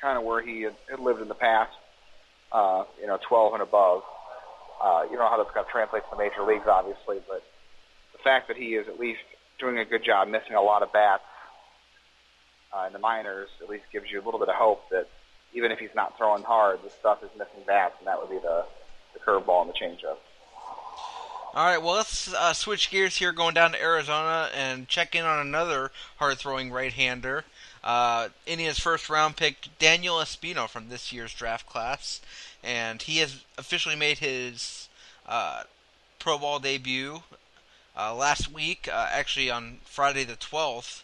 kind 0.00 0.16
of 0.16 0.24
where 0.24 0.42
he 0.42 0.62
had, 0.62 0.74
had 0.90 0.98
lived 0.98 1.20
in 1.20 1.28
the 1.28 1.34
past. 1.34 1.72
Uh, 2.50 2.84
you 3.00 3.06
know, 3.06 3.18
12 3.28 3.54
and 3.54 3.62
above. 3.62 4.02
Uh, 4.82 5.04
you 5.04 5.16
don't 5.16 5.20
know 5.20 5.30
how 5.30 5.38
that's 5.38 5.54
going 5.54 5.64
to 5.64 5.72
translate 5.72 6.02
to 6.02 6.08
the 6.10 6.18
major 6.18 6.42
leagues, 6.42 6.66
obviously, 6.66 7.16
but 7.26 7.42
the 8.12 8.18
fact 8.22 8.48
that 8.48 8.56
he 8.56 8.74
is 8.74 8.88
at 8.88 9.00
least 9.00 9.20
doing 9.58 9.78
a 9.78 9.84
good 9.84 10.04
job 10.04 10.28
missing 10.28 10.54
a 10.54 10.60
lot 10.60 10.82
of 10.82 10.92
bats 10.92 11.22
uh, 12.74 12.84
in 12.86 12.92
the 12.92 12.98
minors 12.98 13.48
at 13.62 13.70
least 13.70 13.84
gives 13.92 14.10
you 14.10 14.20
a 14.20 14.24
little 14.24 14.40
bit 14.40 14.48
of 14.48 14.54
hope 14.54 14.82
that 14.90 15.08
even 15.54 15.70
if 15.70 15.78
he's 15.78 15.94
not 15.94 16.16
throwing 16.18 16.42
hard, 16.42 16.80
the 16.82 16.90
stuff 16.90 17.22
is 17.22 17.30
missing 17.38 17.62
bats, 17.66 17.94
and 17.98 18.06
that 18.06 18.18
would 18.20 18.30
be 18.30 18.38
the, 18.38 18.64
the 19.14 19.20
curveball 19.20 19.62
and 19.62 19.70
the 19.70 19.74
changeup. 19.74 20.16
All 21.54 21.66
right, 21.66 21.82
well, 21.82 21.96
let's 21.96 22.32
uh, 22.32 22.54
switch 22.54 22.90
gears 22.90 23.16
here, 23.16 23.30
going 23.30 23.52
down 23.52 23.72
to 23.72 23.82
Arizona 23.82 24.48
and 24.54 24.88
check 24.88 25.14
in 25.14 25.26
on 25.26 25.46
another 25.46 25.92
hard 26.16 26.38
throwing 26.38 26.72
right 26.72 26.90
hander. 26.90 27.44
Uh, 27.84 28.30
India's 28.46 28.78
first 28.78 29.10
round 29.10 29.36
pick, 29.36 29.68
Daniel 29.78 30.16
Espino, 30.16 30.66
from 30.66 30.88
this 30.88 31.12
year's 31.12 31.34
draft 31.34 31.66
class. 31.66 32.22
And 32.64 33.02
he 33.02 33.18
has 33.18 33.44
officially 33.58 33.96
made 33.96 34.20
his 34.20 34.88
uh, 35.26 35.64
Pro 36.18 36.38
Ball 36.38 36.58
debut 36.58 37.22
uh, 37.94 38.14
last 38.14 38.50
week, 38.50 38.88
uh, 38.90 39.08
actually 39.12 39.50
on 39.50 39.80
Friday 39.84 40.24
the 40.24 40.36
12th, 40.36 41.02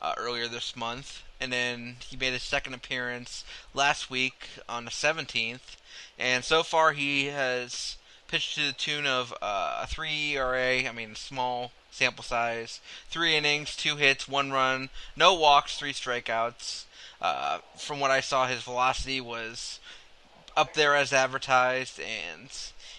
uh, 0.00 0.14
earlier 0.16 0.46
this 0.46 0.76
month. 0.76 1.24
And 1.40 1.52
then 1.52 1.96
he 2.08 2.16
made 2.16 2.34
his 2.34 2.44
second 2.44 2.74
appearance 2.74 3.44
last 3.74 4.10
week 4.10 4.48
on 4.68 4.84
the 4.84 4.92
17th. 4.92 5.74
And 6.16 6.44
so 6.44 6.62
far, 6.62 6.92
he 6.92 7.26
has 7.26 7.96
pitched 8.28 8.54
to 8.54 8.66
the 8.66 8.72
tune 8.72 9.06
of 9.06 9.34
uh, 9.42 9.80
a 9.82 9.86
3 9.86 10.36
ERA, 10.36 10.88
I 10.88 10.92
mean, 10.92 11.14
small 11.14 11.72
sample 11.90 12.22
size, 12.22 12.80
three 13.10 13.34
innings, 13.34 13.74
two 13.74 13.96
hits, 13.96 14.28
one 14.28 14.52
run, 14.52 14.90
no 15.16 15.34
walks, 15.34 15.78
three 15.78 15.92
strikeouts. 15.92 16.84
Uh, 17.20 17.58
from 17.76 17.98
what 17.98 18.12
I 18.12 18.20
saw, 18.20 18.46
his 18.46 18.62
velocity 18.62 19.20
was 19.20 19.80
up 20.56 20.74
there 20.74 20.94
as 20.94 21.12
advertised, 21.12 21.98
and 21.98 22.50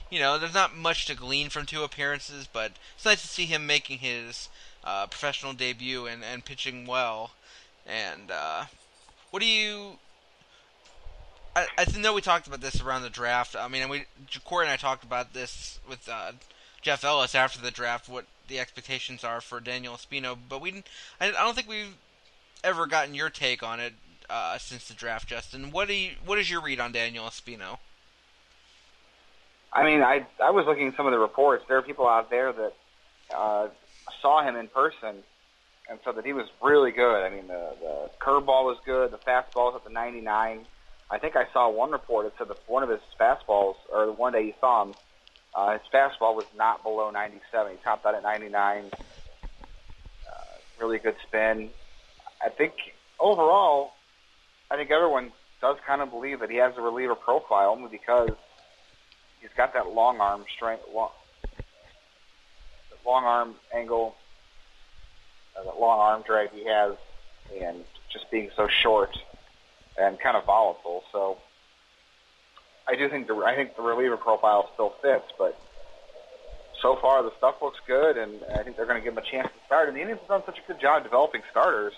you 0.10 0.20
know, 0.20 0.38
there's 0.38 0.54
not 0.54 0.76
much 0.76 1.06
to 1.06 1.16
glean 1.16 1.50
from 1.50 1.66
two 1.66 1.84
appearances, 1.84 2.48
but 2.52 2.74
it's 2.96 3.06
nice 3.06 3.22
to 3.22 3.28
see 3.28 3.46
him 3.46 3.66
making 3.66 4.00
his 4.00 4.50
uh, 4.84 5.06
professional 5.08 5.54
debut 5.54 6.08
and, 6.08 6.24
and 6.24 6.44
pitching 6.44 6.86
well. 6.86 7.32
And 7.86 8.32
uh, 8.32 8.66
what 9.30 9.40
do 9.40 9.46
you 9.46 10.00
I, 11.56 11.68
I 11.78 11.98
know 11.98 12.14
we 12.14 12.22
talked 12.22 12.48
about 12.48 12.62
this 12.62 12.82
around 12.82 13.02
the 13.02 13.10
draft. 13.10 13.56
I 13.56 13.68
mean, 13.68 13.88
we 13.90 14.06
Corey 14.46 14.66
and 14.66 14.72
I 14.72 14.78
talked 14.78 15.04
about 15.04 15.34
this 15.34 15.80
with 15.88 16.08
uh, 16.08 16.34
Jeff 16.82 17.04
Ellis 17.04 17.36
after 17.36 17.62
the 17.62 17.72
draft. 17.72 18.08
What 18.08 18.26
the 18.48 18.60
expectations 18.60 19.24
are 19.24 19.42
for 19.42 19.60
Daniel 19.60 19.94
Espino, 19.94 20.38
but 20.48 20.62
we 20.62 20.84
I, 21.20 21.32
don't 21.32 21.56
think 21.56 21.68
we've 21.68 21.96
ever 22.64 22.86
gotten 22.86 23.14
your 23.14 23.30
take 23.30 23.64
on 23.64 23.80
it 23.80 23.94
uh, 24.30 24.58
since 24.58 24.88
the 24.88 24.94
draft, 24.94 25.28
Justin. 25.28 25.72
What 25.72 25.88
do 25.88 25.94
you, 25.94 26.12
what 26.26 26.38
is 26.38 26.50
your 26.50 26.62
read 26.62 26.80
on 26.80 26.92
Daniel 26.92 27.26
Espino? 27.26 27.80
I 29.72 29.84
mean, 29.84 30.02
I 30.02 30.26
I 30.44 30.52
was 30.52 30.66
looking 30.66 30.88
at 30.88 30.96
some 30.96 31.06
of 31.06 31.12
the 31.12 31.20
reports. 31.20 31.64
There 31.68 31.78
are 31.78 31.82
people 31.82 32.08
out 32.08 32.30
there 32.30 32.52
that 32.52 32.74
uh, 33.36 33.68
saw 34.22 34.44
him 34.44 34.56
in 34.56 34.68
person 34.68 35.24
and 35.90 36.00
said 36.04 36.16
that 36.16 36.26
he 36.26 36.34
was 36.34 36.48
really 36.62 36.92
good. 36.92 37.24
I 37.24 37.30
mean, 37.30 37.48
the 37.48 37.76
the 37.80 38.10
curveball 38.20 38.66
was 38.66 38.78
good. 38.86 39.12
The 39.12 39.18
fastball 39.18 39.74
was 39.74 39.76
at 39.78 39.84
the 39.84 39.94
99. 39.94 40.66
I 41.12 41.18
think 41.18 41.36
I 41.36 41.46
saw 41.52 41.70
one 41.70 41.92
report 41.92 42.26
that 42.26 42.38
said 42.38 42.50
that 42.50 42.58
one 42.68 42.84
of 42.84 42.90
his 42.90 43.00
fastballs, 43.20 43.76
or 43.92 44.06
the 44.06 44.12
one 44.12 44.34
day 44.34 44.46
he 44.46 44.56
saw 44.60 44.84
him, 44.84 44.94
uh, 45.56 45.74
his 45.74 45.82
fastball 45.92 46.36
was 46.36 46.46
not 46.56 46.84
below 46.84 47.10
97. 47.10 47.72
He 47.72 47.78
topped 47.84 48.06
out 48.06 48.14
at 48.14 48.22
99. 48.22 48.92
Uh, 48.94 49.00
really 50.80 51.00
good 51.00 51.16
spin. 51.28 51.70
I 52.44 52.50
think 52.50 52.74
overall, 53.20 53.94
I 54.70 54.76
think 54.76 54.92
everyone 54.92 55.32
does 55.62 55.78
kind 55.86 56.02
of 56.02 56.12
believe 56.12 56.42
that 56.42 56.52
he 56.52 56.58
has 56.58 56.74
a 56.78 56.82
reliever 56.82 57.16
profile 57.16 57.72
only 57.72 57.90
because 57.90 58.30
he's 59.42 59.50
got 59.58 59.74
that 59.74 59.92
long 59.92 60.22
arm 60.22 60.46
strength, 60.56 60.84
long, 60.94 61.10
long 63.04 63.24
arm 63.24 63.56
angle, 63.76 64.16
uh, 65.58 65.64
that 65.64 65.80
long 65.80 66.00
arm 66.00 66.24
drag 66.26 66.52
he 66.52 66.66
has, 66.66 66.94
and 67.60 67.84
just 68.14 68.30
being 68.30 68.52
so 68.56 68.68
short 68.68 69.18
and 70.00 70.20
kind 70.20 70.38
of 70.38 70.46
volatile. 70.46 71.04
So 71.12 71.38
I 72.88 72.96
do 72.96 73.10
think 73.10 73.28
the 73.28 73.36
I 73.36 73.56
think 73.56 73.76
the 73.76 73.82
reliever 73.82 74.18
profile 74.18 74.70
still 74.74 74.94
fits, 75.02 75.32
but 75.38 75.60
so 76.82 76.96
far 76.96 77.22
the 77.24 77.32
stuff 77.38 77.56
looks 77.62 77.80
good, 77.86 78.18
and 78.18 78.42
I 78.58 78.64
think 78.64 78.78
they're 78.78 78.86
going 78.86 79.00
to 79.00 79.04
give 79.04 79.14
him 79.14 79.24
a 79.24 79.30
chance 79.30 79.48
to 79.48 79.66
start. 79.66 79.90
And 79.90 79.98
the 79.98 80.02
Indians 80.02 80.22
have 80.22 80.30
done 80.30 80.44
such 80.46 80.58
a 80.58 80.68
good 80.68 80.80
job 80.80 81.04
developing 81.04 81.42
starters, 81.52 81.94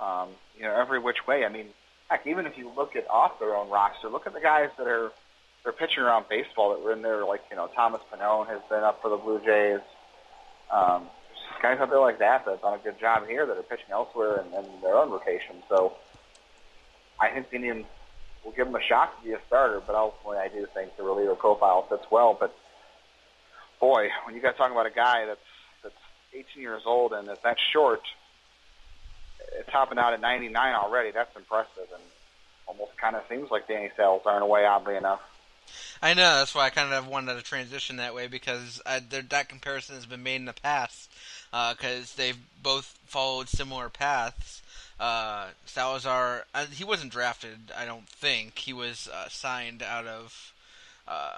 um, 0.00 0.30
you 0.56 0.64
know, 0.64 0.74
every 0.74 0.98
which 0.98 1.26
way. 1.26 1.44
I 1.44 1.48
mean, 1.48 1.66
heck, 2.08 2.26
even 2.26 2.46
if 2.46 2.58
you 2.58 2.70
look 2.74 2.96
at 2.96 3.08
off 3.08 3.38
their 3.38 3.54
own 3.54 3.70
roster, 3.70 4.08
look 4.08 4.26
at 4.26 4.34
the 4.34 4.40
guys 4.40 4.70
that 4.78 4.86
are 4.86 5.12
they're 5.62 5.72
pitching 5.72 6.02
around 6.02 6.26
baseball 6.28 6.70
that 6.70 6.82
were 6.82 6.92
in 6.92 7.02
there. 7.02 7.24
Like 7.24 7.42
you 7.50 7.56
know, 7.56 7.68
Thomas 7.74 8.00
Pannone 8.12 8.48
has 8.48 8.60
been 8.68 8.82
up 8.82 9.00
for 9.00 9.08
the 9.08 9.16
Blue 9.16 9.40
Jays. 9.44 9.80
Um, 10.70 11.06
guys 11.62 11.78
out 11.80 11.90
there 11.90 12.00
like 12.00 12.18
that 12.18 12.44
that 12.44 12.50
have 12.52 12.60
done 12.60 12.74
a 12.74 12.82
good 12.82 12.98
job 12.98 13.26
here 13.26 13.46
that 13.46 13.56
are 13.56 13.62
pitching 13.62 13.90
elsewhere 13.90 14.36
and, 14.36 14.52
and 14.52 14.66
their 14.82 14.94
own 14.94 15.10
rotation. 15.10 15.62
So 15.68 15.94
I 17.20 17.28
think 17.28 17.46
Indians 17.52 17.86
will 18.44 18.52
give 18.52 18.66
him 18.66 18.74
a 18.74 18.82
shot 18.82 19.18
to 19.18 19.26
be 19.26 19.34
a 19.34 19.40
starter, 19.46 19.80
but 19.84 19.94
ultimately 19.94 20.38
I 20.38 20.48
do 20.48 20.66
think 20.72 20.96
the 20.96 21.02
reliever 21.02 21.34
profile 21.34 21.86
fits 21.88 22.04
well. 22.10 22.36
But 22.38 22.56
boy, 23.80 24.08
when 24.24 24.34
you 24.34 24.42
guys 24.42 24.54
talk 24.56 24.70
about 24.70 24.86
a 24.86 24.90
guy 24.90 25.26
that's 25.26 25.40
that's 25.82 25.94
18 26.32 26.62
years 26.62 26.82
old 26.86 27.12
and 27.12 27.28
is 27.28 27.38
that 27.44 27.56
short, 27.72 28.02
it's 29.58 29.70
topping 29.70 29.98
out 29.98 30.12
at 30.12 30.20
99 30.20 30.74
already. 30.74 31.10
That's 31.10 31.34
impressive, 31.36 31.88
and 31.92 32.02
almost 32.66 32.96
kind 32.96 33.16
of 33.16 33.22
seems 33.28 33.50
like 33.50 33.68
Danny 33.68 33.90
Salazar 33.96 34.36
in 34.36 34.42
a 34.42 34.46
way, 34.46 34.64
oddly 34.64 34.96
enough. 34.96 35.20
I 36.02 36.14
know 36.14 36.38
that's 36.38 36.54
why 36.54 36.66
I 36.66 36.70
kind 36.70 36.92
of 36.92 37.08
wanted 37.08 37.34
to 37.34 37.42
transition 37.42 37.96
that 37.96 38.14
way 38.14 38.28
because 38.28 38.80
I, 38.86 39.00
that 39.00 39.48
comparison 39.48 39.96
has 39.96 40.06
been 40.06 40.22
made 40.22 40.36
in 40.36 40.44
the 40.44 40.52
past 40.52 41.10
uh, 41.52 41.74
because 41.74 42.14
they've 42.14 42.38
both 42.62 42.96
followed 43.06 43.48
similar 43.48 43.88
paths. 43.88 44.62
Uh, 44.98 45.48
Salazar, 45.66 46.46
uh, 46.54 46.66
he 46.66 46.84
wasn't 46.84 47.12
drafted, 47.12 47.72
I 47.76 47.84
don't 47.84 48.08
think. 48.08 48.58
He 48.58 48.72
was 48.72 49.08
uh, 49.12 49.28
signed 49.28 49.82
out 49.82 50.06
of. 50.06 50.52
Uh, 51.06 51.36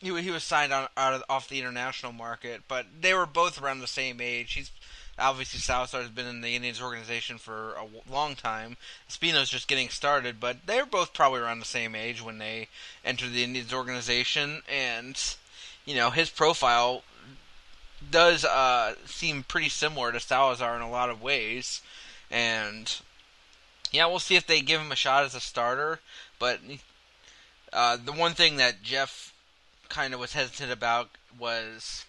he, 0.00 0.18
he 0.22 0.30
was 0.30 0.42
signed 0.42 0.72
on, 0.72 0.88
out 0.96 1.12
of, 1.12 1.22
off 1.28 1.48
the 1.48 1.60
international 1.60 2.12
market, 2.12 2.62
but 2.68 2.86
they 3.00 3.12
were 3.12 3.26
both 3.26 3.60
around 3.60 3.80
the 3.80 3.86
same 3.86 4.20
age. 4.20 4.54
He's 4.54 4.70
obviously 5.18 5.60
Salazar 5.60 6.00
has 6.00 6.10
been 6.10 6.26
in 6.26 6.40
the 6.40 6.56
Indians 6.56 6.80
organization 6.80 7.38
for 7.38 7.74
a 7.74 8.10
long 8.10 8.34
time. 8.34 8.76
Spino's 9.08 9.50
just 9.50 9.68
getting 9.68 9.90
started, 9.90 10.40
but 10.40 10.66
they 10.66 10.80
were 10.80 10.86
both 10.86 11.12
probably 11.12 11.40
around 11.40 11.60
the 11.60 11.66
same 11.66 11.94
age 11.94 12.22
when 12.22 12.38
they 12.38 12.68
entered 13.04 13.32
the 13.32 13.44
Indians 13.44 13.72
organization, 13.72 14.62
and 14.68 15.22
you 15.84 15.94
know 15.94 16.10
his 16.10 16.30
profile 16.30 17.02
does 18.10 18.44
uh, 18.44 18.94
seem 19.04 19.42
pretty 19.42 19.68
similar 19.68 20.10
to 20.12 20.20
Salazar 20.20 20.74
in 20.74 20.82
a 20.82 20.90
lot 20.90 21.10
of 21.10 21.22
ways, 21.22 21.82
and 22.30 23.00
yeah, 23.90 24.06
we'll 24.06 24.18
see 24.18 24.36
if 24.36 24.46
they 24.46 24.60
give 24.60 24.80
him 24.80 24.92
a 24.92 24.96
shot 24.96 25.24
as 25.24 25.34
a 25.34 25.40
starter. 25.40 26.00
But 26.38 26.60
uh, 27.72 27.98
the 28.02 28.12
one 28.12 28.34
thing 28.34 28.56
that 28.56 28.82
Jeff 28.82 29.34
kind 29.88 30.14
of 30.14 30.20
was 30.20 30.32
hesitant 30.32 30.70
about 30.70 31.10
was 31.38 32.04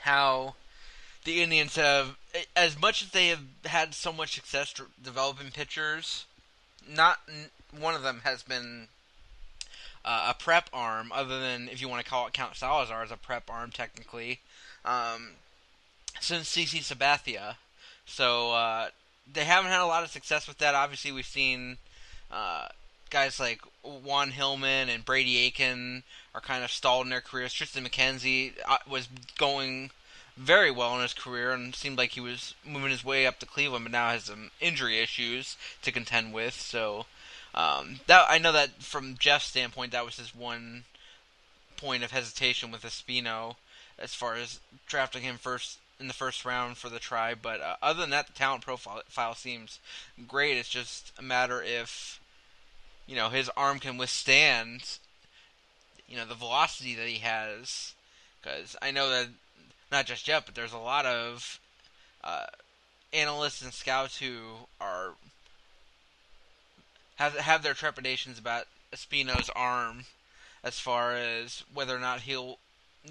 how 0.00 0.54
the 1.24 1.42
Indians 1.42 1.76
have, 1.76 2.16
as 2.54 2.80
much 2.80 3.02
as 3.02 3.10
they 3.10 3.28
have 3.28 3.42
had 3.64 3.94
so 3.94 4.12
much 4.12 4.34
success 4.34 4.74
developing 5.02 5.50
pitchers, 5.50 6.26
not 6.88 7.18
one 7.76 7.94
of 7.94 8.02
them 8.02 8.20
has 8.24 8.42
been 8.42 8.88
uh, 10.04 10.26
a 10.28 10.34
prep 10.34 10.70
arm, 10.72 11.10
other 11.12 11.40
than 11.40 11.68
if 11.68 11.80
you 11.80 11.88
want 11.88 12.04
to 12.04 12.08
call 12.08 12.26
it 12.26 12.32
count 12.32 12.54
Salazar 12.54 13.02
as 13.02 13.10
a 13.10 13.16
prep 13.16 13.50
arm 13.50 13.72
technically, 13.72 14.40
um, 14.84 15.32
since 16.20 16.54
CC 16.54 16.78
Sabathia. 16.80 17.56
So 18.06 18.52
uh, 18.52 18.88
they 19.32 19.44
haven't 19.44 19.70
had 19.70 19.80
a 19.80 19.86
lot 19.86 20.04
of 20.04 20.10
success 20.10 20.46
with 20.46 20.58
that. 20.58 20.74
Obviously, 20.74 21.12
we've 21.12 21.26
seen 21.26 21.78
uh, 22.30 22.68
guys 23.10 23.40
like 23.40 23.60
Juan 23.82 24.30
Hillman 24.30 24.88
and 24.88 25.04
Brady 25.04 25.38
Aiken 25.38 26.02
are 26.34 26.40
kind 26.40 26.64
of 26.64 26.70
stalled 26.70 27.06
in 27.06 27.10
their 27.10 27.20
careers. 27.20 27.52
Triston 27.52 27.86
McKenzie 27.86 28.52
uh, 28.68 28.78
was 28.88 29.08
going 29.38 29.90
very 30.36 30.70
well 30.70 30.94
in 30.96 31.02
his 31.02 31.14
career 31.14 31.52
and 31.52 31.74
seemed 31.74 31.96
like 31.96 32.12
he 32.12 32.20
was 32.20 32.54
moving 32.64 32.90
his 32.90 33.04
way 33.04 33.26
up 33.26 33.38
to 33.38 33.46
Cleveland, 33.46 33.84
but 33.84 33.92
now 33.92 34.10
has 34.10 34.24
some 34.24 34.50
injury 34.60 34.98
issues 34.98 35.56
to 35.82 35.90
contend 35.90 36.32
with. 36.32 36.54
So 36.54 37.06
um, 37.54 38.00
that 38.06 38.26
I 38.28 38.38
know 38.38 38.52
that 38.52 38.82
from 38.82 39.16
Jeff's 39.18 39.46
standpoint, 39.46 39.92
that 39.92 40.04
was 40.04 40.16
his 40.16 40.34
one 40.34 40.84
point 41.76 42.04
of 42.04 42.10
hesitation 42.10 42.70
with 42.70 42.82
Espino 42.82 43.56
as 43.98 44.14
far 44.14 44.34
as 44.34 44.60
drafting 44.86 45.22
him 45.22 45.36
first 45.36 45.78
in 45.98 46.08
the 46.08 46.14
first 46.14 46.44
round 46.44 46.76
for 46.76 46.88
the 46.88 46.98
tribe. 46.98 47.38
But 47.42 47.60
uh, 47.60 47.76
other 47.82 48.00
than 48.00 48.10
that, 48.10 48.26
the 48.26 48.32
talent 48.32 48.64
profile 48.64 49.02
file 49.08 49.34
seems 49.34 49.80
great. 50.26 50.56
It's 50.56 50.68
just 50.68 51.12
a 51.18 51.22
matter 51.22 51.62
if 51.62 52.20
you 53.06 53.16
know 53.16 53.28
his 53.28 53.50
arm 53.56 53.78
can 53.78 53.96
withstand 53.96 54.98
you 56.08 56.16
know 56.16 56.26
the 56.26 56.34
velocity 56.34 56.94
that 56.94 57.08
he 57.08 57.18
has. 57.18 57.94
Because 58.42 58.76
I 58.80 58.90
know 58.90 59.10
that 59.10 59.28
not 59.90 60.06
just 60.06 60.24
Jeff, 60.24 60.46
but 60.46 60.54
there's 60.54 60.72
a 60.72 60.78
lot 60.78 61.06
of 61.06 61.60
uh, 62.22 62.46
analysts 63.12 63.62
and 63.62 63.72
scouts 63.72 64.18
who 64.18 64.40
are 64.80 65.14
have 67.16 67.36
have 67.36 67.62
their 67.62 67.74
trepidations 67.74 68.38
about 68.38 68.66
Espino's 68.94 69.50
arm 69.54 70.04
as 70.62 70.78
far 70.78 71.12
as 71.12 71.64
whether 71.72 71.96
or 71.96 72.00
not 72.00 72.22
he'll 72.22 72.58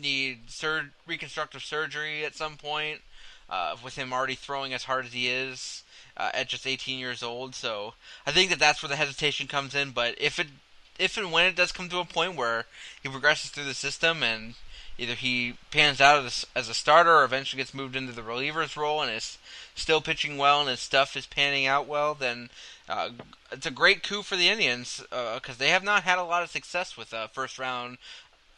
need 0.01 0.49
sur- 0.49 0.91
reconstructive 1.07 1.63
surgery 1.63 2.25
at 2.25 2.35
some 2.35 2.57
point. 2.57 3.01
Uh, 3.47 3.75
with 3.83 3.95
him 3.95 4.11
already 4.11 4.33
throwing 4.33 4.73
as 4.73 4.85
hard 4.85 5.05
as 5.05 5.13
he 5.13 5.27
is 5.27 5.83
uh, 6.17 6.31
at 6.33 6.47
just 6.47 6.65
18 6.65 6.97
years 6.97 7.21
old, 7.21 7.53
so 7.53 7.93
I 8.25 8.31
think 8.31 8.49
that 8.49 8.57
that's 8.57 8.81
where 8.81 8.89
the 8.89 8.95
hesitation 8.95 9.45
comes 9.45 9.75
in. 9.75 9.91
But 9.91 10.15
if 10.19 10.39
it, 10.39 10.47
if 10.97 11.15
and 11.15 11.31
when 11.31 11.45
it 11.45 11.55
does 11.55 11.71
come 11.71 11.87
to 11.89 11.99
a 11.99 12.05
point 12.05 12.35
where 12.35 12.65
he 13.03 13.07
progresses 13.07 13.51
through 13.51 13.65
the 13.65 13.75
system 13.75 14.23
and 14.23 14.55
either 14.97 15.13
he 15.13 15.57
pans 15.69 16.01
out 16.01 16.25
as, 16.25 16.47
as 16.55 16.69
a 16.69 16.73
starter 16.73 17.15
or 17.17 17.23
eventually 17.23 17.61
gets 17.61 17.73
moved 17.73 17.95
into 17.95 18.13
the 18.13 18.23
reliever's 18.23 18.75
role 18.75 19.01
and 19.01 19.11
is 19.11 19.37
still 19.75 20.01
pitching 20.01 20.39
well 20.39 20.61
and 20.61 20.69
his 20.69 20.79
stuff 20.79 21.15
is 21.15 21.27
panning 21.27 21.67
out 21.67 21.87
well, 21.87 22.15
then 22.15 22.49
uh, 22.87 23.09
it's 23.51 23.65
a 23.65 23.71
great 23.71 24.03
coup 24.03 24.23
for 24.23 24.35
the 24.35 24.49
Indians 24.49 25.03
because 25.09 25.57
they 25.57 25.69
have 25.69 25.83
not 25.83 26.03
had 26.03 26.17
a 26.17 26.23
lot 26.23 26.43
of 26.43 26.49
success 26.49 26.97
with 26.97 27.13
uh, 27.13 27.27
first 27.27 27.59
round 27.59 27.97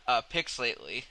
uh, 0.08 0.22
picks 0.22 0.58
lately. 0.60 1.06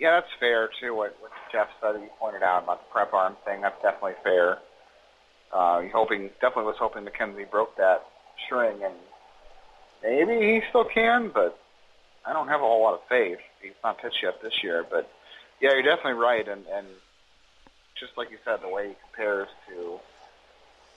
Yeah, 0.00 0.18
that's 0.18 0.32
fair 0.40 0.70
too. 0.80 0.94
What, 0.94 1.14
what 1.20 1.30
Jeff 1.52 1.68
said, 1.80 2.00
you 2.00 2.08
pointed 2.18 2.42
out 2.42 2.64
about 2.64 2.80
the 2.80 2.90
prep 2.90 3.12
arm 3.12 3.36
thing. 3.44 3.60
That's 3.60 3.80
definitely 3.82 4.14
fair. 4.24 4.58
Uh, 5.52 5.82
hoping, 5.92 6.30
definitely 6.40 6.64
was 6.64 6.76
hoping 6.78 7.04
McKenzie 7.04 7.50
broke 7.50 7.76
that 7.76 8.06
string, 8.46 8.82
and 8.82 8.94
maybe 10.02 10.54
he 10.54 10.62
still 10.70 10.84
can, 10.84 11.28
but 11.28 11.60
I 12.24 12.32
don't 12.32 12.48
have 12.48 12.60
a 12.60 12.64
whole 12.64 12.82
lot 12.82 12.94
of 12.94 13.00
faith. 13.08 13.38
He's 13.60 13.72
not 13.84 13.98
pitched 13.98 14.22
yet 14.22 14.40
this 14.42 14.62
year, 14.62 14.86
but 14.88 15.10
yeah, 15.60 15.72
you're 15.72 15.82
definitely 15.82 16.20
right. 16.22 16.48
And 16.48 16.64
and 16.72 16.86
just 17.98 18.16
like 18.16 18.30
you 18.30 18.38
said, 18.44 18.62
the 18.62 18.68
way 18.68 18.88
he 18.88 18.94
compares 19.04 19.48
to 19.68 20.00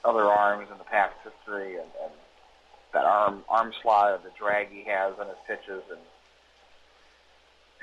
other 0.05 0.23
arms 0.23 0.69
in 0.71 0.77
the 0.77 0.83
past 0.85 1.15
history, 1.23 1.73
and, 1.73 1.89
and 2.03 2.11
that 2.93 3.03
arm 3.03 3.43
arm 3.49 3.73
slot, 3.81 4.23
the 4.23 4.31
drag 4.39 4.69
he 4.71 4.83
has 4.85 5.13
on 5.19 5.27
his 5.27 5.37
pitches, 5.45 5.83
and 5.89 5.99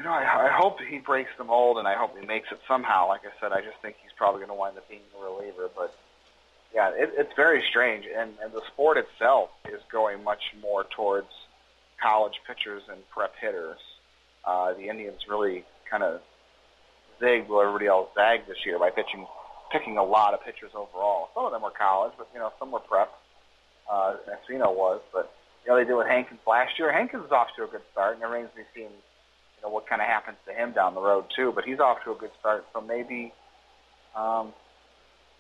you 0.00 0.06
know, 0.06 0.12
I, 0.12 0.48
I 0.48 0.50
hope 0.50 0.80
he 0.80 0.96
breaks 0.96 1.28
the 1.36 1.44
mold, 1.44 1.76
and 1.76 1.86
I 1.86 1.94
hope 1.94 2.18
he 2.18 2.24
makes 2.24 2.48
it 2.50 2.58
somehow. 2.66 3.08
Like 3.08 3.20
I 3.26 3.38
said, 3.38 3.52
I 3.52 3.60
just 3.60 3.76
think 3.82 3.96
he's 4.02 4.12
probably 4.16 4.38
going 4.38 4.48
to 4.48 4.54
wind 4.54 4.78
up 4.78 4.88
being 4.88 5.02
a 5.14 5.22
reliever, 5.22 5.68
but 5.76 5.94
yeah, 6.74 6.88
it, 6.94 7.10
it's 7.18 7.34
very 7.36 7.62
strange, 7.68 8.06
and, 8.06 8.32
and 8.42 8.50
the 8.50 8.62
sport 8.72 8.96
itself 8.96 9.50
is 9.68 9.82
going 9.92 10.24
much 10.24 10.40
more 10.62 10.86
towards 10.96 11.28
college 12.02 12.40
pitchers 12.46 12.82
and 12.90 12.98
prep 13.10 13.34
hitters. 13.38 13.76
Uh, 14.42 14.72
the 14.72 14.88
Indians 14.88 15.20
really 15.28 15.64
kind 15.90 16.02
of 16.02 16.22
zigged 17.20 17.48
while 17.48 17.60
everybody 17.60 17.86
else 17.86 18.08
zagged 18.14 18.48
this 18.48 18.64
year 18.64 18.78
by 18.78 18.88
pitching, 18.88 19.26
picking 19.70 19.98
a 19.98 20.04
lot 20.04 20.32
of 20.32 20.42
pitchers 20.42 20.70
overall. 20.74 21.28
Some 21.34 21.44
of 21.44 21.52
them 21.52 21.60
were 21.60 21.76
college, 21.76 22.14
but 22.16 22.26
you 22.32 22.40
know 22.40 22.50
some 22.58 22.70
were 22.70 22.80
prep. 22.80 23.12
Uh, 23.90 24.14
Espino 24.32 24.74
was, 24.74 25.02
but 25.12 25.30
you 25.66 25.70
know 25.70 25.76
they 25.76 25.84
did 25.84 25.94
with 25.94 26.06
Hankins 26.06 26.40
last 26.46 26.78
year. 26.78 26.90
Hankins 26.90 27.26
is 27.26 27.32
off 27.32 27.48
to 27.56 27.64
a 27.64 27.66
good 27.66 27.82
start, 27.92 28.14
and 28.14 28.22
it 28.22 28.26
remains 28.26 28.48
to 28.52 28.56
be 28.56 28.62
seen, 28.74 28.88
you 29.61 29.68
know, 29.68 29.73
what 29.73 29.87
kind 29.87 30.01
of 30.01 30.09
happens 30.09 30.38
to 30.46 30.53
him 30.53 30.73
down 30.73 30.94
the 30.94 31.01
road 31.01 31.27
too. 31.35 31.53
But 31.55 31.64
he's 31.64 31.81
off 31.81 32.03
to 32.05 32.12
a 32.12 32.14
good 32.14 32.31
start, 32.38 32.66
so 32.73 32.81
maybe, 32.81 33.33
um, 34.16 34.53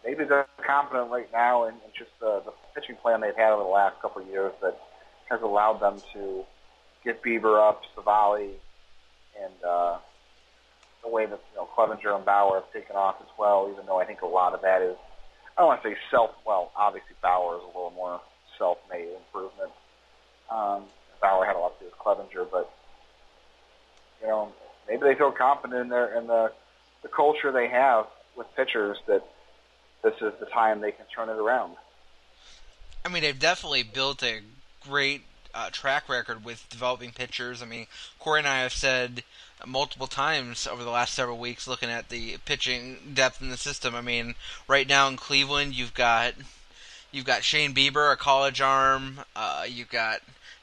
maybe 0.04 0.24
they're 0.24 0.46
confident 0.64 1.10
right 1.10 1.28
now 1.32 1.64
in, 1.64 1.74
in 1.74 1.90
just 1.96 2.10
the, 2.20 2.42
the 2.44 2.52
pitching 2.74 2.96
plan 2.96 3.20
they've 3.20 3.36
had 3.36 3.52
over 3.52 3.62
the 3.62 3.68
last 3.68 4.00
couple 4.00 4.22
of 4.22 4.28
years 4.28 4.52
that 4.62 4.78
has 5.30 5.40
allowed 5.42 5.80
them 5.80 6.00
to 6.12 6.44
get 7.04 7.22
Bieber 7.22 7.58
up, 7.58 7.82
Civale, 7.96 8.50
and 9.42 9.64
uh, 9.66 9.98
the 11.02 11.08
way 11.08 11.24
that 11.24 11.40
you 11.52 11.56
know 11.56 11.68
Clevinger 11.76 12.14
and 12.14 12.24
Bauer 12.24 12.60
have 12.60 12.72
taken 12.72 12.96
off 12.96 13.16
as 13.20 13.28
well. 13.38 13.70
Even 13.72 13.86
though 13.86 13.98
I 13.98 14.04
think 14.04 14.22
a 14.22 14.26
lot 14.26 14.54
of 14.54 14.62
that 14.62 14.82
is, 14.82 14.96
I 15.56 15.62
don't 15.62 15.68
want 15.68 15.82
to 15.82 15.90
say 15.90 15.96
self. 16.10 16.32
Well, 16.46 16.72
obviously 16.76 17.14
Bauer 17.22 17.56
is 17.56 17.62
a 17.62 17.66
little 17.66 17.92
more 17.96 18.20
self-made 18.58 19.08
improvement. 19.08 19.70
Um, 20.50 20.84
Bauer 21.22 21.44
had 21.44 21.56
a 21.56 21.58
lot 21.58 21.78
to 21.78 21.84
do 21.84 21.90
with 21.90 21.98
Clevinger, 21.98 22.46
but 22.50 22.70
you 24.22 24.28
know 24.28 24.52
maybe 24.88 25.02
they 25.02 25.14
feel 25.14 25.32
confident 25.32 25.80
in 25.80 25.88
their 25.88 26.18
in 26.18 26.26
the 26.26 26.52
the 27.02 27.08
culture 27.08 27.52
they 27.52 27.68
have 27.68 28.06
with 28.36 28.46
pitchers 28.56 28.98
that 29.06 29.24
this 30.02 30.14
is 30.20 30.32
the 30.40 30.46
time 30.46 30.80
they 30.80 30.92
can 30.92 31.06
turn 31.14 31.28
it 31.28 31.38
around. 31.38 31.76
I 33.04 33.08
mean, 33.08 33.22
they've 33.22 33.38
definitely 33.38 33.82
built 33.82 34.22
a 34.22 34.40
great 34.86 35.22
uh, 35.54 35.70
track 35.70 36.08
record 36.08 36.44
with 36.44 36.66
developing 36.68 37.10
pitchers. 37.12 37.62
I 37.62 37.66
mean, 37.66 37.86
Corey 38.18 38.40
and 38.40 38.48
I 38.48 38.60
have 38.60 38.72
said 38.72 39.24
multiple 39.66 40.06
times 40.06 40.66
over 40.66 40.84
the 40.84 40.90
last 40.90 41.14
several 41.14 41.38
weeks, 41.38 41.66
looking 41.66 41.90
at 41.90 42.08
the 42.08 42.36
pitching 42.44 42.96
depth 43.14 43.42
in 43.42 43.50
the 43.50 43.56
system. 43.56 43.94
I 43.94 44.00
mean, 44.00 44.34
right 44.68 44.88
now 44.88 45.08
in 45.08 45.16
Cleveland, 45.16 45.74
you've 45.74 45.94
got 45.94 46.34
you've 47.12 47.24
got 47.24 47.44
Shane 47.44 47.74
Bieber, 47.74 48.12
a 48.12 48.16
college 48.16 48.60
arm. 48.60 49.20
Uh, 49.34 49.64
you've 49.68 49.90
got 49.90 50.20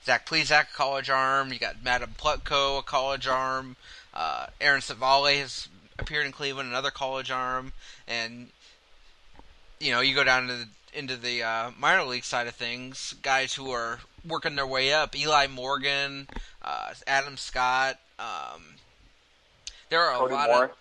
Zach 0.07 0.25
Plesac, 0.25 0.69
a 0.69 0.73
college 0.73 1.09
arm. 1.09 1.51
You 1.51 1.59
got 1.59 1.83
Madam 1.83 2.15
Plutko, 2.17 2.79
a 2.79 2.81
college 2.81 3.27
arm. 3.27 3.75
Uh, 4.13 4.45
Aaron 4.61 4.79
Civale 4.79 5.37
has 5.37 5.67
appeared 5.99 6.25
in 6.25 6.31
Cleveland, 6.31 6.69
another 6.69 6.91
college 6.91 7.29
arm, 7.29 7.73
and 8.07 8.47
you 9.81 9.91
know 9.91 9.99
you 9.99 10.15
go 10.15 10.23
down 10.23 10.47
to 10.47 10.53
the, 10.53 10.67
into 10.93 11.17
the 11.17 11.43
uh, 11.43 11.71
minor 11.77 12.05
league 12.05 12.23
side 12.23 12.47
of 12.47 12.55
things, 12.55 13.15
guys 13.21 13.55
who 13.55 13.69
are 13.71 13.99
working 14.25 14.55
their 14.55 14.65
way 14.65 14.93
up. 14.93 15.13
Eli 15.13 15.47
Morgan, 15.47 16.29
uh, 16.61 16.93
Adam 17.05 17.35
Scott. 17.35 17.99
Um, 18.17 18.75
there 19.89 19.99
are 19.99 20.15
a 20.15 20.19
Cody 20.19 20.33
lot 20.35 20.49
Morris. 20.49 20.71
of 20.71 20.77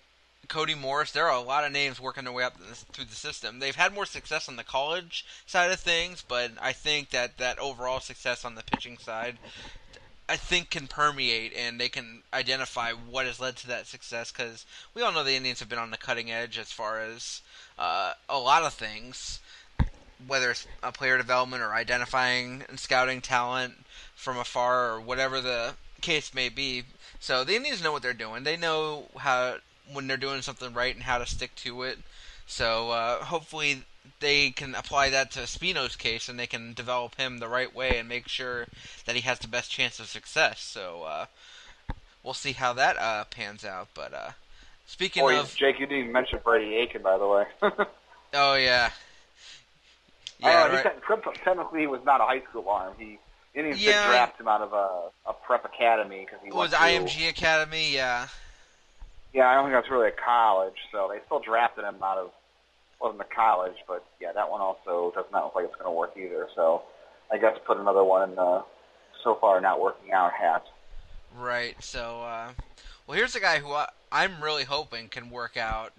Cody 0.46 0.74
Morris. 0.74 1.12
There 1.12 1.26
are 1.26 1.36
a 1.36 1.40
lot 1.40 1.64
of 1.64 1.72
names 1.72 2.00
working 2.00 2.24
their 2.24 2.32
way 2.32 2.44
up 2.44 2.56
through 2.58 3.04
the 3.04 3.14
system. 3.14 3.58
They've 3.58 3.76
had 3.76 3.94
more 3.94 4.06
success 4.06 4.48
on 4.48 4.56
the 4.56 4.64
college 4.64 5.24
side 5.46 5.70
of 5.70 5.80
things, 5.80 6.24
but 6.26 6.52
I 6.60 6.72
think 6.72 7.10
that 7.10 7.38
that 7.38 7.58
overall 7.58 8.00
success 8.00 8.44
on 8.44 8.54
the 8.54 8.62
pitching 8.62 8.98
side, 8.98 9.38
I 10.28 10.36
think, 10.36 10.70
can 10.70 10.86
permeate 10.86 11.52
and 11.56 11.80
they 11.80 11.88
can 11.88 12.22
identify 12.32 12.92
what 12.92 13.26
has 13.26 13.40
led 13.40 13.56
to 13.56 13.66
that 13.68 13.86
success. 13.86 14.32
Because 14.32 14.66
we 14.94 15.02
all 15.02 15.12
know 15.12 15.24
the 15.24 15.34
Indians 15.34 15.60
have 15.60 15.68
been 15.68 15.78
on 15.78 15.90
the 15.90 15.96
cutting 15.96 16.30
edge 16.30 16.58
as 16.58 16.72
far 16.72 17.00
as 17.00 17.42
uh, 17.78 18.12
a 18.28 18.38
lot 18.38 18.62
of 18.62 18.74
things, 18.74 19.40
whether 20.26 20.50
it's 20.50 20.66
uh, 20.82 20.90
player 20.90 21.16
development 21.18 21.62
or 21.62 21.74
identifying 21.74 22.64
and 22.68 22.80
scouting 22.80 23.20
talent 23.20 23.84
from 24.14 24.38
afar 24.38 24.90
or 24.90 25.00
whatever 25.00 25.40
the 25.40 25.74
case 26.00 26.34
may 26.34 26.48
be. 26.48 26.84
So 27.20 27.44
the 27.44 27.56
Indians 27.56 27.82
know 27.82 27.92
what 27.92 28.02
they're 28.02 28.12
doing. 28.12 28.44
They 28.44 28.56
know 28.56 29.06
how 29.16 29.56
when 29.92 30.06
they're 30.06 30.16
doing 30.16 30.42
something 30.42 30.72
right 30.72 30.94
and 30.94 31.04
how 31.04 31.18
to 31.18 31.26
stick 31.26 31.54
to 31.56 31.82
it. 31.82 31.98
So 32.46 32.90
uh, 32.90 33.24
hopefully 33.24 33.82
they 34.20 34.50
can 34.50 34.74
apply 34.74 35.10
that 35.10 35.30
to 35.32 35.40
Espino's 35.40 35.96
case 35.96 36.28
and 36.28 36.38
they 36.38 36.46
can 36.46 36.74
develop 36.74 37.16
him 37.16 37.38
the 37.38 37.48
right 37.48 37.74
way 37.74 37.98
and 37.98 38.08
make 38.08 38.28
sure 38.28 38.66
that 39.04 39.14
he 39.14 39.22
has 39.22 39.38
the 39.38 39.48
best 39.48 39.70
chance 39.70 39.98
of 39.98 40.06
success. 40.06 40.60
So 40.60 41.02
uh, 41.02 41.26
we'll 42.22 42.34
see 42.34 42.52
how 42.52 42.72
that 42.74 42.96
uh, 42.98 43.24
pans 43.24 43.64
out. 43.64 43.88
But 43.94 44.14
uh, 44.14 44.30
speaking 44.86 45.22
Boy, 45.22 45.38
of, 45.38 45.54
Jake, 45.54 45.80
you 45.80 45.86
didn't 45.86 46.00
even 46.00 46.12
mention 46.12 46.38
Brady 46.44 46.76
Aiken, 46.76 47.02
by 47.02 47.18
the 47.18 47.26
way. 47.26 47.44
oh 48.34 48.54
yeah, 48.54 48.90
yeah, 50.38 50.68
know, 50.68 50.70
he 50.70 50.76
right. 50.76 50.84
te- 50.84 51.40
technically 51.44 51.80
he 51.80 51.86
was 51.86 52.00
not 52.04 52.20
a 52.20 52.24
high 52.24 52.42
school 52.50 52.68
arm. 52.68 52.94
He 52.98 53.18
Indians 53.54 53.80
Yeah. 53.80 54.04
did 54.04 54.10
draft 54.10 54.40
him 54.40 54.48
out 54.48 54.60
of 54.60 54.72
a, 54.72 55.30
a 55.30 55.32
prep 55.32 55.64
academy 55.64 56.26
because 56.26 56.40
he 56.44 56.52
was 56.52 56.70
to, 56.70 56.76
IMG 56.76 57.28
Academy, 57.28 57.92
yeah. 57.94 58.28
Yeah, 59.36 59.50
I 59.50 59.54
don't 59.54 59.64
think 59.64 59.74
that's 59.74 59.90
really 59.90 60.08
a 60.08 60.12
college, 60.12 60.76
so 60.90 61.10
they 61.12 61.18
still 61.26 61.40
drafted 61.40 61.84
him 61.84 61.96
out 62.02 62.16
of 62.16 62.30
wasn't 62.98 63.20
a 63.20 63.34
college, 63.34 63.76
but 63.86 64.02
yeah, 64.18 64.32
that 64.32 64.50
one 64.50 64.62
also 64.62 65.12
does 65.14 65.26
not 65.30 65.44
look 65.44 65.54
like 65.54 65.66
it's 65.66 65.74
going 65.74 65.84
to 65.84 65.90
work 65.90 66.16
either. 66.16 66.48
So 66.54 66.80
I 67.30 67.36
guess 67.36 67.54
put 67.66 67.76
another 67.76 68.02
one 68.02 68.30
in 68.30 68.34
the 68.34 68.64
so 69.22 69.34
far 69.38 69.60
not 69.60 69.78
working 69.78 70.12
out 70.12 70.32
hat. 70.32 70.64
Right. 71.36 71.76
So, 71.84 72.22
uh, 72.22 72.52
well, 73.06 73.18
here's 73.18 73.36
a 73.36 73.40
guy 73.40 73.58
who 73.58 73.72
I, 73.72 73.90
I'm 74.10 74.42
really 74.42 74.64
hoping 74.64 75.08
can 75.08 75.28
work 75.28 75.58
out 75.58 75.92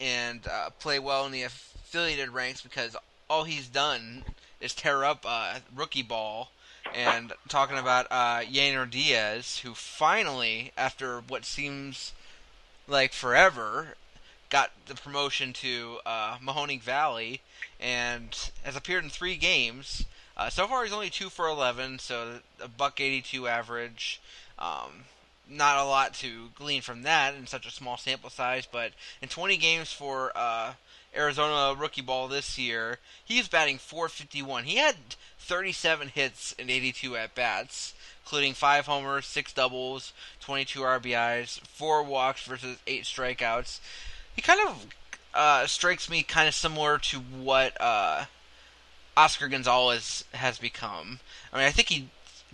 and 0.00 0.46
uh, 0.46 0.70
play 0.78 1.00
well 1.00 1.26
in 1.26 1.32
the 1.32 1.42
affiliated 1.42 2.28
ranks 2.28 2.60
because 2.60 2.94
all 3.28 3.42
he's 3.42 3.66
done 3.66 4.22
is 4.60 4.72
tear 4.72 5.04
up 5.04 5.24
uh, 5.26 5.58
rookie 5.74 6.02
ball. 6.02 6.52
And 6.94 7.32
talking 7.48 7.78
about 7.78 8.06
uh, 8.08 8.42
Yainer 8.42 8.88
Diaz, 8.88 9.58
who 9.64 9.74
finally, 9.74 10.70
after 10.76 11.22
what 11.26 11.44
seems 11.44 12.12
like 12.88 13.12
forever, 13.12 13.94
got 14.50 14.70
the 14.86 14.94
promotion 14.94 15.52
to 15.54 15.98
uh, 16.04 16.36
Mahoning 16.38 16.80
Valley 16.80 17.40
and 17.80 18.50
has 18.62 18.76
appeared 18.76 19.04
in 19.04 19.10
three 19.10 19.36
games. 19.36 20.04
Uh, 20.36 20.48
so 20.48 20.66
far, 20.66 20.84
he's 20.84 20.92
only 20.92 21.10
two 21.10 21.28
for 21.28 21.46
eleven, 21.46 21.98
so 21.98 22.40
a 22.60 22.68
buck 22.68 23.00
eighty-two 23.00 23.46
average. 23.46 24.20
Um, 24.58 25.04
not 25.48 25.78
a 25.78 25.84
lot 25.84 26.14
to 26.14 26.48
glean 26.54 26.82
from 26.82 27.02
that 27.02 27.34
in 27.34 27.46
such 27.46 27.66
a 27.66 27.70
small 27.70 27.96
sample 27.96 28.30
size, 28.30 28.66
but 28.70 28.92
in 29.20 29.28
20 29.28 29.56
games 29.56 29.92
for 29.92 30.32
uh, 30.34 30.72
Arizona 31.14 31.78
rookie 31.78 32.00
ball 32.00 32.28
this 32.28 32.58
year, 32.58 32.98
he's 33.24 33.48
batting 33.48 33.78
451. 33.78 34.64
He 34.64 34.76
had 34.76 34.96
37 35.42 36.08
hits 36.08 36.54
and 36.58 36.70
82 36.70 37.16
at 37.16 37.34
bats, 37.34 37.94
including 38.24 38.54
five 38.54 38.86
homers, 38.86 39.26
six 39.26 39.52
doubles, 39.52 40.12
22 40.40 40.80
RBIs, 40.80 41.60
four 41.60 42.02
walks 42.02 42.44
versus 42.44 42.78
eight 42.86 43.04
strikeouts. 43.04 43.80
He 44.34 44.42
kind 44.42 44.60
of 44.66 44.86
uh, 45.34 45.66
strikes 45.66 46.08
me 46.08 46.22
kind 46.22 46.48
of 46.48 46.54
similar 46.54 46.98
to 46.98 47.18
what 47.18 47.78
uh, 47.80 48.26
Oscar 49.16 49.48
Gonzalez 49.48 50.24
has 50.32 50.58
become. 50.58 51.20
I 51.52 51.58
mean, 51.58 51.66
I 51.66 51.70
think 51.70 51.88
he's 51.88 52.04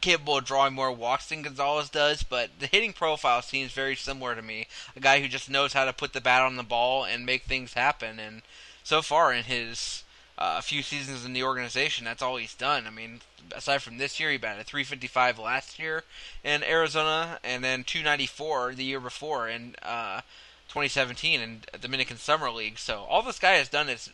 capable 0.01 0.39
of 0.39 0.45
drawing 0.45 0.75
more 0.75 0.93
walks 0.93 1.29
than 1.29 1.43
Gonzalez 1.43 1.91
does, 1.91 2.23
but 2.23 2.51
the 2.59 2.67
hitting 2.67 2.93
profile 2.93 3.43
seems 3.43 3.73
very 3.73 3.97
similar 3.97 4.35
to 4.35 4.43
me. 4.43 4.67
A 4.97 5.01
guy 5.01 5.21
who 5.21 5.29
just 5.29 5.51
knows 5.51 5.73
how 5.73 5.85
to 5.85 5.93
put 5.93 6.13
the 6.13 6.21
bat 6.21 6.43
on 6.43 6.57
the 6.57 6.63
ball 6.63 7.05
and 7.05 7.27
make 7.27 7.45
things 7.45 7.75
happen. 7.75 8.19
And 8.19 8.43
so 8.83 9.03
far 9.03 9.33
in 9.33 9.45
his 9.45 10.05
uh, 10.39 10.61
few 10.61 10.83
seasons 10.83 11.25
in 11.25 11.33
the 11.33 11.43
organization, 11.43 12.05
that's 12.05 12.23
all 12.23 12.37
he's 12.37 12.55
done. 12.55 12.87
I 12.87 12.91
mean, 12.91 13.21
aside 13.55 13.83
from 13.83 13.99
this 13.99 14.21
year, 14.21 14.31
he 14.31 14.37
batted 14.37 14.67
355 14.67 15.39
last 15.39 15.79
year 15.79 16.05
in 16.45 16.63
Arizona, 16.63 17.41
and 17.43 17.65
then 17.65 17.83
294 17.83 18.75
the 18.75 18.85
year 18.85 19.01
before 19.01 19.49
in 19.49 19.75
uh, 19.83 20.21
2017 20.69 21.41
in 21.41 21.61
Dominican 21.81 22.17
Summer 22.17 22.51
League. 22.51 22.79
So 22.79 23.05
all 23.09 23.23
this 23.23 23.41
guy 23.41 23.55
has 23.55 23.69
done 23.69 23.89
is 23.89 24.11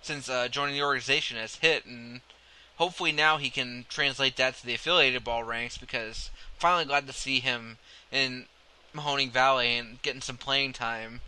since 0.00 0.28
uh, 0.28 0.48
joining 0.48 0.74
the 0.74 0.82
organization 0.82 1.36
has 1.36 1.56
hit, 1.56 1.84
and 1.84 2.22
hopefully 2.76 3.12
now 3.12 3.36
he 3.36 3.50
can 3.50 3.84
translate 3.90 4.36
that 4.36 4.56
to 4.56 4.66
the 4.66 4.74
affiliated 4.74 5.24
ball 5.24 5.44
ranks 5.44 5.76
because 5.76 6.30
I'm 6.54 6.60
finally 6.60 6.84
glad 6.86 7.06
to 7.06 7.12
see 7.12 7.40
him 7.40 7.76
in 8.10 8.46
Mahoning 8.94 9.30
Valley 9.30 9.76
and 9.76 10.00
getting 10.00 10.22
some 10.22 10.36
playing 10.38 10.72
time. 10.72 11.20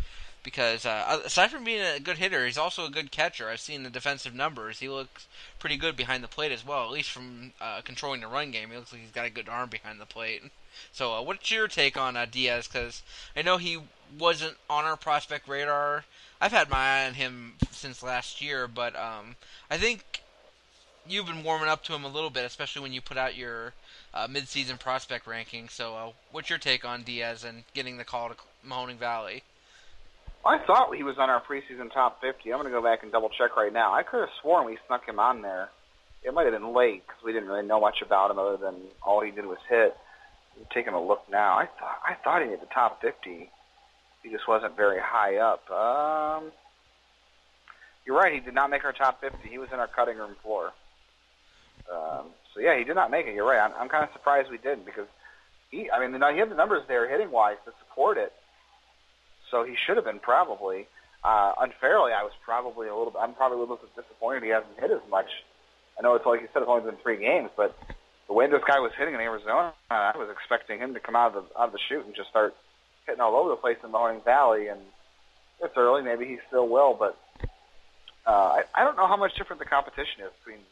Because 0.46 0.86
uh, 0.86 1.22
aside 1.24 1.50
from 1.50 1.64
being 1.64 1.80
a 1.80 1.98
good 1.98 2.18
hitter, 2.18 2.46
he's 2.46 2.56
also 2.56 2.86
a 2.86 2.88
good 2.90 3.10
catcher. 3.10 3.48
I've 3.48 3.58
seen 3.58 3.82
the 3.82 3.90
defensive 3.90 4.32
numbers; 4.32 4.78
he 4.78 4.88
looks 4.88 5.26
pretty 5.58 5.76
good 5.76 5.96
behind 5.96 6.22
the 6.22 6.28
plate 6.28 6.52
as 6.52 6.64
well. 6.64 6.84
At 6.84 6.92
least 6.92 7.10
from 7.10 7.50
uh, 7.60 7.80
controlling 7.80 8.20
the 8.20 8.28
run 8.28 8.52
game, 8.52 8.70
he 8.70 8.76
looks 8.76 8.92
like 8.92 9.02
he's 9.02 9.10
got 9.10 9.26
a 9.26 9.30
good 9.30 9.48
arm 9.48 9.70
behind 9.70 10.00
the 10.00 10.06
plate. 10.06 10.44
So, 10.92 11.14
uh, 11.14 11.22
what's 11.22 11.50
your 11.50 11.66
take 11.66 11.96
on 11.96 12.16
uh, 12.16 12.26
Diaz? 12.30 12.68
Because 12.68 13.02
I 13.34 13.42
know 13.42 13.56
he 13.56 13.78
wasn't 14.16 14.56
on 14.70 14.84
our 14.84 14.96
prospect 14.96 15.48
radar. 15.48 16.04
I've 16.40 16.52
had 16.52 16.70
my 16.70 16.76
eye 16.78 17.06
on 17.08 17.14
him 17.14 17.54
since 17.72 18.00
last 18.00 18.40
year, 18.40 18.68
but 18.68 18.94
um, 18.94 19.34
I 19.68 19.78
think 19.78 20.20
you've 21.08 21.26
been 21.26 21.42
warming 21.42 21.68
up 21.68 21.82
to 21.86 21.92
him 21.92 22.04
a 22.04 22.08
little 22.08 22.30
bit, 22.30 22.44
especially 22.44 22.82
when 22.82 22.92
you 22.92 23.00
put 23.00 23.16
out 23.16 23.36
your 23.36 23.74
uh, 24.14 24.28
mid-season 24.30 24.78
prospect 24.78 25.26
ranking. 25.26 25.68
So, 25.68 25.96
uh, 25.96 26.10
what's 26.30 26.50
your 26.50 26.60
take 26.60 26.84
on 26.84 27.02
Diaz 27.02 27.42
and 27.42 27.64
getting 27.74 27.96
the 27.96 28.04
call 28.04 28.28
to 28.28 28.36
Mahoning 28.64 28.98
Valley? 28.98 29.42
I 30.44 30.58
thought 30.64 30.94
he 30.94 31.02
was 31.02 31.16
on 31.18 31.28
our 31.30 31.42
preseason 31.42 31.92
top 31.92 32.20
50. 32.20 32.52
I'm 32.52 32.60
going 32.60 32.70
to 32.72 32.78
go 32.78 32.82
back 32.82 33.02
and 33.02 33.10
double 33.10 33.30
check 33.30 33.56
right 33.56 33.72
now. 33.72 33.92
I 33.92 34.02
could 34.02 34.20
have 34.20 34.28
sworn 34.40 34.66
we 34.66 34.78
snuck 34.86 35.06
him 35.06 35.18
on 35.18 35.42
there. 35.42 35.70
It 36.24 36.34
might 36.34 36.44
have 36.44 36.54
been 36.54 36.74
late 36.74 37.02
because 37.06 37.22
we 37.24 37.32
didn't 37.32 37.48
really 37.48 37.66
know 37.66 37.80
much 37.80 38.02
about 38.04 38.30
him 38.30 38.38
other 38.38 38.56
than 38.56 38.74
all 39.02 39.22
he 39.22 39.30
did 39.30 39.46
was 39.46 39.58
hit. 39.68 39.96
I'm 40.58 40.66
taking 40.72 40.94
a 40.94 41.02
look 41.02 41.22
now. 41.30 41.58
I 41.58 41.66
thought 41.66 41.98
I 42.04 42.14
thought 42.14 42.42
he 42.42 42.48
hit 42.48 42.60
the 42.60 42.66
top 42.72 43.00
50. 43.02 43.50
He 44.22 44.30
just 44.30 44.48
wasn't 44.48 44.76
very 44.76 44.98
high 45.00 45.36
up. 45.36 45.70
Um, 45.70 46.50
you're 48.04 48.16
right. 48.16 48.32
He 48.32 48.40
did 48.40 48.54
not 48.54 48.70
make 48.70 48.84
our 48.84 48.92
top 48.92 49.20
50. 49.20 49.48
He 49.48 49.58
was 49.58 49.68
in 49.72 49.78
our 49.78 49.86
cutting 49.88 50.16
room 50.16 50.34
floor. 50.42 50.72
Um, 51.92 52.26
so 52.54 52.60
yeah, 52.60 52.78
he 52.78 52.84
did 52.84 52.94
not 52.94 53.10
make 53.10 53.26
it. 53.26 53.34
You're 53.34 53.46
right. 53.46 53.60
I'm, 53.60 53.72
I'm 53.78 53.88
kind 53.88 54.02
of 54.02 54.10
surprised 54.12 54.50
we 54.50 54.58
didn't 54.58 54.86
because 54.86 55.06
he. 55.70 55.90
I 55.90 56.00
mean, 56.00 56.14
he 56.14 56.38
had 56.38 56.50
the 56.50 56.56
numbers 56.56 56.82
there 56.88 57.08
hitting 57.08 57.30
wise 57.30 57.56
to 57.66 57.72
support 57.86 58.16
it. 58.18 58.32
So 59.50 59.64
he 59.64 59.74
should 59.86 59.96
have 59.96 60.04
been 60.04 60.18
probably. 60.18 60.86
Uh, 61.24 61.52
unfairly, 61.58 62.12
I 62.12 62.22
was 62.22 62.32
probably 62.44 62.88
a 62.88 62.94
little. 62.94 63.12
I'm 63.18 63.34
probably 63.34 63.58
a 63.58 63.60
little 63.60 63.78
disappointed 63.96 64.42
he 64.42 64.50
hasn't 64.50 64.78
hit 64.78 64.90
as 64.90 65.02
much. 65.10 65.26
I 65.98 66.02
know 66.02 66.14
it's 66.14 66.26
like 66.26 66.40
you 66.40 66.48
said, 66.52 66.62
it's 66.62 66.68
only 66.68 66.88
been 66.88 67.00
three 67.02 67.18
games, 67.18 67.50
but 67.56 67.76
the 68.28 68.34
way 68.34 68.48
this 68.50 68.62
guy 68.66 68.80
was 68.80 68.92
hitting 68.98 69.14
in 69.14 69.20
Arizona, 69.20 69.72
I 69.90 70.12
was 70.16 70.28
expecting 70.30 70.78
him 70.78 70.94
to 70.94 71.00
come 71.00 71.16
out 71.16 71.34
of 71.34 71.44
the 71.48 71.58
out 71.58 71.68
of 71.68 71.72
the 71.72 71.78
chute 71.88 72.04
and 72.04 72.14
just 72.14 72.28
start 72.28 72.54
hitting 73.06 73.20
all 73.20 73.34
over 73.36 73.50
the 73.50 73.56
place 73.56 73.78
in 73.82 73.90
Mahoning 73.90 74.24
Valley. 74.24 74.68
And 74.68 74.80
it's 75.62 75.74
early, 75.76 76.02
maybe 76.02 76.26
he 76.26 76.38
still 76.48 76.68
will, 76.68 76.94
but 76.94 77.16
uh, 78.26 78.60
I, 78.60 78.62
I 78.74 78.84
don't 78.84 78.96
know 78.96 79.06
how 79.06 79.16
much 79.16 79.34
different 79.36 79.60
the 79.60 79.66
competition 79.66 80.22
is 80.24 80.32
between 80.40 80.62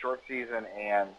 short 0.00 0.22
season 0.28 0.64
and 0.80 1.10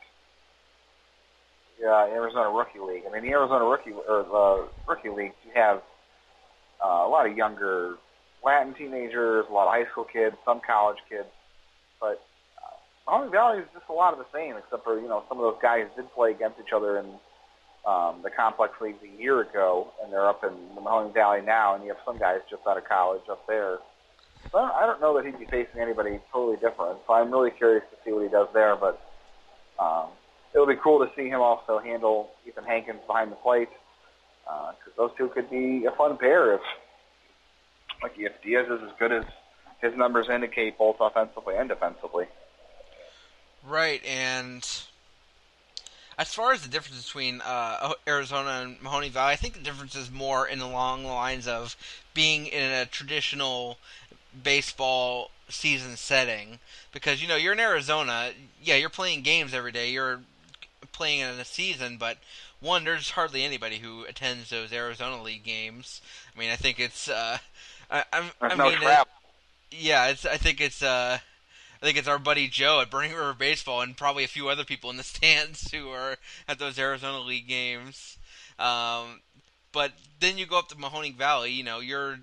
yeah, 1.79 2.07
Arizona 2.07 2.49
Rookie 2.49 2.79
League. 2.79 3.03
I 3.07 3.11
mean, 3.11 3.23
the 3.23 3.31
Arizona 3.31 3.65
Rookie 3.65 3.91
or 3.91 4.23
the 4.23 4.67
Rookie 4.87 5.09
League, 5.09 5.33
you 5.45 5.51
have 5.55 5.81
uh, 6.83 7.05
a 7.05 7.09
lot 7.09 7.29
of 7.29 7.35
younger 7.35 7.95
Latin 8.43 8.73
teenagers, 8.73 9.45
a 9.49 9.53
lot 9.53 9.67
of 9.67 9.73
high 9.73 9.89
school 9.91 10.05
kids, 10.05 10.35
some 10.45 10.61
college 10.65 10.97
kids, 11.09 11.27
but 11.99 12.23
uh, 13.07 13.29
Valley 13.29 13.59
is 13.59 13.67
just 13.73 13.85
a 13.89 13.93
lot 13.93 14.13
of 14.13 14.19
the 14.19 14.29
same, 14.33 14.55
except 14.55 14.83
for 14.83 14.99
you 14.99 15.07
know 15.07 15.23
some 15.27 15.37
of 15.37 15.43
those 15.43 15.61
guys 15.61 15.87
did 15.95 16.11
play 16.13 16.31
against 16.31 16.59
each 16.59 16.73
other 16.73 16.99
in 16.99 17.05
um, 17.85 18.21
the 18.23 18.29
complex 18.29 18.73
leagues 18.81 18.99
a 19.03 19.21
year 19.21 19.41
ago, 19.41 19.91
and 20.01 20.11
they're 20.11 20.27
up 20.27 20.43
in 20.43 20.53
the 20.75 20.81
Mahoning 20.81 21.13
Valley 21.13 21.41
now, 21.41 21.75
and 21.75 21.83
you 21.83 21.89
have 21.89 22.01
some 22.05 22.17
guys 22.17 22.39
just 22.49 22.63
out 22.67 22.77
of 22.77 22.87
college 22.87 23.23
up 23.29 23.45
there. 23.47 23.77
So 24.51 24.57
I 24.57 24.61
don't, 24.61 24.75
I 24.75 24.85
don't 24.85 25.01
know 25.01 25.15
that 25.15 25.25
he'd 25.25 25.39
be 25.39 25.45
facing 25.45 25.81
anybody 25.81 26.19
totally 26.31 26.57
different. 26.57 26.99
So 27.07 27.13
I'm 27.13 27.31
really 27.31 27.51
curious 27.51 27.83
to 27.91 27.97
see 28.03 28.11
what 28.11 28.23
he 28.23 28.29
does 28.29 28.47
there. 28.53 28.75
But 28.75 29.01
um, 29.79 30.09
it'll 30.53 30.67
be 30.67 30.79
cool 30.81 30.99
to 30.99 31.11
see 31.15 31.27
him 31.27 31.41
also 31.41 31.79
handle 31.79 32.31
Ethan 32.47 32.63
Hankins 32.63 32.99
behind 33.07 33.31
the 33.31 33.35
plate 33.37 33.69
because 34.49 34.93
those 34.97 35.11
two 35.17 35.29
could 35.29 35.49
be 35.49 35.85
a 35.85 35.91
fun 35.91 36.17
pair 36.17 36.55
if, 36.55 36.61
like, 38.01 38.13
if 38.17 38.33
Diaz 38.43 38.65
is 38.69 38.81
as 38.83 38.91
good 38.99 39.11
as 39.11 39.25
his 39.81 39.95
numbers 39.95 40.27
indicate, 40.29 40.77
both 40.77 40.97
offensively 40.99 41.55
and 41.55 41.69
defensively. 41.69 42.25
Right, 43.65 44.03
and 44.05 44.65
as 46.17 46.33
far 46.33 46.51
as 46.51 46.61
the 46.61 46.69
difference 46.69 47.05
between 47.05 47.41
uh, 47.41 47.93
Arizona 48.07 48.61
and 48.61 48.79
Mahoning 48.81 49.11
Valley, 49.11 49.33
I 49.33 49.35
think 49.37 49.53
the 49.53 49.61
difference 49.61 49.95
is 49.95 50.11
more 50.11 50.45
in 50.47 50.59
the 50.59 50.67
long 50.67 51.05
lines 51.05 51.47
of 51.47 51.77
being 52.13 52.45
in 52.45 52.71
a 52.71 52.85
traditional 52.85 53.77
baseball 54.43 55.31
season 55.47 55.95
setting. 55.95 56.59
Because 56.91 57.21
you 57.21 57.27
know 57.27 57.37
you're 57.37 57.53
in 57.53 57.59
Arizona, 57.59 58.31
yeah, 58.61 58.75
you're 58.75 58.89
playing 58.89 59.21
games 59.21 59.53
every 59.53 59.71
day. 59.71 59.91
You're 59.91 60.19
playing 60.99 61.21
in 61.21 61.29
a 61.39 61.45
season, 61.45 61.95
but 61.97 62.17
one, 62.59 62.83
there's 62.83 63.11
hardly 63.11 63.43
anybody 63.43 63.77
who 63.79 64.03
attends 64.03 64.49
those 64.49 64.73
Arizona 64.73 65.23
League 65.23 65.43
games. 65.45 66.01
I 66.35 66.37
mean, 66.39 66.49
I 66.51 66.57
think 66.57 66.77
it's, 66.77 67.07
uh, 67.07 67.37
I, 67.89 68.03
I, 68.11 68.29
There's 68.41 68.53
I 68.53 68.55
no 68.55 68.65
mean, 68.65 68.79
it- 68.81 69.07
yeah, 69.71 70.07
it's. 70.07 70.25
I 70.25 70.35
think 70.37 70.59
it's. 70.59 70.83
Uh, 70.83 71.19
I 71.81 71.85
think 71.85 71.97
it's 71.97 72.07
our 72.09 72.19
buddy 72.19 72.49
Joe 72.49 72.81
at 72.81 72.89
Burning 72.91 73.13
River 73.13 73.33
Baseball, 73.33 73.79
and 73.81 73.95
probably 73.95 74.25
a 74.25 74.27
few 74.27 74.49
other 74.49 74.65
people 74.65 74.89
in 74.89 74.97
the 74.97 75.03
stands 75.15 75.71
who 75.71 75.89
are 75.89 76.17
at 76.47 76.59
those 76.59 76.77
Arizona 76.77 77.21
League 77.21 77.47
games. 77.47 78.17
Um, 78.59 79.21
but 79.71 79.93
then 80.19 80.37
you 80.37 80.45
go 80.45 80.59
up 80.59 80.67
to 80.69 80.75
Mahoning 80.75 81.15
Valley. 81.15 81.51
You 81.51 81.63
know, 81.63 81.79
you're 81.79 82.19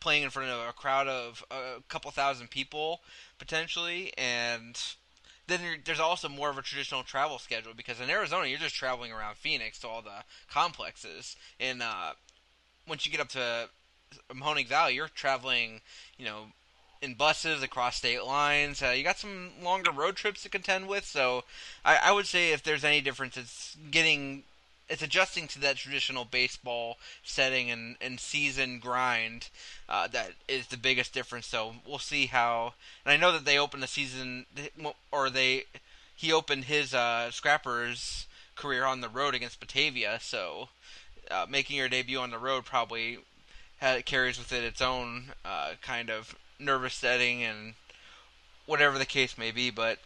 playing 0.00 0.22
in 0.22 0.30
front 0.30 0.48
of 0.50 0.66
a 0.68 0.72
crowd 0.72 1.08
of 1.08 1.44
a 1.50 1.82
couple 1.88 2.10
thousand 2.10 2.48
people 2.48 3.00
potentially, 3.38 4.12
and 4.16 4.80
then 5.52 5.60
there's 5.84 6.00
also 6.00 6.28
more 6.28 6.50
of 6.50 6.58
a 6.58 6.62
traditional 6.62 7.02
travel 7.02 7.38
schedule 7.38 7.72
because 7.76 8.00
in 8.00 8.10
Arizona 8.10 8.46
you're 8.46 8.58
just 8.58 8.74
traveling 8.74 9.12
around 9.12 9.36
Phoenix 9.36 9.78
to 9.80 9.88
all 9.88 10.02
the 10.02 10.24
complexes, 10.50 11.36
and 11.60 11.82
uh, 11.82 12.12
once 12.88 13.06
you 13.06 13.12
get 13.12 13.20
up 13.20 13.28
to 13.28 13.68
Mahoning 14.32 14.66
Valley, 14.66 14.94
you're 14.94 15.08
traveling, 15.08 15.80
you 16.18 16.24
know, 16.24 16.46
in 17.00 17.14
buses 17.14 17.62
across 17.62 17.96
state 17.96 18.24
lines. 18.24 18.82
Uh, 18.82 18.90
you 18.90 19.02
got 19.02 19.18
some 19.18 19.50
longer 19.62 19.90
road 19.90 20.16
trips 20.16 20.42
to 20.42 20.48
contend 20.48 20.88
with, 20.88 21.04
so 21.04 21.44
I, 21.84 21.96
I 21.96 22.12
would 22.12 22.26
say 22.26 22.52
if 22.52 22.62
there's 22.62 22.84
any 22.84 23.00
difference, 23.00 23.36
it's 23.36 23.76
getting, 23.90 24.44
it's 24.92 25.02
adjusting 25.02 25.48
to 25.48 25.58
that 25.58 25.76
traditional 25.76 26.26
baseball 26.26 26.98
setting 27.24 27.70
and, 27.70 27.96
and 27.98 28.20
season 28.20 28.78
grind. 28.78 29.48
Uh, 29.88 30.06
that 30.08 30.32
is 30.46 30.66
the 30.66 30.76
biggest 30.76 31.14
difference. 31.14 31.46
So 31.46 31.76
we'll 31.86 31.98
see 31.98 32.26
how. 32.26 32.74
And 33.06 33.12
I 33.12 33.16
know 33.16 33.32
that 33.32 33.46
they 33.46 33.58
opened 33.58 33.82
the 33.82 33.86
season, 33.88 34.44
or 35.10 35.30
they, 35.30 35.64
he 36.14 36.30
opened 36.30 36.64
his 36.64 36.92
uh, 36.92 37.30
Scrappers 37.30 38.26
career 38.54 38.84
on 38.84 39.00
the 39.00 39.08
road 39.08 39.34
against 39.34 39.60
Batavia. 39.60 40.18
So 40.20 40.68
uh, 41.30 41.46
making 41.48 41.78
your 41.78 41.88
debut 41.88 42.18
on 42.18 42.30
the 42.30 42.38
road 42.38 42.66
probably 42.66 43.16
ha 43.80 44.00
carries 44.04 44.38
with 44.38 44.52
it 44.52 44.62
its 44.62 44.82
own 44.82 45.32
uh, 45.42 45.70
kind 45.80 46.10
of 46.10 46.36
nervous 46.58 46.94
setting 46.94 47.42
and 47.42 47.74
whatever 48.66 48.98
the 48.98 49.06
case 49.06 49.38
may 49.38 49.52
be. 49.52 49.70
But 49.70 50.00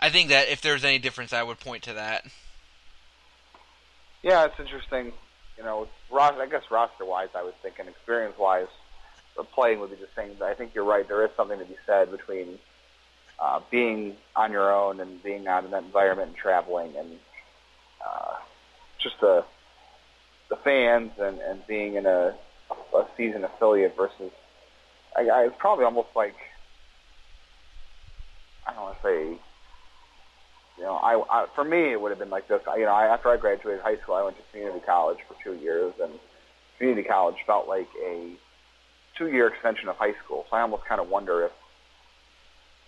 I 0.00 0.08
think 0.08 0.30
that 0.30 0.48
if 0.48 0.62
there's 0.62 0.82
any 0.82 0.98
difference, 0.98 1.34
I 1.34 1.42
would 1.42 1.60
point 1.60 1.82
to 1.82 1.92
that. 1.92 2.24
Yeah, 4.22 4.44
it's 4.44 4.58
interesting. 4.58 5.12
You 5.58 5.64
know, 5.64 5.88
ros- 6.10 6.38
I 6.38 6.46
guess 6.46 6.62
roster-wise, 6.70 7.28
I 7.34 7.42
was 7.42 7.54
thinking 7.62 7.86
experience-wise, 7.88 8.68
the 9.36 9.44
playing 9.44 9.80
would 9.80 9.90
be 9.90 9.96
the 9.96 10.08
same. 10.16 10.34
But 10.38 10.46
I 10.48 10.54
think 10.54 10.72
you're 10.74 10.84
right. 10.84 11.06
There 11.06 11.24
is 11.24 11.30
something 11.36 11.58
to 11.58 11.64
be 11.64 11.76
said 11.86 12.10
between 12.10 12.58
uh, 13.38 13.60
being 13.70 14.16
on 14.36 14.52
your 14.52 14.72
own 14.72 15.00
and 15.00 15.22
being 15.22 15.46
out 15.46 15.64
in 15.64 15.70
that 15.72 15.82
environment 15.84 16.28
and 16.28 16.36
traveling, 16.36 16.94
and 16.96 17.18
uh, 18.06 18.34
just 18.98 19.20
the 19.20 19.44
the 20.50 20.56
fans 20.56 21.12
and, 21.18 21.38
and 21.40 21.66
being 21.66 21.94
in 21.94 22.04
a, 22.04 22.34
a 22.94 23.06
season 23.16 23.44
affiliate 23.44 23.96
versus. 23.96 24.30
I, 25.16 25.22
I 25.28 25.46
it's 25.46 25.56
probably 25.58 25.84
almost 25.84 26.08
like 26.14 26.36
I 28.66 28.72
don't 28.74 28.82
want 28.82 28.96
to 29.02 29.08
say 29.08 29.40
you 30.82 30.88
know, 30.88 30.96
I, 30.96 31.22
I 31.30 31.46
for 31.54 31.62
me 31.62 31.92
it 31.92 32.00
would 32.00 32.10
have 32.10 32.18
been 32.18 32.28
like 32.28 32.48
this. 32.48 32.60
You 32.76 32.86
know, 32.86 32.92
I, 32.92 33.06
after 33.06 33.28
I 33.28 33.36
graduated 33.36 33.82
high 33.82 33.98
school, 33.98 34.16
I 34.16 34.24
went 34.24 34.36
to 34.36 34.42
community 34.50 34.80
college 34.84 35.18
for 35.28 35.36
two 35.44 35.54
years, 35.62 35.94
and 36.02 36.10
community 36.76 37.06
college 37.08 37.36
felt 37.46 37.68
like 37.68 37.86
a 38.04 38.32
two-year 39.16 39.46
extension 39.46 39.88
of 39.88 39.94
high 39.94 40.14
school. 40.24 40.44
So 40.50 40.56
I 40.56 40.62
almost 40.62 40.84
kind 40.84 41.00
of 41.00 41.08
wonder 41.08 41.44
if 41.44 41.52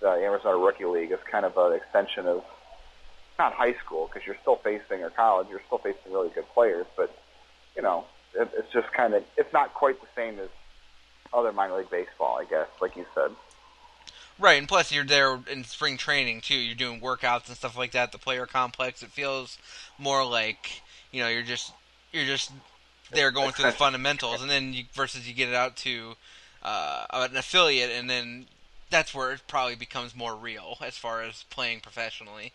the 0.01 0.09
Arizona 0.09 0.57
Rookie 0.57 0.87
League 0.87 1.13
is 1.13 1.21
kind 1.31 1.45
of 1.45 1.57
an 1.57 1.73
extension 1.73 2.27
of 2.27 2.43
not 3.39 3.53
high 3.53 3.75
school 3.75 4.11
because 4.13 4.27
you're 4.27 4.39
still 4.43 4.57
facing 4.57 5.05
or 5.05 5.11
college, 5.11 5.47
you're 5.49 5.63
still 5.67 5.79
facing 5.79 6.13
really 6.13 6.31
good 6.31 6.49
players, 6.53 6.87
but 6.97 7.17
you 7.77 7.83
know, 7.83 8.07
it, 8.35 8.51
it's 8.59 8.73
just 8.73 8.91
kind 8.93 9.15
of 9.15 9.23
it's 9.37 9.53
not 9.53 9.73
quite 9.73 10.01
the 10.01 10.09
same 10.17 10.41
as 10.41 10.49
other 11.33 11.53
minor 11.53 11.77
league 11.77 11.91
baseball, 11.91 12.41
I 12.41 12.45
guess, 12.45 12.67
like 12.81 12.97
you 12.97 13.07
said. 13.15 13.31
Right, 14.39 14.59
and 14.59 14.67
plus 14.67 14.91
you're 14.91 15.05
there 15.05 15.39
in 15.51 15.63
spring 15.65 15.97
training 15.97 16.41
too. 16.41 16.57
You're 16.57 16.75
doing 16.75 17.01
workouts 17.01 17.47
and 17.49 17.57
stuff 17.57 17.79
like 17.79 17.93
that. 17.93 18.11
The 18.11 18.19
player 18.19 18.47
complex. 18.47 19.03
It 19.03 19.11
feels 19.11 19.59
more 19.99 20.25
like 20.27 20.83
you 21.13 21.23
know 21.23 21.29
you're 21.29 21.43
just 21.43 21.73
you're 22.13 22.25
just 22.25 22.51
there 23.13 23.31
going 23.31 23.53
through 23.53 23.71
the 23.71 23.77
fundamentals, 23.77 24.43
and 24.43 24.51
then 24.51 24.73
you, 24.73 24.85
versus 24.93 25.29
you 25.29 25.35
get 25.35 25.49
it 25.49 25.55
out 25.55 25.77
to 25.77 26.17
uh, 26.65 27.07
an 27.13 27.37
affiliate, 27.37 27.91
and 27.91 28.11
then 28.11 28.47
that's 28.91 29.15
where 29.15 29.33
it 29.33 29.43
probably 29.47 29.77
becomes 29.77 30.17
more 30.17 30.35
real 30.35 30.79
as 30.85 30.97
far 30.97 31.23
as 31.23 31.45
playing 31.51 31.81
professionally. 31.81 32.53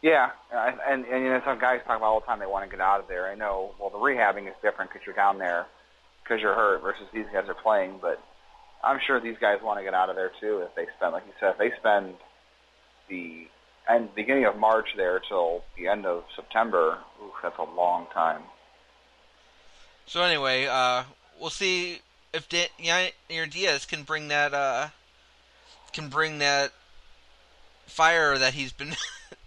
Yeah, 0.00 0.30
and 0.52 0.78
and, 0.88 1.04
and 1.04 1.24
you 1.24 1.30
know 1.30 1.42
some 1.44 1.58
guys 1.58 1.80
talk 1.86 1.98
about 1.98 2.06
all 2.06 2.20
the 2.20 2.26
time 2.26 2.38
they 2.38 2.46
want 2.46 2.64
to 2.64 2.70
get 2.70 2.80
out 2.80 3.00
of 3.00 3.08
there. 3.08 3.26
I 3.26 3.34
know. 3.34 3.74
Well, 3.78 3.90
the 3.90 3.98
rehabbing 3.98 4.48
is 4.48 4.54
different 4.62 4.90
because 4.90 5.06
you're 5.06 5.14
down 5.14 5.38
there 5.38 5.66
because 6.24 6.40
you're 6.40 6.54
hurt 6.54 6.82
versus 6.82 7.06
these 7.12 7.26
guys 7.32 7.48
are 7.48 7.54
playing. 7.54 7.98
But 8.00 8.22
I'm 8.84 8.98
sure 9.06 9.20
these 9.20 9.38
guys 9.40 9.58
want 9.62 9.78
to 9.78 9.84
get 9.84 9.94
out 9.94 10.10
of 10.10 10.16
there 10.16 10.32
too. 10.40 10.58
If 10.58 10.74
they 10.74 10.86
spend, 10.96 11.12
like 11.12 11.24
you 11.26 11.32
said, 11.38 11.50
if 11.50 11.58
they 11.58 11.70
spend 11.78 12.14
the 13.08 13.46
end 13.88 14.14
beginning 14.14 14.44
of 14.44 14.56
March 14.56 14.88
there 14.96 15.20
till 15.20 15.64
the 15.76 15.88
end 15.88 16.06
of 16.06 16.24
September, 16.34 16.98
oof, 17.22 17.32
that's 17.42 17.58
a 17.58 17.76
long 17.76 18.06
time. 18.12 18.42
So 20.06 20.22
anyway, 20.22 20.66
uh, 20.66 21.04
we'll 21.40 21.50
see 21.50 22.00
if 22.32 22.48
Yair 22.48 23.50
Diaz 23.50 23.86
can 23.86 24.02
bring 24.02 24.28
that 24.28 24.52
uh, 24.52 24.88
can 25.92 26.08
bring 26.08 26.38
that 26.38 26.72
fire 27.86 28.38
that 28.38 28.54
he's 28.54 28.72
been 28.72 28.94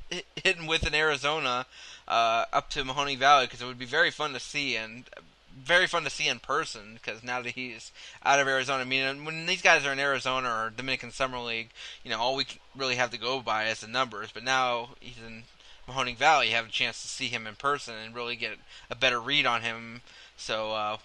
hitting 0.36 0.68
with 0.68 0.86
in 0.86 0.94
Arizona 0.94 1.66
uh, 2.08 2.46
up 2.54 2.70
to 2.70 2.84
Mahoning 2.84 3.18
Valley 3.18 3.46
because 3.46 3.62
it 3.62 3.66
would 3.66 3.80
be 3.80 3.86
very 3.86 4.12
fun 4.12 4.34
to 4.34 4.40
see 4.40 4.76
and 4.76 5.10
very 5.58 5.88
fun 5.88 6.04
to 6.04 6.10
see 6.10 6.28
in 6.28 6.40
person 6.40 6.96
because 6.96 7.24
now 7.24 7.42
that 7.42 7.52
he's 7.56 7.92
out 8.24 8.40
of 8.40 8.48
Arizona, 8.48 8.82
I 8.82 8.86
mean, 8.86 9.26
when 9.26 9.46
these 9.46 9.62
guys 9.62 9.86
are 9.86 9.94
in 9.94 10.00
Arizona 10.00 10.50
or 10.50 10.74
Dominican 10.76 11.12
Summer 11.12 11.40
League, 11.40 11.70
you 12.04 12.12
know, 12.12 12.20
all 12.20 12.36
we 12.36 12.46
really 12.76 12.96
have 12.96 13.12
to 13.12 13.20
go 13.20 13.42
by 13.42 13.66
is 13.68 13.82
the 13.82 13.88
numbers. 13.88 14.30
But 14.34 14.44
now 14.44 14.90
he's 15.00 15.18
in 15.26 15.44
Mahoning 15.88 16.18
Valley, 16.18 16.50
you 16.50 16.56
have 16.56 16.68
a 16.68 16.72
chance 16.72 17.02
to 17.02 17.08
see 17.08 17.28
him 17.28 17.46
in 17.46 17.56
person 17.56 17.94
and 17.96 18.16
really 18.16 18.36
get 18.36 18.58
a 18.90 18.96
better 18.96 19.20
read 19.20 19.46
on 19.46 19.62
him. 19.62 20.02
So 20.36 20.72
uh, 20.72 20.98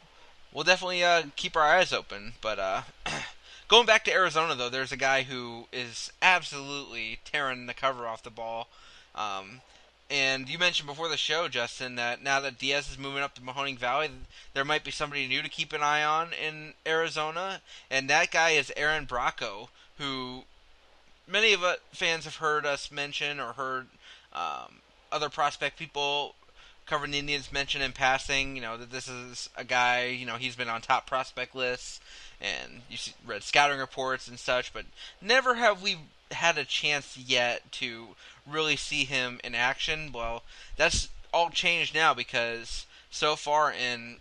we'll 0.52 0.64
definitely 0.64 1.04
uh, 1.04 1.24
keep 1.36 1.56
our 1.56 1.62
eyes 1.62 1.92
open. 1.92 2.32
But 2.40 2.58
uh, 2.58 2.82
going 3.68 3.86
back 3.86 4.04
to 4.04 4.12
Arizona, 4.12 4.54
though, 4.54 4.70
there's 4.70 4.92
a 4.92 4.96
guy 4.96 5.22
who 5.22 5.66
is 5.72 6.12
absolutely 6.22 7.20
tearing 7.24 7.66
the 7.66 7.74
cover 7.74 8.06
off 8.06 8.22
the 8.22 8.30
ball. 8.30 8.68
Um, 9.14 9.60
and 10.10 10.48
you 10.48 10.58
mentioned 10.58 10.88
before 10.88 11.08
the 11.08 11.16
show, 11.16 11.46
Justin, 11.46 11.94
that 11.94 12.22
now 12.22 12.40
that 12.40 12.58
Diaz 12.58 12.90
is 12.90 12.98
moving 12.98 13.22
up 13.22 13.34
to 13.34 13.40
Mahoning 13.40 13.78
Valley, 13.78 14.10
there 14.54 14.64
might 14.64 14.82
be 14.82 14.90
somebody 14.90 15.28
new 15.28 15.40
to 15.40 15.48
keep 15.48 15.72
an 15.72 15.82
eye 15.82 16.02
on 16.02 16.30
in 16.32 16.74
Arizona, 16.84 17.60
and 17.90 18.10
that 18.10 18.30
guy 18.30 18.50
is 18.50 18.72
Aaron 18.76 19.06
Bracho, 19.06 19.68
who 19.98 20.42
many 21.28 21.52
of 21.52 21.62
us 21.62 21.78
fans 21.92 22.24
have 22.24 22.36
heard 22.36 22.66
us 22.66 22.90
mention 22.90 23.38
or 23.38 23.52
heard 23.52 23.86
um, 24.32 24.80
other 25.12 25.28
prospect 25.28 25.78
people 25.78 26.34
covering 26.86 27.12
the 27.12 27.18
Indians 27.18 27.52
mention 27.52 27.80
in 27.80 27.92
passing. 27.92 28.56
You 28.56 28.62
know 28.62 28.76
that 28.76 28.90
this 28.90 29.06
is 29.06 29.48
a 29.56 29.64
guy. 29.64 30.06
You 30.06 30.26
know 30.26 30.36
he's 30.36 30.56
been 30.56 30.68
on 30.68 30.80
top 30.80 31.06
prospect 31.06 31.54
lists, 31.54 32.00
and 32.40 32.82
you 32.90 32.98
read 33.24 33.44
scouting 33.44 33.78
reports 33.78 34.26
and 34.26 34.38
such, 34.38 34.72
but 34.72 34.86
never 35.22 35.54
have 35.54 35.82
we 35.82 35.98
had 36.32 36.58
a 36.58 36.64
chance 36.64 37.16
yet 37.16 37.70
to 37.72 38.08
really 38.50 38.76
see 38.76 39.04
him 39.04 39.40
in 39.44 39.54
action. 39.54 40.10
Well, 40.12 40.42
that's 40.76 41.08
all 41.32 41.50
changed 41.50 41.94
now 41.94 42.14
because 42.14 42.86
so 43.10 43.36
far 43.36 43.72
in 43.72 44.16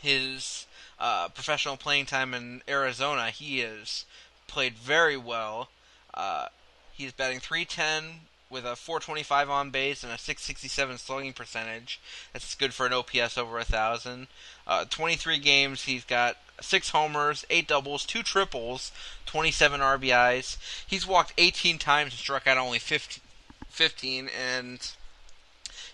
his 0.00 0.66
uh, 0.98 1.28
professional 1.28 1.76
playing 1.76 2.06
time 2.06 2.34
in 2.34 2.62
Arizona, 2.68 3.30
he 3.30 3.60
has 3.60 4.04
played 4.46 4.74
very 4.74 5.16
well. 5.16 5.68
Uh, 6.14 6.46
he's 6.92 7.12
batting 7.12 7.40
310 7.40 8.20
with 8.48 8.64
a 8.64 8.76
425 8.76 9.50
on 9.50 9.70
base 9.70 10.02
and 10.02 10.12
a 10.12 10.18
667 10.18 10.98
slugging 10.98 11.32
percentage. 11.32 12.00
That's 12.32 12.54
good 12.54 12.72
for 12.72 12.86
an 12.86 12.92
OPS 12.92 13.36
over 13.36 13.58
a 13.58 13.64
thousand. 13.64 14.28
Uh, 14.66 14.84
23 14.88 15.38
games, 15.38 15.82
he's 15.82 16.04
got 16.04 16.36
six 16.60 16.90
homers, 16.90 17.44
eight 17.50 17.68
doubles, 17.68 18.04
two 18.04 18.22
triples, 18.22 18.92
27 19.26 19.80
RBIs. 19.80 20.56
He's 20.86 21.06
walked 21.06 21.32
18 21.38 21.78
times 21.78 22.12
and 22.12 22.18
struck 22.18 22.46
out 22.46 22.58
only 22.58 22.78
15, 22.78 23.22
15 23.70 24.28
and 24.28 24.90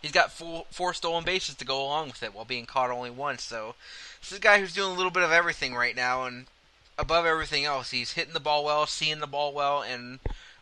he's 0.02 0.12
got 0.12 0.32
full, 0.32 0.66
four 0.70 0.92
stolen 0.92 1.24
bases 1.24 1.54
to 1.54 1.64
go 1.64 1.82
along 1.82 2.08
with 2.08 2.22
it 2.22 2.34
while 2.34 2.44
being 2.44 2.66
caught 2.66 2.90
only 2.90 3.10
once. 3.10 3.42
So 3.42 3.76
this 4.20 4.32
is 4.32 4.38
a 4.38 4.40
guy 4.40 4.60
who's 4.60 4.74
doing 4.74 4.90
a 4.90 4.94
little 4.94 5.10
bit 5.10 5.22
of 5.22 5.32
everything 5.32 5.74
right 5.74 5.96
now, 5.96 6.24
and 6.24 6.46
above 6.98 7.24
everything 7.24 7.64
else, 7.64 7.90
he's 7.90 8.12
hitting 8.12 8.34
the 8.34 8.40
ball 8.40 8.64
well, 8.64 8.86
seeing 8.86 9.20
the 9.20 9.26
ball 9.26 9.52
well, 9.54 9.82
and 9.82 10.18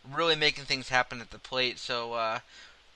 really 0.08 0.36
making 0.36 0.64
things 0.64 0.90
happen 0.90 1.20
at 1.20 1.30
the 1.30 1.38
plate. 1.38 1.78
So, 1.78 2.12
uh, 2.12 2.40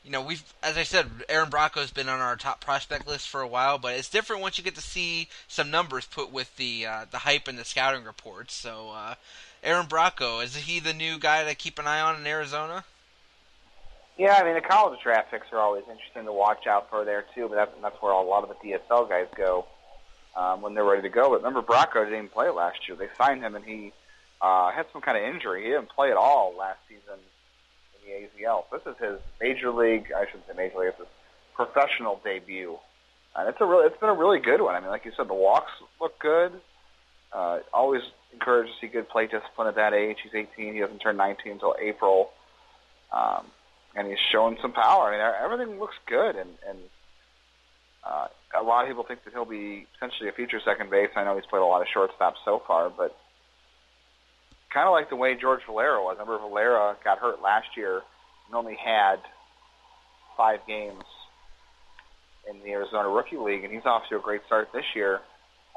you 0.04 0.10
know, 0.10 0.20
we've, 0.20 0.42
as 0.62 0.76
I 0.76 0.82
said, 0.82 1.06
Aaron 1.30 1.48
Bracho's 1.48 1.90
been 1.90 2.10
on 2.10 2.20
our 2.20 2.36
top 2.36 2.60
prospect 2.60 3.08
list 3.08 3.28
for 3.28 3.40
a 3.40 3.48
while, 3.48 3.78
but 3.78 3.94
it's 3.94 4.10
different 4.10 4.42
once 4.42 4.58
you 4.58 4.64
get 4.64 4.74
to 4.74 4.82
see 4.82 5.28
some 5.48 5.70
numbers 5.70 6.04
put 6.04 6.30
with 6.30 6.54
the 6.56 6.86
uh, 6.86 7.06
the 7.10 7.18
hype 7.18 7.48
and 7.48 7.58
the 7.58 7.64
scouting 7.64 8.04
reports. 8.04 8.54
So, 8.54 8.90
uh, 8.90 9.14
Aaron 9.62 9.86
Bracho 9.86 10.44
is 10.44 10.54
he 10.54 10.78
the 10.78 10.92
new 10.92 11.18
guy 11.18 11.44
to 11.44 11.54
keep 11.54 11.78
an 11.78 11.86
eye 11.86 12.00
on 12.00 12.20
in 12.20 12.26
Arizona? 12.26 12.84
Yeah, 14.18 14.34
I 14.34 14.44
mean 14.44 14.54
the 14.54 14.60
college 14.60 15.00
draft 15.02 15.30
picks 15.30 15.50
are 15.52 15.58
always 15.58 15.84
interesting 15.90 16.26
to 16.26 16.32
watch 16.32 16.66
out 16.66 16.90
for 16.90 17.04
there 17.04 17.24
too, 17.34 17.48
but 17.48 17.56
that's, 17.56 17.72
that's 17.80 18.02
where 18.02 18.12
a 18.12 18.20
lot 18.20 18.44
of 18.44 18.50
the 18.50 18.68
DSL 18.68 19.08
guys 19.08 19.26
go 19.34 19.64
um, 20.36 20.60
when 20.60 20.74
they're 20.74 20.84
ready 20.84 21.02
to 21.02 21.08
go. 21.08 21.30
But 21.30 21.42
remember, 21.42 21.62
Bracho 21.62 22.04
didn't 22.04 22.32
play 22.32 22.50
last 22.50 22.86
year. 22.86 22.96
They 22.96 23.08
signed 23.16 23.42
him, 23.42 23.56
and 23.56 23.64
he 23.64 23.92
uh, 24.42 24.70
had 24.70 24.84
some 24.92 25.00
kind 25.00 25.16
of 25.16 25.24
injury. 25.34 25.64
He 25.64 25.70
didn't 25.70 25.88
play 25.88 26.10
at 26.10 26.16
all 26.16 26.54
last 26.56 26.78
season 26.88 27.18
the 28.04 28.44
AZL. 28.44 28.64
So 28.70 28.78
this 28.78 28.94
is 28.94 29.00
his 29.00 29.20
major 29.40 29.70
league. 29.70 30.12
I 30.16 30.26
shouldn't 30.26 30.46
say 30.46 30.54
major 30.56 30.78
league. 30.78 30.88
It's 30.88 30.98
his 30.98 31.08
professional 31.54 32.20
debut, 32.24 32.76
and 33.36 33.48
it's 33.48 33.60
a 33.60 33.64
really, 33.64 33.86
it's 33.86 33.98
been 33.98 34.10
a 34.10 34.14
really 34.14 34.40
good 34.40 34.60
one. 34.60 34.74
I 34.74 34.80
mean, 34.80 34.90
like 34.90 35.04
you 35.04 35.12
said, 35.16 35.28
the 35.28 35.34
walks 35.34 35.72
look 36.00 36.18
good. 36.18 36.52
Uh, 37.32 37.60
always 37.72 38.02
encouraged 38.32 38.72
to 38.74 38.86
see 38.86 38.92
good 38.92 39.08
plate 39.08 39.30
discipline 39.30 39.68
at 39.68 39.74
that 39.74 39.92
age. 39.92 40.18
He's 40.22 40.34
18. 40.34 40.74
He 40.74 40.80
doesn't 40.80 40.98
turn 40.98 41.16
19 41.16 41.52
until 41.52 41.74
April. 41.80 42.30
Um, 43.12 43.46
and 43.96 44.08
he's 44.08 44.18
showing 44.32 44.56
some 44.60 44.72
power. 44.72 45.08
I 45.08 45.12
mean, 45.12 45.34
everything 45.44 45.78
looks 45.78 45.96
good, 46.06 46.36
and 46.36 46.50
and 46.68 46.78
uh, 48.04 48.26
a 48.54 48.62
lot 48.62 48.82
of 48.82 48.88
people 48.88 49.04
think 49.04 49.24
that 49.24 49.32
he'll 49.32 49.44
be 49.44 49.86
potentially 49.94 50.28
a 50.28 50.32
future 50.32 50.60
second 50.64 50.90
base. 50.90 51.10
I 51.16 51.24
know 51.24 51.36
he's 51.36 51.46
played 51.46 51.62
a 51.62 51.66
lot 51.66 51.80
of 51.80 51.88
shortstop 51.92 52.34
so 52.44 52.62
far, 52.66 52.90
but 52.90 53.16
kind 54.74 54.88
of 54.88 54.92
like 54.92 55.08
the 55.08 55.16
way 55.16 55.36
George 55.40 55.60
Valera 55.66 56.02
was. 56.02 56.16
Remember, 56.18 56.36
Valera 56.38 56.96
got 57.04 57.18
hurt 57.18 57.40
last 57.40 57.68
year 57.76 58.02
and 58.46 58.54
only 58.54 58.74
had 58.74 59.16
five 60.36 60.58
games 60.66 61.04
in 62.50 62.58
the 62.64 62.72
Arizona 62.72 63.08
Rookie 63.08 63.36
League, 63.36 63.62
and 63.64 63.72
he's 63.72 63.86
off 63.86 64.02
to 64.10 64.16
a 64.16 64.20
great 64.20 64.42
start 64.46 64.68
this 64.74 64.84
year. 64.94 65.20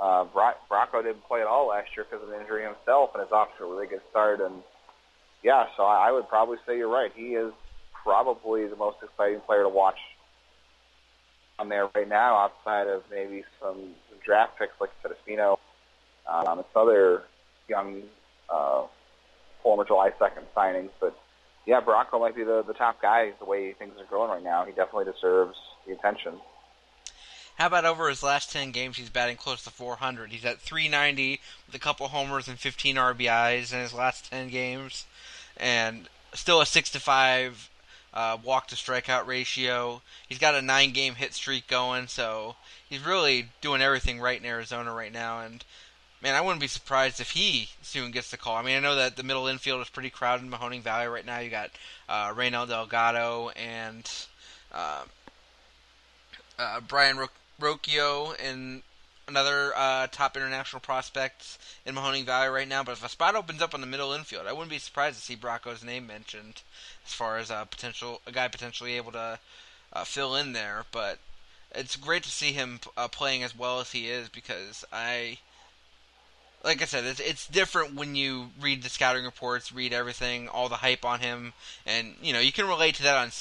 Uh, 0.01 0.25
Bra- 0.25 0.57
Bracho 0.69 1.03
didn't 1.03 1.23
play 1.27 1.41
at 1.41 1.47
all 1.47 1.67
last 1.69 1.89
year 1.95 2.05
because 2.09 2.27
of 2.27 2.33
an 2.33 2.41
injury 2.41 2.63
himself, 2.63 3.11
and 3.13 3.23
is 3.23 3.31
off 3.31 3.49
to 3.57 3.65
a 3.65 3.69
really 3.69 3.87
good 3.87 4.01
start. 4.09 4.41
And 4.41 4.63
yeah, 5.43 5.67
so 5.77 5.83
I, 5.83 6.09
I 6.09 6.11
would 6.11 6.27
probably 6.27 6.57
say 6.65 6.77
you're 6.77 6.89
right. 6.89 7.11
He 7.15 7.35
is 7.35 7.53
probably 8.03 8.67
the 8.67 8.75
most 8.75 8.97
exciting 9.03 9.41
player 9.41 9.63
to 9.63 9.69
watch 9.69 9.97
on 11.59 11.69
there 11.69 11.87
right 11.95 12.09
now, 12.09 12.35
outside 12.37 12.87
of 12.87 13.03
maybe 13.11 13.43
some 13.61 13.93
draft 14.25 14.57
picks 14.59 14.73
like 14.81 14.89
Espino, 15.03 15.57
um, 16.27 16.59
and 16.59 16.65
some 16.73 16.81
other 16.83 17.23
young 17.67 18.03
uh, 18.49 18.83
former 19.63 19.85
July 19.85 20.11
2nd 20.19 20.43
signings. 20.55 20.89
But 20.99 21.17
yeah, 21.65 21.81
Bracho 21.81 22.19
might 22.19 22.35
be 22.35 22.43
the, 22.43 22.63
the 22.65 22.73
top 22.73 23.01
guy 23.01 23.31
the 23.39 23.45
way 23.45 23.73
things 23.73 23.93
are 23.99 24.05
going 24.05 24.29
right 24.29 24.43
now. 24.43 24.65
He 24.65 24.71
definitely 24.71 25.11
deserves 25.11 25.57
the 25.85 25.93
attention. 25.93 26.33
How 27.57 27.67
about 27.67 27.85
over 27.85 28.07
his 28.07 28.21
last 28.21 28.51
10 28.51 28.71
games, 28.71 28.97
he's 28.97 29.09
batting 29.09 29.35
close 29.35 29.63
to 29.63 29.71
400. 29.71 30.31
He's 30.31 30.45
at 30.45 30.59
390 30.59 31.39
with 31.65 31.75
a 31.75 31.79
couple 31.79 32.07
homers 32.07 32.47
and 32.47 32.59
15 32.59 32.95
RBIs 32.97 33.73
in 33.73 33.79
his 33.79 33.93
last 33.93 34.29
10 34.29 34.49
games. 34.49 35.05
And 35.57 36.07
still 36.33 36.61
a 36.61 36.67
6 36.67 36.91
to 36.91 36.99
5 36.99 37.69
uh, 38.13 38.37
walk 38.43 38.67
to 38.67 38.75
strikeout 38.75 39.25
ratio. 39.25 40.01
He's 40.29 40.37
got 40.37 40.55
a 40.55 40.61
nine 40.61 40.91
game 40.91 41.15
hit 41.15 41.33
streak 41.33 41.67
going, 41.67 42.07
so 42.07 42.55
he's 42.87 43.05
really 43.05 43.49
doing 43.61 43.81
everything 43.81 44.19
right 44.19 44.39
in 44.39 44.45
Arizona 44.45 44.93
right 44.93 45.11
now. 45.11 45.41
And 45.41 45.63
man, 46.21 46.35
I 46.35 46.41
wouldn't 46.41 46.61
be 46.61 46.67
surprised 46.67 47.19
if 47.19 47.31
he 47.31 47.69
soon 47.81 48.11
gets 48.11 48.31
the 48.31 48.37
call. 48.37 48.55
I 48.55 48.63
mean, 48.63 48.77
I 48.77 48.79
know 48.79 48.95
that 48.95 49.15
the 49.15 49.23
middle 49.23 49.47
infield 49.47 49.81
is 49.81 49.89
pretty 49.89 50.09
crowded 50.09 50.43
in 50.43 50.51
Mahoning 50.51 50.81
Valley 50.81 51.07
right 51.07 51.25
now. 51.25 51.39
You 51.39 51.49
got 51.49 51.71
uh, 52.09 52.33
Delgado 52.33 53.49
and 53.49 54.09
uh, 54.71 55.03
uh, 56.57 56.79
Brayan 56.81 57.17
Ro- 57.17 57.27
Rocchio 57.59 58.35
and 58.43 58.81
another 59.27 59.73
uh, 59.75 60.07
top 60.11 60.37
international 60.37 60.79
prospect 60.79 61.57
in 61.85 61.95
Mahoning 61.95 62.25
Valley 62.25 62.49
right 62.49 62.67
now. 62.67 62.83
But 62.83 62.93
if 62.93 63.05
a 63.05 63.09
spot 63.09 63.35
opens 63.35 63.61
up 63.61 63.73
on 63.73 63.81
the 63.81 63.87
middle 63.87 64.13
infield, 64.13 64.47
I 64.47 64.53
wouldn't 64.53 64.69
be 64.69 64.79
surprised 64.79 65.17
to 65.17 65.23
see 65.23 65.35
Bracho's 65.35 65.83
name 65.83 66.07
mentioned 66.07 66.61
as 67.05 67.13
far 67.13 67.37
as 67.37 67.49
a 67.49 67.67
potential 67.69 68.21
a 68.25 68.31
guy 68.31 68.47
potentially 68.47 68.93
able 68.93 69.11
to 69.11 69.39
uh, 69.93 70.03
fill 70.03 70.35
in 70.35 70.53
there. 70.53 70.85
But 70.91 71.19
it's 71.73 71.95
great 71.95 72.23
to 72.23 72.29
see 72.29 72.53
him 72.53 72.79
uh, 72.95 73.07
playing 73.07 73.43
as 73.43 73.55
well 73.55 73.79
as 73.79 73.91
he 73.91 74.07
is 74.07 74.29
because 74.29 74.85
I. 74.91 75.39
Like 76.67 76.81
I 76.81 76.85
said, 76.85 77.05
it's 77.05 77.21
it's 77.21 77.47
different 77.47 77.95
when 77.95 78.13
you 78.17 78.49
read 78.59 78.83
the 78.83 78.89
scouting 78.89 79.23
reports, 79.23 79.71
read 79.71 79.93
everything, 79.93 80.49
all 80.49 80.67
the 80.67 80.75
hype 80.75 81.05
on 81.05 81.21
him, 81.21 81.53
and 81.85 82.15
you 82.21 82.33
know 82.33 82.41
you 82.41 82.51
can 82.51 82.67
relate 82.67 82.95
to 82.95 83.03
that 83.03 83.15
on 83.15 83.31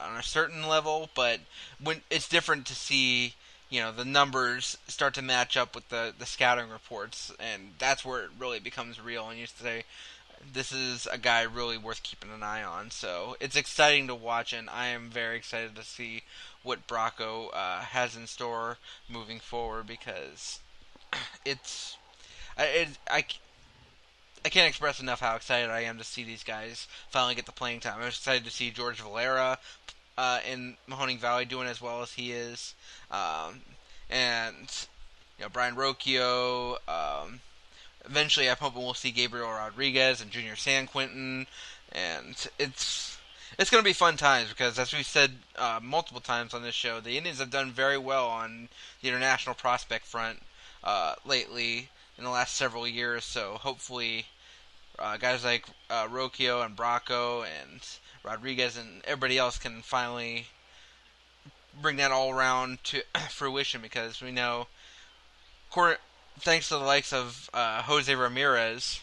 on, 0.00 0.16
a 0.16 0.22
certain 0.22 0.68
level. 0.68 1.10
But 1.12 1.40
when 1.82 2.02
it's 2.10 2.28
different 2.28 2.64
to 2.66 2.76
see 2.76 3.34
you 3.70 3.80
know 3.80 3.90
the 3.90 4.04
numbers 4.04 4.78
start 4.86 5.14
to 5.14 5.22
match 5.22 5.56
up 5.56 5.74
with 5.74 5.88
the 5.88 6.14
the 6.16 6.26
scouting 6.26 6.70
reports, 6.70 7.32
and 7.40 7.72
that's 7.80 8.04
where 8.04 8.22
it 8.22 8.30
really 8.38 8.60
becomes 8.60 9.00
real. 9.00 9.28
And 9.28 9.40
you 9.40 9.46
say, 9.48 9.82
this 10.52 10.70
is 10.70 11.08
a 11.10 11.18
guy 11.18 11.42
really 11.42 11.76
worth 11.76 12.04
keeping 12.04 12.30
an 12.30 12.44
eye 12.44 12.62
on. 12.62 12.92
So 12.92 13.36
it's 13.40 13.56
exciting 13.56 14.06
to 14.06 14.14
watch, 14.14 14.52
and 14.52 14.70
I 14.70 14.86
am 14.86 15.10
very 15.10 15.36
excited 15.36 15.74
to 15.74 15.82
see 15.82 16.22
what 16.62 16.86
Bracho 16.86 17.48
uh, 17.52 17.80
has 17.80 18.14
in 18.14 18.28
store 18.28 18.78
moving 19.08 19.40
forward 19.40 19.88
because 19.88 20.60
it's 21.44 21.96
I 22.56 22.88
I. 23.10 23.24
I 24.44 24.48
can't 24.48 24.68
express 24.68 25.00
enough 25.00 25.18
how 25.18 25.34
excited 25.34 25.70
I 25.70 25.80
am 25.80 25.98
to 25.98 26.04
see 26.04 26.22
these 26.22 26.44
guys 26.44 26.86
finally 27.10 27.34
get 27.34 27.46
the 27.46 27.52
playing 27.52 27.80
time. 27.80 27.94
I'm 28.00 28.06
excited 28.06 28.44
to 28.44 28.50
see 28.52 28.70
George 28.70 29.00
Valera 29.00 29.58
uh, 30.16 30.38
in 30.48 30.76
Mahoning 30.88 31.18
Valley 31.18 31.44
doing 31.44 31.66
as 31.66 31.80
well 31.80 32.02
as 32.02 32.12
he 32.12 32.32
is, 32.32 32.74
um, 33.10 33.60
and 34.08 34.86
you 35.38 35.44
know 35.44 35.48
Brayan 35.48 35.74
Rocchio. 35.74 36.76
Um, 36.88 37.40
eventually, 38.04 38.48
I'm 38.48 38.56
hoping 38.56 38.82
we'll 38.82 38.94
see 38.94 39.10
Gabriel 39.10 39.50
Rodriguez 39.50 40.20
and 40.20 40.30
Junior 40.30 40.54
Sanquintin, 40.54 41.46
and 41.92 42.46
it's 42.58 43.18
it's 43.58 43.70
going 43.70 43.82
to 43.82 43.88
be 43.88 43.92
fun 43.92 44.16
times 44.16 44.48
because, 44.48 44.78
as 44.78 44.94
we've 44.94 45.06
said 45.06 45.32
uh, 45.56 45.80
multiple 45.82 46.20
times 46.20 46.54
on 46.54 46.62
this 46.62 46.74
show, 46.74 47.00
the 47.00 47.16
Indians 47.16 47.38
have 47.38 47.50
done 47.50 47.70
very 47.70 47.98
well 47.98 48.28
on 48.28 48.68
the 49.02 49.08
international 49.08 49.54
prospect 49.54 50.06
front 50.06 50.38
uh, 50.84 51.14
lately 51.24 51.88
in 52.18 52.24
the 52.24 52.30
last 52.30 52.54
several 52.54 52.86
years. 52.86 53.24
So 53.24 53.54
hopefully, 53.54 54.26
uh, 54.98 55.16
guys 55.16 55.44
like 55.44 55.66
uh, 55.90 56.08
and 56.10 56.76
Bracho 56.76 57.44
and 57.44 57.80
Rodriguez 58.22 58.76
and 58.76 59.02
everybody 59.04 59.38
else 59.38 59.58
can 59.58 59.82
finally 59.82 60.46
bring 61.80 61.96
that 61.96 62.12
all 62.12 62.30
around 62.30 62.82
to 62.84 63.02
fruition 63.30 63.80
because 63.80 64.20
we 64.20 64.32
know, 64.32 64.66
thanks 66.38 66.68
to 66.68 66.74
the 66.74 66.84
likes 66.84 67.12
of 67.12 67.50
uh, 67.52 67.82
Jose 67.82 68.14
Ramirez, 68.14 69.00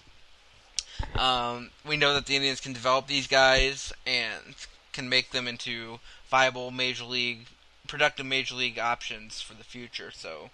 um, 1.15 1.69
we 1.85 1.97
know 1.97 2.13
that 2.13 2.25
the 2.25 2.35
Indians 2.35 2.59
can 2.59 2.73
develop 2.73 3.07
these 3.07 3.27
guys 3.27 3.93
and 4.05 4.55
can 4.91 5.09
make 5.09 5.31
them 5.31 5.47
into 5.47 5.99
viable 6.29 6.71
major 6.71 7.03
league, 7.03 7.47
productive 7.87 8.25
major 8.25 8.55
league 8.55 8.79
options 8.79 9.41
for 9.41 9.53
the 9.53 9.63
future. 9.63 10.11
So 10.11 10.49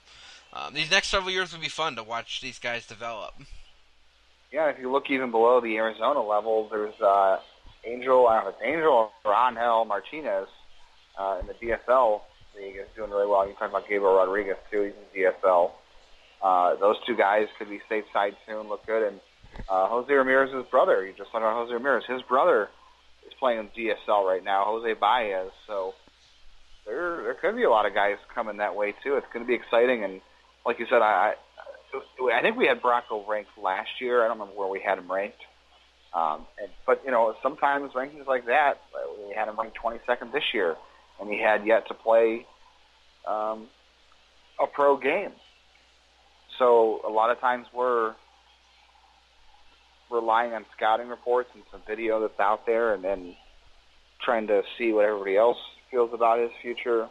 um, 0.54 0.74
these 0.74 0.90
next 0.90 1.10
several 1.10 1.32
years 1.32 1.54
will 1.54 1.62
be 1.62 1.70
fun 1.70 1.96
to 1.96 2.04
watch 2.04 2.42
these 2.42 2.60
guys 2.60 2.86
develop. 2.86 3.34
Yeah, 4.52 4.70
if 4.70 4.80
you 4.80 4.92
look 4.92 5.10
even 5.10 5.32
below 5.32 5.62
the 5.62 5.78
Arizona 5.78 6.22
level, 6.22 6.68
there's 6.72 7.00
uh, 7.02 7.38
Angel, 7.86 8.28
I 8.28 8.36
don't 8.36 8.46
know 8.46 8.50
if 8.50 8.56
it's 8.56 8.64
Angel 8.66 9.12
or 9.24 9.34
Angel 9.34 9.86
Martinez 9.86 10.48
uh, 11.18 11.38
in 11.42 11.48
the 11.48 11.54
DSL 11.54 12.22
league 12.58 12.76
is 12.76 12.88
doing 12.96 13.12
really 13.12 13.28
well. 13.28 13.48
You 13.48 13.54
talk 13.54 13.70
about 13.70 13.88
Gabriel 13.88 14.16
Rodriguez 14.16 14.58
too; 14.72 14.84
he's 14.84 14.94
in 14.94 15.24
DSL. 15.24 15.72
Uh, 16.42 16.76
those 16.76 16.96
two 17.06 17.16
guys 17.16 17.48
could 17.58 17.70
be 17.70 17.80
stateside 17.90 18.36
soon, 18.48 18.70
look 18.70 18.86
good. 18.86 19.08
And 19.08 19.20
uh, 19.70 19.88
Jose 19.88 20.12
Ramirez's 20.12 20.70
brother, 20.72 21.06
you 21.06 21.14
just 21.14 21.32
talked 21.32 21.44
about 21.44 21.56
Jose 21.56 21.74
Ramirez. 21.74 22.06
His 22.08 22.22
brother 22.24 22.70
is 23.28 23.34
playing 23.40 23.60
in 23.60 23.68
DSL 23.68 24.26
right 24.26 24.44
now, 24.44 24.64
Jose 24.66 24.94
Baez. 24.94 25.52
So 25.68 25.94
there, 26.86 27.22
there 27.24 27.34
could 27.36 27.56
be 27.56 27.64
a 27.64 27.70
lot 27.70 27.86
of 27.86 27.94
guys 27.94 28.18
coming 28.34 28.58
that 28.58 28.76
way 28.76 28.94
too. 29.04 29.16
It's 29.16 29.28
going 29.34 29.46
to 29.46 29.48
be 29.48 29.56
exciting, 29.56 30.04
and 30.04 30.22
like 30.66 30.80
you 30.80 30.86
said, 30.90 31.02
I, 31.02 31.34
I, 32.34 32.42
think 32.42 32.58
we 32.58 32.68
had 32.68 32.82
Bracho 32.82 33.28
ranked 33.28 33.52
last 33.62 33.90
year. 34.00 34.24
I 34.24 34.28
don't 34.28 34.40
remember 34.40 34.60
where 34.60 34.70
we 34.70 34.82
had 34.86 34.98
him 34.98 35.12
ranked. 35.12 35.42
Um, 36.14 36.46
and, 36.60 36.70
but 36.86 37.02
you 37.06 37.12
know, 37.12 37.34
sometimes 37.42 37.92
rankings 37.94 38.28
like 38.28 38.46
that, 38.46 38.82
we 39.28 39.34
had 39.36 39.48
him 39.48 39.60
ranked 39.60 39.78
22nd 39.84 40.32
this 40.32 40.44
year, 40.54 40.76
and 41.20 41.30
he 41.30 41.40
had 41.40 41.66
yet 41.66 41.88
to 41.88 41.94
play 41.94 42.46
um, 43.28 43.68
a 44.62 44.68
pro 44.68 44.98
game. 44.98 45.32
so 46.58 47.02
a 47.08 47.10
lot 47.10 47.32
of 47.32 47.40
times 47.40 47.68
we're 47.74 48.16
relying 50.12 50.54
on 50.54 50.66
scouting 50.76 51.08
reports 51.08 51.50
and 51.54 51.64
some 51.72 51.82
video 51.88 52.20
that's 52.22 52.40
out 52.40 52.66
there, 52.66 52.94
and 52.94 53.04
then 53.04 53.36
trying 54.24 54.48
to 54.48 54.62
see 54.78 54.92
what 54.92 55.06
everybody 55.06 55.38
else 55.38 55.58
feels 55.92 56.12
about 56.14 56.40
his 56.40 56.52
future 56.62 57.08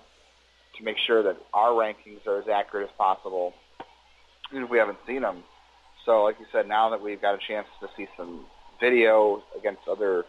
to 0.78 0.84
make 0.84 0.96
sure 1.06 1.22
that 1.22 1.36
our 1.52 1.70
rankings 1.70 2.26
are 2.26 2.38
as 2.38 2.48
accurate 2.48 2.88
as 2.88 2.96
possible, 2.96 3.52
even 4.50 4.64
if 4.64 4.70
we 4.70 4.78
haven't 4.78 4.98
seen 5.06 5.22
them. 5.22 5.42
So, 6.06 6.22
like 6.22 6.36
you 6.40 6.46
said, 6.52 6.66
now 6.66 6.90
that 6.90 7.02
we've 7.02 7.20
got 7.20 7.34
a 7.34 7.38
chance 7.46 7.66
to 7.80 7.88
see 7.96 8.06
some 8.16 8.46
video 8.80 9.42
against 9.58 9.82
other 9.90 10.24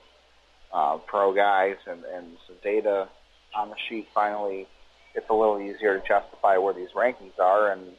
uh, 0.74 0.98
pro 1.08 1.34
guys 1.34 1.76
and, 1.88 2.04
and 2.04 2.38
some 2.48 2.58
data 2.64 3.08
on 3.56 3.70
the 3.70 3.76
sheet, 3.88 4.08
finally, 4.14 4.68
it's 5.16 5.26
a 5.30 5.34
little 5.34 5.60
easier 5.60 6.00
to 6.00 6.08
justify 6.08 6.58
where 6.58 6.74
these 6.74 6.90
rankings 6.96 7.40
are. 7.40 7.72
And 7.72 7.94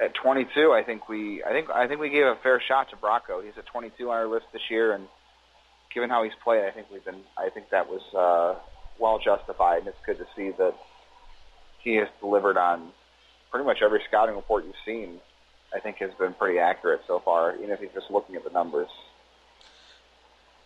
at 0.00 0.14
22, 0.22 0.72
I 0.72 0.82
think 0.84 1.08
we, 1.08 1.44
I 1.44 1.50
think, 1.50 1.70
I 1.70 1.86
think 1.86 2.00
we 2.00 2.10
gave 2.10 2.24
a 2.24 2.36
fair 2.42 2.60
shot 2.66 2.90
to 2.90 2.96
Bracho. 2.96 3.44
He's 3.44 3.54
at 3.56 3.66
22 3.66 4.10
on 4.10 4.16
our 4.16 4.26
list 4.26 4.46
this 4.52 4.62
year, 4.70 4.94
and 4.94 5.06
given 5.94 6.10
how 6.10 6.24
he's 6.24 6.32
played, 6.42 6.64
I 6.64 6.70
think 6.72 6.88
we've 6.92 7.04
been, 7.04 7.22
I 7.36 7.50
think 7.50 7.66
that 7.70 7.86
was 7.88 8.02
uh, 8.16 8.60
well 8.98 9.20
justified, 9.24 9.80
and 9.80 9.88
it's 9.88 9.98
good 10.04 10.18
to 10.18 10.26
see 10.36 10.50
that 10.58 10.74
he 11.82 11.96
has 11.96 12.08
delivered 12.20 12.56
on 12.56 12.90
pretty 13.50 13.66
much 13.66 13.78
every 13.82 14.02
scouting 14.08 14.34
report 14.34 14.64
you've 14.64 14.74
seen. 14.84 15.20
I 15.74 15.80
think 15.80 15.96
has 15.98 16.12
been 16.18 16.34
pretty 16.34 16.58
accurate 16.58 17.00
so 17.06 17.18
far, 17.18 17.56
even 17.56 17.70
if 17.70 17.80
you're 17.80 17.90
just 17.94 18.10
looking 18.10 18.36
at 18.36 18.44
the 18.44 18.50
numbers. 18.50 18.88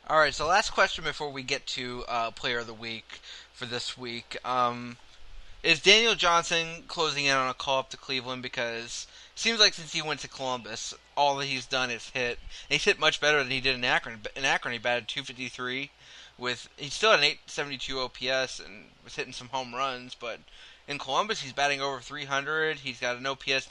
All 0.08 0.18
right, 0.18 0.34
so 0.34 0.46
last 0.46 0.70
question 0.70 1.04
before 1.04 1.30
we 1.30 1.42
get 1.42 1.66
to 1.68 2.04
uh, 2.08 2.30
Player 2.32 2.60
of 2.60 2.66
the 2.66 2.74
Week 2.74 3.20
for 3.52 3.66
this 3.66 3.96
week. 3.96 4.36
Um, 4.44 4.96
is 5.62 5.80
Daniel 5.80 6.14
Johnson 6.14 6.84
closing 6.86 7.24
in 7.24 7.34
on 7.34 7.48
a 7.48 7.54
call 7.54 7.80
up 7.80 7.90
to 7.90 7.96
Cleveland? 7.96 8.42
Because 8.42 9.06
it 9.34 9.38
seems 9.38 9.58
like 9.58 9.74
since 9.74 9.92
he 9.92 10.02
went 10.02 10.20
to 10.20 10.28
Columbus, 10.28 10.94
all 11.16 11.36
that 11.36 11.46
he's 11.46 11.66
done 11.66 11.90
is 11.90 12.10
hit. 12.10 12.38
And 12.68 12.74
he's 12.78 12.84
hit 12.84 13.00
much 13.00 13.20
better 13.20 13.38
than 13.38 13.50
he 13.50 13.60
did 13.60 13.74
in 13.74 13.84
Akron. 13.84 14.20
In 14.36 14.44
Akron, 14.44 14.72
he 14.72 14.78
batted 14.78 15.08
253 15.08 15.90
with 16.38 16.68
he 16.76 16.88
still 16.88 17.10
had 17.10 17.20
an 17.20 17.24
872 17.24 17.98
OPS 17.98 18.60
and 18.60 18.84
was 19.02 19.16
hitting 19.16 19.32
some 19.32 19.48
home 19.48 19.74
runs, 19.74 20.14
but 20.14 20.40
in 20.88 20.98
Columbus 20.98 21.42
he's 21.42 21.52
batting 21.52 21.80
over 21.80 22.00
300. 22.00 22.78
He's 22.78 23.00
got 23.00 23.16
an 23.16 23.26
OPS 23.26 23.68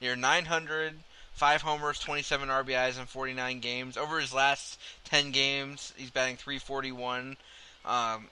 near 0.00 0.16
900, 0.16 0.94
five 1.32 1.62
homers, 1.62 2.00
27 2.00 2.48
RBIs 2.48 2.98
in 2.98 3.06
49 3.06 3.60
games. 3.60 3.96
Over 3.96 4.20
his 4.20 4.34
last 4.34 4.78
10 5.04 5.30
games, 5.30 5.92
he's 5.96 6.10
batting 6.10 6.36
341. 6.36 7.36
Um, 7.84 8.28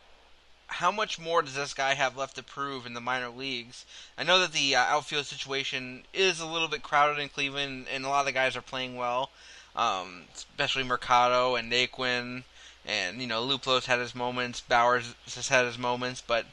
how 0.68 0.91
much 0.91 1.18
more 1.18 1.43
does 1.43 1.55
this 1.55 1.74
guy 1.74 1.95
have 1.95 2.16
left 2.16 2.37
to 2.37 2.43
prove 2.43 2.87
in 2.87 2.95
the 2.95 3.01
minor 3.01 3.28
leagues? 3.28 3.87
I 4.18 4.24
know 4.24 4.41
that 4.41 4.53
the 4.53 4.74
uh, 4.74 4.80
outfield 4.80 5.26
situation 5.26 6.03
is 6.12 6.41
a 6.41 6.47
little 6.47 6.68
bit 6.68 6.82
crowded 6.82 7.20
in 7.20 7.28
Cleveland, 7.28 7.87
and 7.93 8.05
a 8.05 8.09
lot 8.09 8.20
of 8.20 8.26
the 8.26 8.32
guys 8.32 8.57
are 8.57 8.62
playing 8.62 8.97
well, 8.97 9.30
um, 9.76 10.22
especially 10.34 10.82
Mercado 10.82 11.55
and 11.55 11.70
Naquin, 11.70 12.43
and 12.84 13.20
you 13.20 13.26
know 13.26 13.43
Luplow's 13.43 13.87
had 13.87 14.01
his 14.01 14.14
moments, 14.14 14.62
Bauers 14.68 15.14
has 15.34 15.49
had 15.49 15.66
his 15.66 15.78
moments, 15.78 16.20
but 16.20 16.47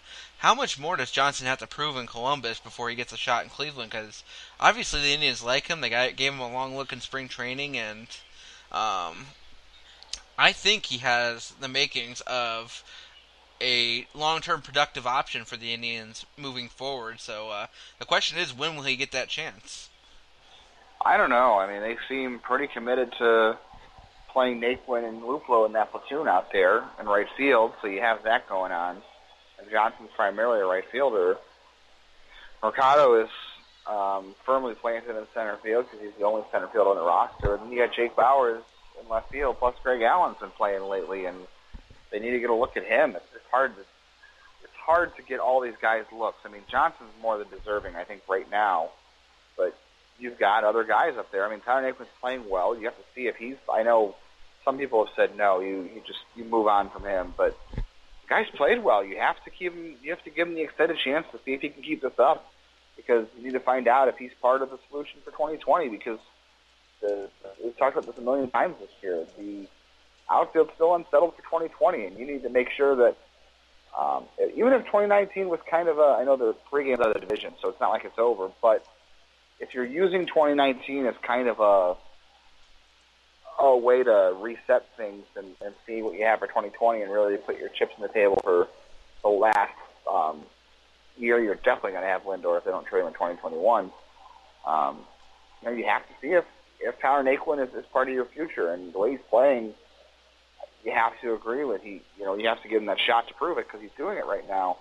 how 0.44 0.54
much 0.54 0.78
more 0.78 0.98
does 0.98 1.10
Johnson 1.10 1.48
have 1.48 1.60
to 1.60 1.68
prove 1.68 1.96
in 1.96 2.06
Columbus 2.06 2.60
before 2.60 2.90
he 2.90 2.98
gets 2.98 3.14
a 3.14 3.18
shot 3.18 3.46
in 3.46 3.50
Cleveland? 3.50 3.92
Because 3.92 4.26
obviously 4.60 5.00
the 5.00 5.14
Indians 5.14 5.42
like 5.42 5.68
him. 5.68 5.80
They 5.80 5.90
got, 5.90 6.18
gave 6.18 6.34
him 6.34 6.42
a 6.42 6.52
long 6.52 6.76
look 6.76 6.92
in 6.92 7.00
spring 7.00 7.30
training, 7.30 7.78
and 7.78 8.08
um, 8.70 9.28
I 10.38 10.52
think 10.52 10.88
he 10.88 10.98
has 10.98 11.52
the 11.62 11.70
makings 11.70 12.20
of 12.28 12.84
a 13.62 14.06
long-term 14.14 14.64
productive 14.64 15.08
option 15.08 15.46
for 15.46 15.56
the 15.56 15.74
Indians 15.74 16.26
moving 16.36 16.68
forward. 16.68 17.22
So 17.22 17.50
uh, 17.50 17.68
the 17.98 18.06
question 18.06 18.38
is, 18.38 18.54
when 18.54 18.76
will 18.76 18.84
he 18.84 18.98
get 18.98 19.14
that 19.14 19.30
chance? 19.30 19.88
I 21.06 21.16
don't 21.16 21.30
know. 21.30 21.58
I 21.58 21.72
mean, 21.72 21.82
they 21.82 21.96
seem 22.10 22.40
pretty 22.40 22.68
committed 22.68 23.14
to 23.20 23.58
playing 24.34 24.60
Naquin 24.60 25.08
and 25.08 25.22
Luplow 25.22 25.66
in 25.66 25.72
that 25.72 25.92
platoon 25.92 26.28
out 26.28 26.52
there 26.52 26.84
in 27.00 27.06
right 27.06 27.28
field, 27.38 27.72
so 27.82 27.88
you 27.88 28.02
have 28.02 28.24
that 28.24 28.50
going 28.50 28.74
on. 28.74 29.02
Johnson's 29.72 30.10
primarily 30.16 30.62
a 30.62 30.66
right 30.66 30.84
fielder. 30.92 31.38
Mercado 32.62 33.24
is 33.24 33.30
um, 33.88 34.36
firmly 34.46 34.76
planted 34.76 35.18
in 35.18 35.26
center 35.34 35.58
field 35.58 35.86
because 35.86 36.06
he's 36.06 36.18
the 36.18 36.26
only 36.26 36.44
center 36.52 36.68
fielder 36.68 36.92
on 36.92 36.96
the 36.96 37.04
roster. 37.04 37.56
And 37.56 37.64
then 37.64 37.72
you 37.72 37.86
got 37.86 37.96
Jake 37.96 38.16
Bauers 38.16 38.62
in 39.02 39.10
left 39.10 39.32
field, 39.32 39.58
plus 39.60 39.76
Greg 39.84 40.02
Allen's 40.02 40.38
been 40.40 40.52
playing 40.52 40.84
lately, 40.84 41.26
and 41.26 41.38
they 42.12 42.20
need 42.20 42.32
to 42.32 42.40
get 42.40 42.50
a 42.50 42.56
look 42.56 42.78
at 42.78 42.86
him. 42.86 43.16
It's, 43.16 43.26
it's 43.36 43.46
hard 43.52 43.76
to 43.76 43.82
it's 43.82 44.76
hard 44.86 45.16
to 45.18 45.24
get 45.24 45.40
all 45.40 45.62
these 45.62 45.78
guys 45.82 46.06
looks. 46.12 46.38
I 46.46 46.50
mean, 46.50 46.62
Johnson's 46.70 47.12
more 47.22 47.38
the 47.38 47.46
deserving, 47.46 47.96
I 47.96 48.04
think, 48.04 48.22
right 48.30 48.50
now. 48.50 48.90
But 49.58 49.78
you've 50.20 50.40
got 50.40 50.64
other 50.64 50.84
guys 50.84 51.18
up 51.18 51.32
there. 51.32 51.46
I 51.46 51.50
mean, 51.50 51.60
Tyler 51.60 51.92
Naquin's 51.92 52.08
playing 52.22 52.50
well. 52.50 52.78
You 52.78 52.86
have 52.86 52.98
to 52.98 53.04
see 53.16 53.28
if 53.28 53.36
he's. 53.36 53.58
I 53.72 53.84
know 53.84 54.16
some 54.64 54.78
people 54.78 55.06
have 55.06 55.14
said 55.16 55.38
no. 55.38 55.60
You 55.60 55.90
you 55.94 56.02
just 56.06 56.20
you 56.36 56.46
move 56.46 56.68
on 56.68 56.90
from 56.90 57.04
him, 57.04 57.34
but 57.36 57.58
guy's 58.34 58.50
played 58.56 58.84
well. 58.84 59.04
You 59.04 59.18
have 59.20 59.42
to 59.46 59.50
keep 59.50 59.74
him. 59.74 59.96
You 60.02 60.12
have 60.12 60.24
to 60.24 60.30
give 60.30 60.48
him 60.48 60.56
the 60.56 60.62
extended 60.62 60.98
chance 61.04 61.26
to 61.32 61.40
see 61.46 61.54
if 61.54 61.62
he 61.62 61.70
can 61.70 61.84
keep 61.84 62.02
this 62.02 62.18
up, 62.18 62.52
because 62.96 63.28
you 63.38 63.44
need 63.44 63.54
to 63.54 63.60
find 63.60 63.88
out 63.88 64.08
if 64.08 64.18
he's 64.18 64.32
part 64.42 64.62
of 64.62 64.70
the 64.70 64.80
solution 64.90 65.20
for 65.24 65.32
2020. 65.32 65.90
Because 65.90 66.20
the, 67.02 67.30
we've 67.64 67.78
talked 67.78 67.98
about 67.98 68.08
this 68.08 68.18
a 68.18 68.22
million 68.22 68.50
times 68.50 68.76
this 68.80 68.90
year. 69.02 69.26
The 69.38 69.68
outfield's 70.30 70.72
still 70.76 70.96
unsettled 70.96 71.36
for 71.36 71.42
2020, 71.44 72.06
and 72.06 72.18
you 72.18 72.26
need 72.26 72.44
to 72.44 72.50
make 72.50 72.70
sure 72.72 72.96
that 72.96 73.18
um, 73.98 74.26
even 74.56 74.74
if 74.74 74.86
2019 74.86 75.50
was 75.50 75.60
kind 75.70 75.88
of 75.88 76.00
a, 76.00 76.18
I 76.20 76.24
know 76.24 76.36
there's 76.36 76.56
three 76.70 76.86
games 76.86 77.00
out 77.00 77.08
of 77.08 77.14
the 77.14 77.20
division, 77.20 77.54
so 77.62 77.70
it's 77.70 77.80
not 77.80 77.90
like 77.90 78.06
it's 78.06 78.18
over, 78.18 78.50
but 78.62 78.86
if 79.60 79.74
you're 79.74 79.86
using 79.86 80.26
2019 80.26 81.06
as 81.06 81.16
kind 81.22 81.48
of 81.48 81.60
a 81.60 81.96
a 83.72 83.78
way 83.78 84.04
to 84.04 84.36
reset 84.40 84.86
things 84.98 85.24
and, 85.36 85.48
and 85.64 85.74
see 85.88 86.02
what 86.02 86.18
you 86.18 86.26
have 86.26 86.40
for 86.40 86.48
2020 86.48 87.02
and 87.02 87.12
really 87.12 87.38
put 87.38 87.58
your 87.58 87.70
chips 87.70 87.94
on 87.98 88.02
the 88.02 88.14
table 88.14 88.38
for 88.44 88.68
the 89.22 89.30
last 89.30 89.74
um, 90.12 90.42
year, 91.18 91.42
you're 91.42 91.56
definitely 91.56 91.92
going 91.92 92.04
to 92.04 92.10
have 92.10 92.24
Lindor 92.24 92.58
if 92.58 92.66
they 92.66 92.72
don't 92.72 92.86
trade 92.86 93.02
him 93.02 93.08
in 93.08 93.14
2021. 93.14 93.92
Um, 94.68 95.00
you 95.62 95.70
know, 95.70 95.76
you 95.76 95.86
have 95.86 96.02
to 96.08 96.14
see 96.22 96.30
if 96.30 96.46
if 96.80 97.00
Tyler 97.00 97.24
Naquin 97.24 97.66
is, 97.66 97.74
is 97.74 97.86
part 97.94 98.10
of 98.10 98.14
your 98.14 98.26
future, 98.26 98.74
and 98.74 98.94
the 98.94 99.00
way 99.00 99.12
he's 99.12 99.20
playing, 99.30 99.74
you 100.84 100.92
have 100.92 101.14
to 101.22 101.34
agree 101.34 101.64
with 101.64 101.82
he. 101.82 102.02
You 102.18 102.26
know, 102.26 102.36
you 102.36 102.48
have 102.48 102.62
to 102.64 102.68
give 102.68 102.82
him 102.82 102.88
that 102.88 103.00
shot 103.00 103.28
to 103.30 103.34
prove 103.34 103.58
it 103.58 103.68
because 103.68 103.82
he's 103.82 103.96
doing 103.98 104.18
it 104.18 104.26
right 104.26 104.48
now. 104.48 104.78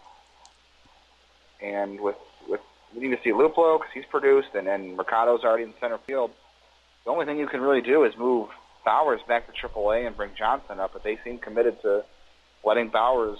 And 1.60 2.00
with 2.00 2.16
with 2.48 2.60
we 2.94 3.02
need 3.02 3.16
to 3.16 3.22
see 3.22 3.30
Luplow 3.30 3.78
because 3.78 3.92
he's 3.94 4.04
produced, 4.10 4.48
and 4.54 4.66
then 4.66 4.96
Mercado's 4.96 5.44
already 5.44 5.62
in 5.64 5.74
center 5.80 5.98
field. 6.04 6.32
The 7.04 7.10
only 7.10 7.26
thing 7.26 7.38
you 7.38 7.46
can 7.46 7.60
really 7.60 7.80
do 7.80 8.04
is 8.04 8.12
move 8.18 8.48
Bauers 8.86 9.26
back 9.26 9.46
to 9.46 9.68
AAA 9.68 10.06
and 10.06 10.16
bring 10.16 10.30
Johnson 10.36 10.80
up, 10.80 10.92
but 10.92 11.02
they 11.04 11.18
seem 11.24 11.38
committed 11.38 11.80
to 11.82 12.04
letting 12.64 12.90
Bauers 12.90 13.36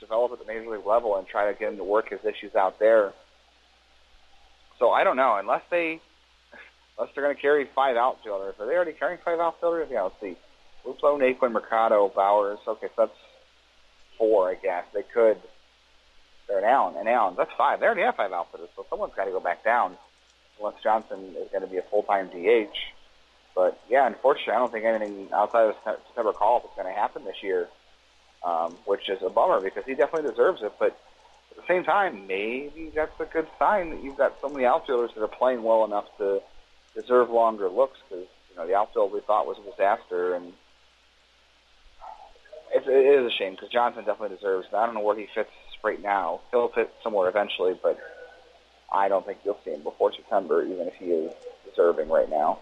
develop 0.00 0.32
at 0.32 0.38
the 0.38 0.44
major 0.44 0.70
league 0.70 0.86
level 0.86 1.16
and 1.16 1.26
try 1.26 1.50
to 1.52 1.58
get 1.58 1.70
him 1.70 1.76
to 1.78 1.84
work 1.84 2.10
his 2.10 2.20
issues 2.20 2.54
out 2.54 2.78
there. 2.78 3.12
So 4.78 4.90
I 4.90 5.04
don't 5.04 5.16
know 5.16 5.36
unless 5.38 5.62
they 5.70 6.00
unless 6.98 7.14
they're 7.14 7.24
going 7.24 7.34
to 7.34 7.40
carry 7.40 7.68
five 7.74 7.96
outfielders. 7.96 8.54
Are 8.60 8.66
they 8.66 8.74
already 8.74 8.92
carrying 8.92 9.20
five 9.24 9.40
outfielders? 9.40 9.88
Yeah, 9.90 10.02
let's 10.02 10.16
see. 10.20 10.36
Luplow, 10.86 11.18
Naquin, 11.18 11.52
Mercado, 11.52 12.10
Bauers. 12.14 12.58
Okay, 12.66 12.86
so 12.94 13.06
that's 13.06 13.18
four, 14.18 14.50
I 14.50 14.54
guess. 14.54 14.84
They 14.94 15.02
could. 15.02 15.38
They're 16.46 16.58
an 16.58 16.64
Allen, 16.64 16.94
and 16.96 17.08
Allen. 17.08 17.34
That's 17.36 17.50
five. 17.58 17.80
They 17.80 17.86
already 17.86 18.02
have 18.02 18.14
five 18.14 18.30
outfielders, 18.32 18.70
so 18.76 18.86
someone's 18.88 19.14
got 19.16 19.24
to 19.24 19.32
go 19.32 19.40
back 19.40 19.64
down. 19.64 19.96
Unless 20.58 20.82
Johnson 20.82 21.34
is 21.36 21.50
going 21.50 21.62
to 21.62 21.68
be 21.68 21.78
a 21.78 21.82
full-time 21.90 22.28
DH. 22.28 22.76
But 23.56 23.80
yeah, 23.88 24.06
unfortunately, 24.06 24.52
I 24.52 24.58
don't 24.58 24.70
think 24.70 24.84
anything 24.84 25.28
outside 25.32 25.70
of 25.70 25.74
September 25.82 26.34
call 26.34 26.58
is 26.58 26.70
going 26.76 26.86
to 26.86 26.92
happen 26.92 27.24
this 27.24 27.42
year, 27.42 27.68
um, 28.44 28.76
which 28.84 29.08
is 29.08 29.18
a 29.24 29.30
bummer 29.30 29.62
because 29.62 29.82
he 29.86 29.94
definitely 29.94 30.30
deserves 30.30 30.60
it. 30.62 30.74
But 30.78 30.96
at 31.52 31.56
the 31.56 31.62
same 31.66 31.82
time, 31.82 32.26
maybe 32.26 32.92
that's 32.94 33.18
a 33.18 33.24
good 33.24 33.48
sign 33.58 33.90
that 33.90 34.04
you've 34.04 34.18
got 34.18 34.36
so 34.42 34.50
many 34.50 34.66
outfielders 34.66 35.10
that 35.16 35.22
are 35.22 35.28
playing 35.28 35.62
well 35.62 35.86
enough 35.86 36.04
to 36.18 36.42
deserve 36.94 37.30
longer 37.30 37.70
looks 37.70 37.98
because 38.08 38.26
you 38.50 38.56
know 38.56 38.66
the 38.66 38.74
outfield 38.74 39.10
we 39.10 39.20
thought 39.20 39.46
was 39.46 39.56
a 39.58 39.70
disaster 39.70 40.34
and 40.34 40.52
it's, 42.74 42.86
it 42.86 42.90
is 42.90 43.32
a 43.32 43.34
shame 43.34 43.52
because 43.52 43.70
Johnson 43.70 44.04
definitely 44.04 44.36
deserves. 44.36 44.66
it. 44.70 44.76
I 44.76 44.84
don't 44.84 44.94
know 44.94 45.00
where 45.00 45.18
he 45.18 45.28
fits 45.34 45.50
right 45.82 46.02
now. 46.02 46.40
He'll 46.50 46.68
fit 46.68 46.92
somewhere 47.02 47.28
eventually, 47.28 47.78
but 47.82 47.98
I 48.92 49.08
don't 49.08 49.24
think 49.24 49.38
you'll 49.44 49.58
see 49.64 49.70
him 49.70 49.82
before 49.82 50.12
September, 50.12 50.62
even 50.62 50.88
if 50.88 50.94
he 50.94 51.06
is 51.06 51.32
deserving 51.64 52.10
right 52.10 52.28
now. 52.28 52.58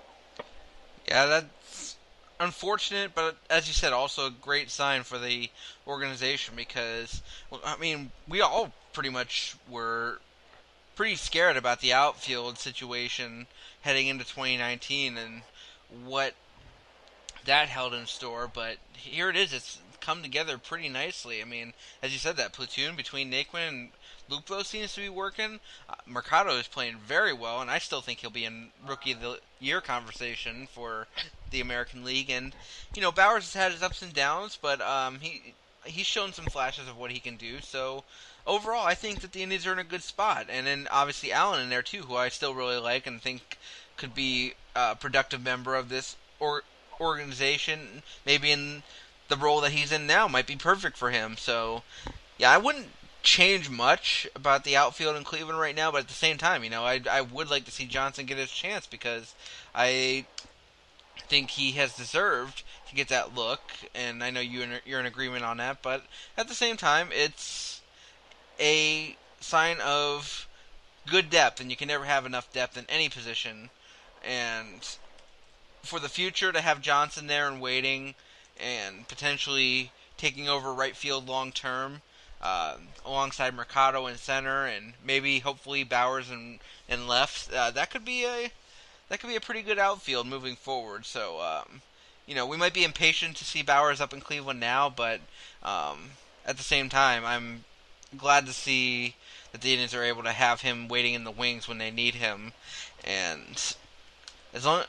Yeah, 1.06 1.26
that's 1.26 1.96
unfortunate, 2.40 3.14
but 3.14 3.36
as 3.50 3.68
you 3.68 3.74
said, 3.74 3.92
also 3.92 4.26
a 4.26 4.30
great 4.30 4.70
sign 4.70 5.02
for 5.02 5.18
the 5.18 5.50
organization 5.86 6.54
because, 6.56 7.22
well, 7.50 7.60
I 7.64 7.76
mean, 7.76 8.10
we 8.28 8.40
all 8.40 8.72
pretty 8.92 9.10
much 9.10 9.56
were 9.68 10.20
pretty 10.96 11.16
scared 11.16 11.56
about 11.56 11.80
the 11.80 11.92
outfield 11.92 12.58
situation 12.58 13.46
heading 13.82 14.06
into 14.06 14.24
2019 14.24 15.18
and 15.18 15.42
what 16.04 16.34
that 17.44 17.68
held 17.68 17.92
in 17.94 18.06
store. 18.06 18.50
But 18.52 18.78
here 18.94 19.28
it 19.28 19.36
is; 19.36 19.52
it's 19.52 19.78
come 20.00 20.22
together 20.22 20.58
pretty 20.58 20.88
nicely. 20.88 21.40
I 21.40 21.44
mean, 21.44 21.72
as 22.02 22.12
you 22.12 22.18
said, 22.18 22.36
that 22.36 22.52
platoon 22.52 22.96
between 22.96 23.30
Naquin 23.30 23.68
and 23.68 23.88
Luplow 24.30 24.64
seems 24.64 24.94
to 24.94 25.00
be 25.00 25.08
working. 25.08 25.60
Uh, 25.88 25.94
Mercado 26.06 26.56
is 26.56 26.66
playing 26.66 26.96
very 26.96 27.32
well, 27.32 27.60
and 27.60 27.70
I 27.70 27.78
still 27.78 28.00
think 28.00 28.20
he'll 28.20 28.30
be 28.30 28.44
in 28.44 28.70
Rookie 28.86 29.12
of 29.12 29.20
the 29.20 29.40
Year 29.60 29.80
conversation 29.80 30.66
for 30.72 31.06
the 31.50 31.60
American 31.60 32.04
League. 32.04 32.30
And 32.30 32.54
you 32.94 33.02
know, 33.02 33.12
Bauers 33.12 33.52
has 33.52 33.54
had 33.54 33.72
his 33.72 33.82
ups 33.82 34.02
and 34.02 34.12
downs, 34.12 34.58
but 34.60 34.80
um, 34.80 35.20
he 35.20 35.54
he's 35.84 36.06
shown 36.06 36.32
some 36.32 36.46
flashes 36.46 36.88
of 36.88 36.96
what 36.96 37.10
he 37.10 37.20
can 37.20 37.36
do. 37.36 37.60
So 37.60 38.04
overall, 38.46 38.86
I 38.86 38.94
think 38.94 39.20
that 39.20 39.32
the 39.32 39.42
Indians 39.42 39.66
are 39.66 39.72
in 39.72 39.78
a 39.78 39.84
good 39.84 40.02
spot, 40.02 40.46
and 40.48 40.66
then 40.66 40.88
obviously 40.90 41.32
Allen 41.32 41.62
in 41.62 41.68
there 41.68 41.82
too, 41.82 42.02
who 42.02 42.16
I 42.16 42.28
still 42.28 42.54
really 42.54 42.78
like 42.78 43.06
and 43.06 43.20
think 43.20 43.58
could 43.96 44.14
be 44.14 44.54
a 44.74 44.96
productive 44.96 45.42
member 45.42 45.74
of 45.74 45.88
this 45.88 46.16
or 46.40 46.62
organization. 47.00 48.02
Maybe 48.24 48.50
in 48.50 48.82
the 49.28 49.36
role 49.36 49.60
that 49.60 49.72
he's 49.72 49.92
in 49.92 50.06
now 50.06 50.28
might 50.28 50.46
be 50.46 50.56
perfect 50.56 50.96
for 50.96 51.10
him. 51.10 51.36
So 51.36 51.82
yeah, 52.38 52.50
I 52.50 52.58
wouldn't 52.58 52.88
change 53.24 53.70
much 53.70 54.28
about 54.36 54.62
the 54.62 54.76
outfield 54.76 55.16
in 55.16 55.24
Cleveland 55.24 55.58
right 55.58 55.74
now, 55.74 55.90
but 55.90 56.02
at 56.02 56.08
the 56.08 56.14
same 56.14 56.36
time, 56.36 56.62
you 56.62 56.70
know, 56.70 56.84
I 56.84 57.00
I 57.10 57.22
would 57.22 57.50
like 57.50 57.64
to 57.64 57.72
see 57.72 57.86
Johnson 57.86 58.26
get 58.26 58.38
his 58.38 58.52
chance 58.52 58.86
because 58.86 59.34
I 59.74 60.26
think 61.16 61.50
he 61.50 61.72
has 61.72 61.96
deserved 61.96 62.62
to 62.88 62.94
get 62.94 63.08
that 63.08 63.34
look, 63.34 63.62
and 63.94 64.22
I 64.22 64.30
know 64.30 64.40
you 64.40 64.64
you're 64.84 65.00
in 65.00 65.06
agreement 65.06 65.44
on 65.44 65.56
that. 65.56 65.82
But 65.82 66.04
at 66.36 66.48
the 66.48 66.54
same 66.54 66.76
time, 66.76 67.08
it's 67.12 67.80
a 68.60 69.16
sign 69.40 69.80
of 69.80 70.46
good 71.06 71.30
depth, 71.30 71.60
and 71.60 71.70
you 71.70 71.76
can 71.76 71.88
never 71.88 72.04
have 72.04 72.26
enough 72.26 72.52
depth 72.52 72.76
in 72.76 72.84
any 72.88 73.08
position. 73.08 73.70
And 74.22 74.86
for 75.82 75.98
the 75.98 76.08
future, 76.08 76.52
to 76.52 76.60
have 76.60 76.80
Johnson 76.80 77.26
there 77.26 77.48
and 77.48 77.60
waiting, 77.60 78.14
and 78.60 79.08
potentially 79.08 79.92
taking 80.18 80.48
over 80.48 80.72
right 80.74 80.96
field 80.96 81.26
long 81.26 81.52
term, 81.52 82.02
uh, 82.44 82.76
alongside 83.06 83.54
Mercado 83.54 84.06
in 84.06 84.16
center, 84.16 84.66
and 84.66 84.92
maybe 85.04 85.38
hopefully 85.40 85.84
Bauers 85.84 86.30
and 86.30 86.60
and 86.88 87.08
left, 87.08 87.52
uh, 87.52 87.70
that 87.70 87.90
could 87.90 88.04
be 88.04 88.24
a 88.24 88.52
that 89.08 89.18
could 89.18 89.30
be 89.30 89.36
a 89.36 89.40
pretty 89.40 89.62
good 89.62 89.78
outfield 89.78 90.26
moving 90.26 90.54
forward. 90.54 91.06
So, 91.06 91.40
um, 91.40 91.80
you 92.26 92.34
know, 92.34 92.46
we 92.46 92.56
might 92.56 92.74
be 92.74 92.84
impatient 92.84 93.36
to 93.36 93.44
see 93.44 93.62
Bauers 93.62 94.00
up 94.00 94.12
in 94.12 94.20
Cleveland 94.20 94.60
now, 94.60 94.90
but 94.90 95.20
um, 95.62 96.10
at 96.46 96.58
the 96.58 96.62
same 96.62 96.88
time, 96.88 97.24
I'm 97.24 97.64
glad 98.16 98.46
to 98.46 98.52
see 98.52 99.16
that 99.52 99.62
the 99.62 99.72
Indians 99.72 99.94
are 99.94 100.04
able 100.04 100.22
to 100.22 100.32
have 100.32 100.60
him 100.60 100.88
waiting 100.88 101.14
in 101.14 101.24
the 101.24 101.30
wings 101.30 101.66
when 101.66 101.78
they 101.78 101.90
need 101.90 102.16
him, 102.16 102.52
and 103.02 103.74
as 104.52 104.66
long 104.66 104.84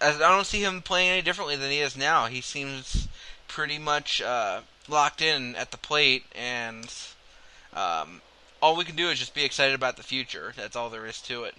as 0.00 0.20
I 0.20 0.28
don't 0.28 0.46
see 0.46 0.62
him 0.62 0.82
playing 0.82 1.10
any 1.10 1.22
differently 1.22 1.56
than 1.56 1.70
he 1.70 1.78
is 1.78 1.96
now. 1.96 2.26
He 2.26 2.40
seems 2.40 3.08
pretty 3.48 3.78
much 3.78 4.20
uh, 4.20 4.62
locked 4.88 5.22
in 5.22 5.54
at 5.56 5.70
the 5.70 5.76
plate, 5.76 6.24
and 6.34 6.92
um, 7.74 8.20
all 8.60 8.76
we 8.76 8.84
can 8.84 8.96
do 8.96 9.08
is 9.08 9.18
just 9.18 9.34
be 9.34 9.44
excited 9.44 9.74
about 9.74 9.96
the 9.96 10.02
future. 10.02 10.52
That's 10.56 10.76
all 10.76 10.90
there 10.90 11.06
is 11.06 11.20
to 11.22 11.44
it. 11.44 11.54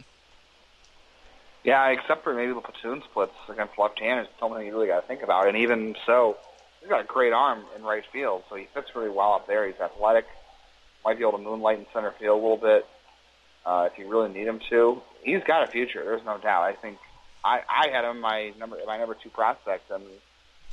Yeah, 1.64 1.88
except 1.90 2.24
for 2.24 2.34
maybe 2.34 2.54
the 2.54 2.62
platoon 2.62 3.02
splits 3.10 3.34
against 3.50 3.78
left-handers, 3.78 4.28
it's 4.30 4.40
something 4.40 4.66
you 4.66 4.74
really 4.74 4.88
got 4.88 5.02
to 5.02 5.08
think 5.08 5.24
about. 5.24 5.48
And 5.48 5.58
even 5.58 5.96
so, 6.06 6.38
he's 6.82 6.90
got 6.90 7.02
a 7.02 7.06
great 7.06 7.32
arm 7.32 7.64
in 7.76 7.84
right 7.84 8.04
field, 8.12 8.44
so 8.50 8.56
he 8.56 8.68
fits 8.74 8.94
really 8.96 9.10
well 9.10 9.34
up 9.34 9.48
there. 9.48 9.66
He's 9.66 9.80
athletic, 9.80 10.26
might 11.06 11.18
be 11.18 11.24
able 11.24 11.38
to 11.38 11.44
moonlight 11.44 11.80
in 11.80 11.86
center 11.94 12.12
field 12.20 12.40
a 12.40 12.42
little 12.42 12.58
bit 12.58 12.86
uh, 13.66 13.88
if 13.92 13.98
you 13.98 14.10
really 14.10 14.32
need 14.32 14.48
him 14.48 14.60
to. 14.70 15.02
He's 15.24 15.44
got 15.46 15.64
a 15.64 15.72
future. 15.72 16.04
There's 16.04 16.26
no 16.26 16.38
doubt. 16.38 16.64
I 16.64 16.74
think 16.74 16.98
I, 17.44 17.62
I 17.70 17.90
had 17.90 18.04
him 18.06 18.20
my 18.20 18.54
number 18.60 18.78
my 18.86 18.98
number 18.98 19.16
two 19.22 19.30
prospect 19.30 19.90
and 19.92 20.04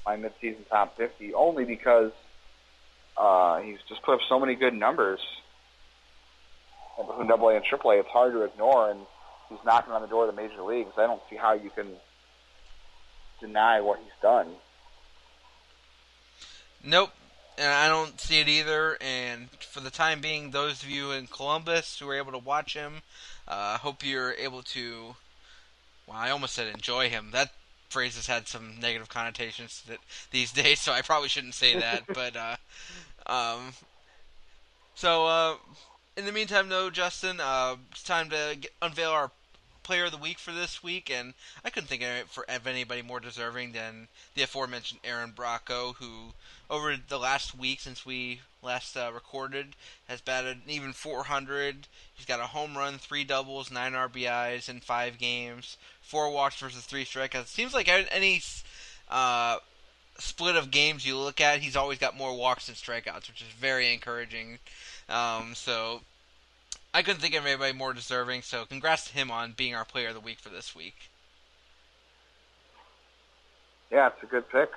my 0.04 0.16
midseason 0.16 0.68
top 0.68 0.96
50 0.96 1.34
only 1.34 1.64
because 1.64 2.12
uh, 3.16 3.60
he's 3.60 3.78
just 3.88 4.02
put 4.02 4.14
up 4.14 4.20
so 4.28 4.38
many 4.38 4.54
good 4.54 4.74
numbers 4.74 5.20
between 6.96 7.28
Double 7.28 7.48
A 7.48 7.56
and 7.56 7.64
Triple 7.64 7.92
A. 7.92 7.98
It's 8.00 8.08
hard 8.08 8.32
to 8.32 8.42
ignore, 8.42 8.90
and 8.90 9.00
he's 9.48 9.58
knocking 9.64 9.92
on 9.92 10.02
the 10.02 10.08
door 10.08 10.28
of 10.28 10.34
the 10.34 10.40
major 10.40 10.62
leagues. 10.62 10.92
I 10.96 11.06
don't 11.06 11.22
see 11.28 11.36
how 11.36 11.54
you 11.54 11.70
can 11.70 11.88
deny 13.40 13.80
what 13.80 13.98
he's 13.98 14.12
done. 14.22 14.48
Nope, 16.84 17.10
and 17.58 17.66
I 17.66 17.88
don't 17.88 18.20
see 18.20 18.40
it 18.40 18.48
either. 18.48 18.96
And 19.00 19.50
for 19.50 19.80
the 19.80 19.90
time 19.90 20.20
being, 20.20 20.50
those 20.50 20.82
of 20.82 20.88
you 20.88 21.10
in 21.10 21.26
Columbus 21.26 21.98
who 21.98 22.08
are 22.08 22.16
able 22.16 22.32
to 22.32 22.38
watch 22.38 22.74
him, 22.74 23.02
uh, 23.46 23.78
hope 23.78 24.04
you're 24.04 24.32
able 24.32 24.62
to. 24.62 25.16
Well, 26.06 26.16
I 26.16 26.30
almost 26.30 26.54
said 26.54 26.72
enjoy 26.72 27.08
him. 27.08 27.30
That 27.32 27.52
phrase 27.90 28.16
has 28.16 28.26
had 28.26 28.48
some 28.48 28.80
negative 28.80 29.08
connotations 29.08 29.82
that, 29.88 29.98
these 30.30 30.52
days, 30.62 30.80
so 30.80 30.92
I 30.92 31.02
probably 31.02 31.28
shouldn't 31.28 31.54
say 31.54 31.78
that. 31.78 32.04
but 32.14 32.36
uh, 32.36 32.56
um, 33.26 33.74
so 34.94 35.26
uh, 35.26 35.54
in 36.16 36.24
the 36.24 36.32
meantime, 36.32 36.68
though, 36.68 36.90
Justin, 36.90 37.40
uh, 37.40 37.76
it's 37.90 38.02
time 38.02 38.30
to 38.30 38.56
get, 38.58 38.72
unveil 38.80 39.10
our 39.10 39.30
player 39.82 40.04
of 40.04 40.12
the 40.12 40.18
week 40.18 40.38
for 40.38 40.52
this 40.52 40.82
week, 40.82 41.10
and 41.10 41.34
I 41.64 41.70
couldn't 41.70 41.88
think 41.88 42.02
of, 42.02 42.08
it 42.08 42.28
for, 42.28 42.44
of 42.48 42.66
anybody 42.66 43.02
more 43.02 43.20
deserving 43.20 43.72
than 43.72 44.08
the 44.34 44.42
aforementioned 44.42 45.00
Aaron 45.04 45.32
Bracho, 45.32 45.96
who 45.96 46.32
over 46.68 46.96
the 46.96 47.18
last 47.18 47.58
week 47.58 47.80
since 47.80 48.06
we 48.06 48.40
last 48.62 48.96
uh, 48.96 49.10
recorded 49.12 49.74
has 50.06 50.20
batted 50.20 50.58
an 50.58 50.62
even 50.68 50.92
400. 50.92 51.88
He's 52.14 52.26
got 52.26 52.40
a 52.40 52.46
home 52.46 52.76
run, 52.76 52.98
three 52.98 53.24
doubles, 53.24 53.70
nine 53.70 53.92
RBIs 53.92 54.68
in 54.68 54.80
five 54.80 55.18
games, 55.18 55.76
four 56.10 56.28
walks 56.28 56.56
versus 56.56 56.82
three 56.84 57.04
strikeouts. 57.04 57.42
It 57.42 57.48
seems 57.48 57.72
like 57.72 57.88
any 57.88 58.42
uh, 59.08 59.58
split 60.18 60.56
of 60.56 60.72
games 60.72 61.06
you 61.06 61.16
look 61.16 61.40
at, 61.40 61.60
he's 61.60 61.76
always 61.76 61.98
got 61.98 62.16
more 62.16 62.36
walks 62.36 62.66
than 62.66 62.74
strikeouts, 62.74 63.28
which 63.28 63.40
is 63.40 63.48
very 63.58 63.92
encouraging. 63.92 64.58
Um, 65.08 65.54
so 65.54 66.00
I 66.92 67.02
couldn't 67.02 67.20
think 67.20 67.36
of 67.36 67.46
anybody 67.46 67.72
more 67.72 67.92
deserving. 67.92 68.42
So 68.42 68.64
congrats 68.64 69.06
to 69.06 69.14
him 69.14 69.30
on 69.30 69.52
being 69.52 69.76
our 69.76 69.84
player 69.84 70.08
of 70.08 70.14
the 70.14 70.20
week 70.20 70.40
for 70.40 70.48
this 70.48 70.74
week. 70.74 70.96
Yeah, 73.92 74.08
it's 74.08 74.22
a 74.24 74.26
good 74.26 74.48
pick. 74.50 74.70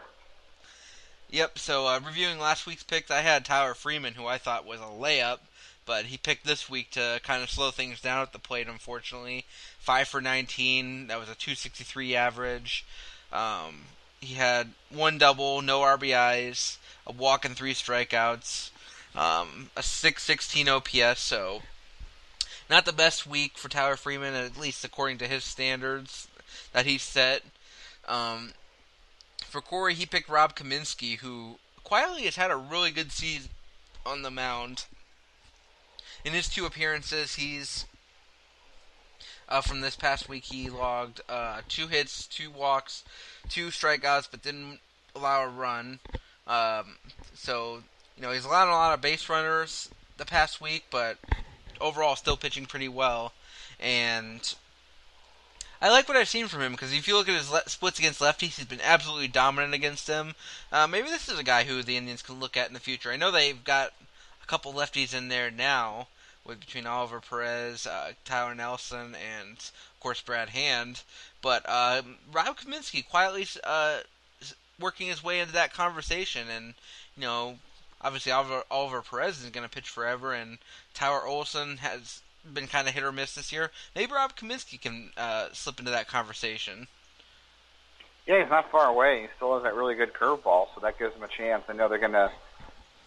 Yep. 1.32 1.58
So 1.58 1.88
uh, 1.88 2.00
reviewing 2.06 2.38
last 2.38 2.68
week's 2.68 2.84
picks, 2.84 3.10
I 3.10 3.22
had 3.22 3.44
Tyler 3.44 3.74
Freeman, 3.74 4.14
who 4.14 4.28
I 4.28 4.38
thought 4.38 4.68
was 4.68 4.80
a 4.80 4.84
layup, 4.84 5.40
but 5.86 6.06
he 6.06 6.18
picked 6.18 6.46
this 6.46 6.70
week 6.70 6.92
to 6.92 7.20
kind 7.24 7.44
of 7.44 7.50
slow 7.50 7.72
things 7.72 8.02
down 8.02 8.22
at 8.22 8.34
the 8.34 8.40
plate. 8.40 8.68
Unfortunately, 8.68 9.46
five 9.80 10.08
for 10.08 10.22
19. 10.22 11.08
That 11.08 11.20
was 11.20 11.30
a 11.30 11.36
263 11.36 12.16
average. 12.16 12.86
Um, 13.32 13.86
he 14.20 14.36
had 14.36 14.70
one 14.90 15.18
double, 15.18 15.62
no 15.62 15.82
RBIs, 15.82 16.78
a 17.06 17.12
walk 17.12 17.46
and 17.46 17.56
three 17.56 17.74
strikeouts, 17.74 18.70
um, 19.16 19.70
a 19.76 19.84
616 19.84 20.70
OPS. 20.70 21.20
So 21.20 21.64
not 22.70 22.86
the 22.86 22.94
best 22.94 23.28
week 23.28 23.58
for 23.58 23.70
Tyler 23.70 23.98
Freeman, 23.98 24.34
at 24.34 24.58
least 24.58 24.86
according 24.86 25.18
to 25.20 25.28
his 25.28 25.44
standards 25.44 26.28
that 26.72 26.86
he 26.86 26.98
set. 26.98 27.44
Um, 28.08 28.54
for 29.46 29.62
Corey, 29.62 29.94
he 29.94 30.06
picked 30.06 30.30
Rob 30.30 30.56
Kaminsky, 30.56 31.18
who 31.20 31.58
quietly 31.84 32.24
has 32.24 32.38
had 32.38 32.52
a 32.52 32.56
really 32.56 32.92
good 32.92 33.12
season 33.12 33.52
on 34.06 34.22
the 34.22 34.32
mound. 34.32 34.86
In 36.26 36.34
his 36.34 36.48
two 36.48 36.66
appearances, 36.66 37.36
he's 37.36 37.86
uh, 39.50 39.62
from 39.62 39.82
this 39.82 39.96
past 39.96 40.30
week, 40.30 40.46
he 40.46 40.70
logged 40.70 41.22
uh, 41.28 41.62
two 41.68 41.88
hits, 41.88 42.26
two 42.26 42.50
walks, 42.50 43.04
two 43.50 43.68
strikeouts, 43.68 44.30
but 44.32 44.42
didn't 44.42 44.80
allow 45.16 45.44
a 45.44 45.48
run. 45.48 46.00
Um, 46.48 46.98
so 47.34 47.84
you 48.16 48.24
know 48.24 48.32
he's 48.32 48.46
allowed 48.46 48.70
a 48.70 48.72
lot 48.72 48.94
of 48.94 49.02
base 49.02 49.28
runners 49.30 49.90
the 50.18 50.26
past 50.26 50.62
week, 50.62 50.86
but 50.90 51.18
overall 51.82 52.16
still 52.16 52.38
pitching 52.38 52.66
pretty 52.66 52.88
well. 52.88 53.34
And 53.80 54.56
I 55.82 55.90
like 55.90 56.08
what 56.08 56.16
I've 56.16 56.30
seen 56.30 56.48
from 56.48 56.62
him 56.62 56.72
because 56.72 56.94
if 56.94 57.08
you 57.08 57.16
look 57.16 57.28
at 57.28 57.36
his 57.36 57.52
le- 57.52 57.68
splits 57.68 58.00
against 58.00 58.22
lefties, 58.22 58.56
he's 58.56 58.66
been 58.66 58.80
absolutely 58.82 59.28
dominant 59.28 59.74
against 59.74 60.08
them. 60.08 60.36
Uh, 60.72 60.88
maybe 60.88 61.10
this 61.10 61.28
is 61.28 61.38
a 61.38 61.44
guy 61.44 61.66
who 61.66 61.84
the 61.84 61.98
Indians 61.98 62.22
can 62.22 62.40
look 62.40 62.56
at 62.56 62.70
in 62.70 62.74
the 62.74 62.80
future. 62.80 63.12
I 63.12 63.18
know 63.18 63.32
they've 63.32 63.64
got 63.64 63.92
a 64.42 64.46
couple 64.46 64.74
lefties 64.74 65.14
in 65.14 65.28
there 65.28 65.52
now, 65.52 66.08
with 66.46 66.60
between 66.60 66.86
Oliver 66.86 67.20
Perez, 67.20 67.88
uh, 67.88 68.14
Tyler 68.26 68.56
Nelson, 68.56 69.16
and 69.16 69.58
of 69.58 70.00
course 70.00 70.22
Brad 70.22 70.50
Hand. 70.50 71.04
But 71.42 71.64
uh, 71.68 72.02
Rob 72.32 72.58
Kaminsky 72.58 73.08
quietly 73.08 73.48
uh, 73.64 74.00
working 74.80 75.08
his 75.08 75.24
way 75.24 75.40
into 75.40 75.54
that 75.54 75.74
conversation, 75.74 76.48
and 76.50 76.74
you 77.16 77.22
know, 77.22 77.60
obviously 78.02 78.32
Oliver, 78.32 78.64
Oliver 78.70 79.02
Perez 79.02 79.40
isn't 79.40 79.54
going 79.54 79.68
to 79.68 79.74
pitch 79.74 79.90
forever, 79.90 80.34
and 80.34 80.58
Tyler 80.94 81.26
Olson 81.26 81.78
has 81.78 82.22
been 82.52 82.68
kind 82.68 82.88
of 82.88 82.94
hit 82.94 83.04
or 83.04 83.12
miss 83.12 83.36
this 83.36 83.52
year. 83.52 83.72
Maybe 83.96 84.12
Rob 84.12 84.36
Kaminsky 84.36 84.80
can 84.80 85.12
uh, 85.16 85.48
slip 85.54 85.80
into 85.80 85.92
that 85.92 86.08
conversation. 86.08 86.88
Yeah, 88.28 88.42
he's 88.42 88.50
not 88.50 88.72
far 88.72 88.88
away. 88.88 89.24
He 89.24 89.28
still 89.36 89.54
has 89.56 89.64
that 89.64 89.76
really 89.76 89.96
good 89.96 90.14
curveball, 90.14 90.68
so 90.74 90.82
that 90.82 90.98
gives 90.98 91.16
him 91.16 91.24
a 91.24 91.28
chance. 91.28 91.64
I 91.68 91.74
know 91.74 91.90
they're 91.90 91.98
going 91.98 92.14
to, 92.14 92.32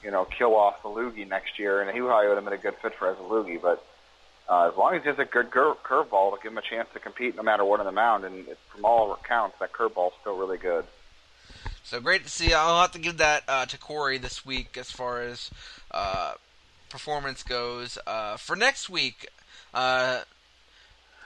you 0.03 0.11
know, 0.11 0.25
kill 0.25 0.55
off 0.55 0.83
the 0.83 0.89
loogie 0.89 1.29
next 1.29 1.59
year, 1.59 1.81
and 1.81 1.91
he 1.91 2.01
probably 2.01 2.29
would 2.29 2.37
have 2.37 2.45
been 2.45 2.53
a 2.53 2.59
good 2.59 2.77
fit 2.83 2.95
for 2.95 3.09
as 3.09 3.19
a 3.19 3.23
loogie. 3.23 3.61
But 3.61 3.85
uh, 4.49 4.69
as 4.71 4.77
long 4.77 4.95
as 4.95 5.03
he 5.03 5.09
has 5.09 5.19
a 5.19 5.25
good 5.25 5.51
cur- 5.51 5.75
curveball, 5.85 6.37
to 6.37 6.43
give 6.43 6.53
him 6.53 6.59
a 6.59 6.63
chance 6.63 6.89
to 6.95 7.01
compete 7.01 7.37
no 7.37 7.43
matter 7.43 7.65
what 7.65 7.81
on 7.81 7.87
the 7.87 7.93
mound. 7.93 8.25
And 8.25 8.49
it, 8.49 8.59
from 8.69 8.85
all 8.85 9.13
accounts, 9.13 9.57
that 9.61 9.73
curveball 9.73 10.09
is 10.09 10.15
still 10.21 10.37
really 10.37 10.59
good. 10.59 10.85
So 11.83 12.01
great 12.01 12.25
to 12.25 12.31
see. 12.31 12.53
I'll 12.53 12.81
have 12.81 12.93
to 12.93 12.99
give 12.99 13.19
that 13.19 13.45
uh, 13.47 13.67
to 13.67 13.79
Corey 13.79 14.19
this 14.19 14.45
week 14.45 14.77
as 14.77 14.91
far 14.91 15.23
as 15.23 15.51
uh, 15.91 16.35
performance 16.89 17.43
goes. 17.43 17.99
Uh, 18.07 18.37
for 18.37 18.57
next 18.57 18.89
week, 18.89 19.29
uh, 19.73 20.21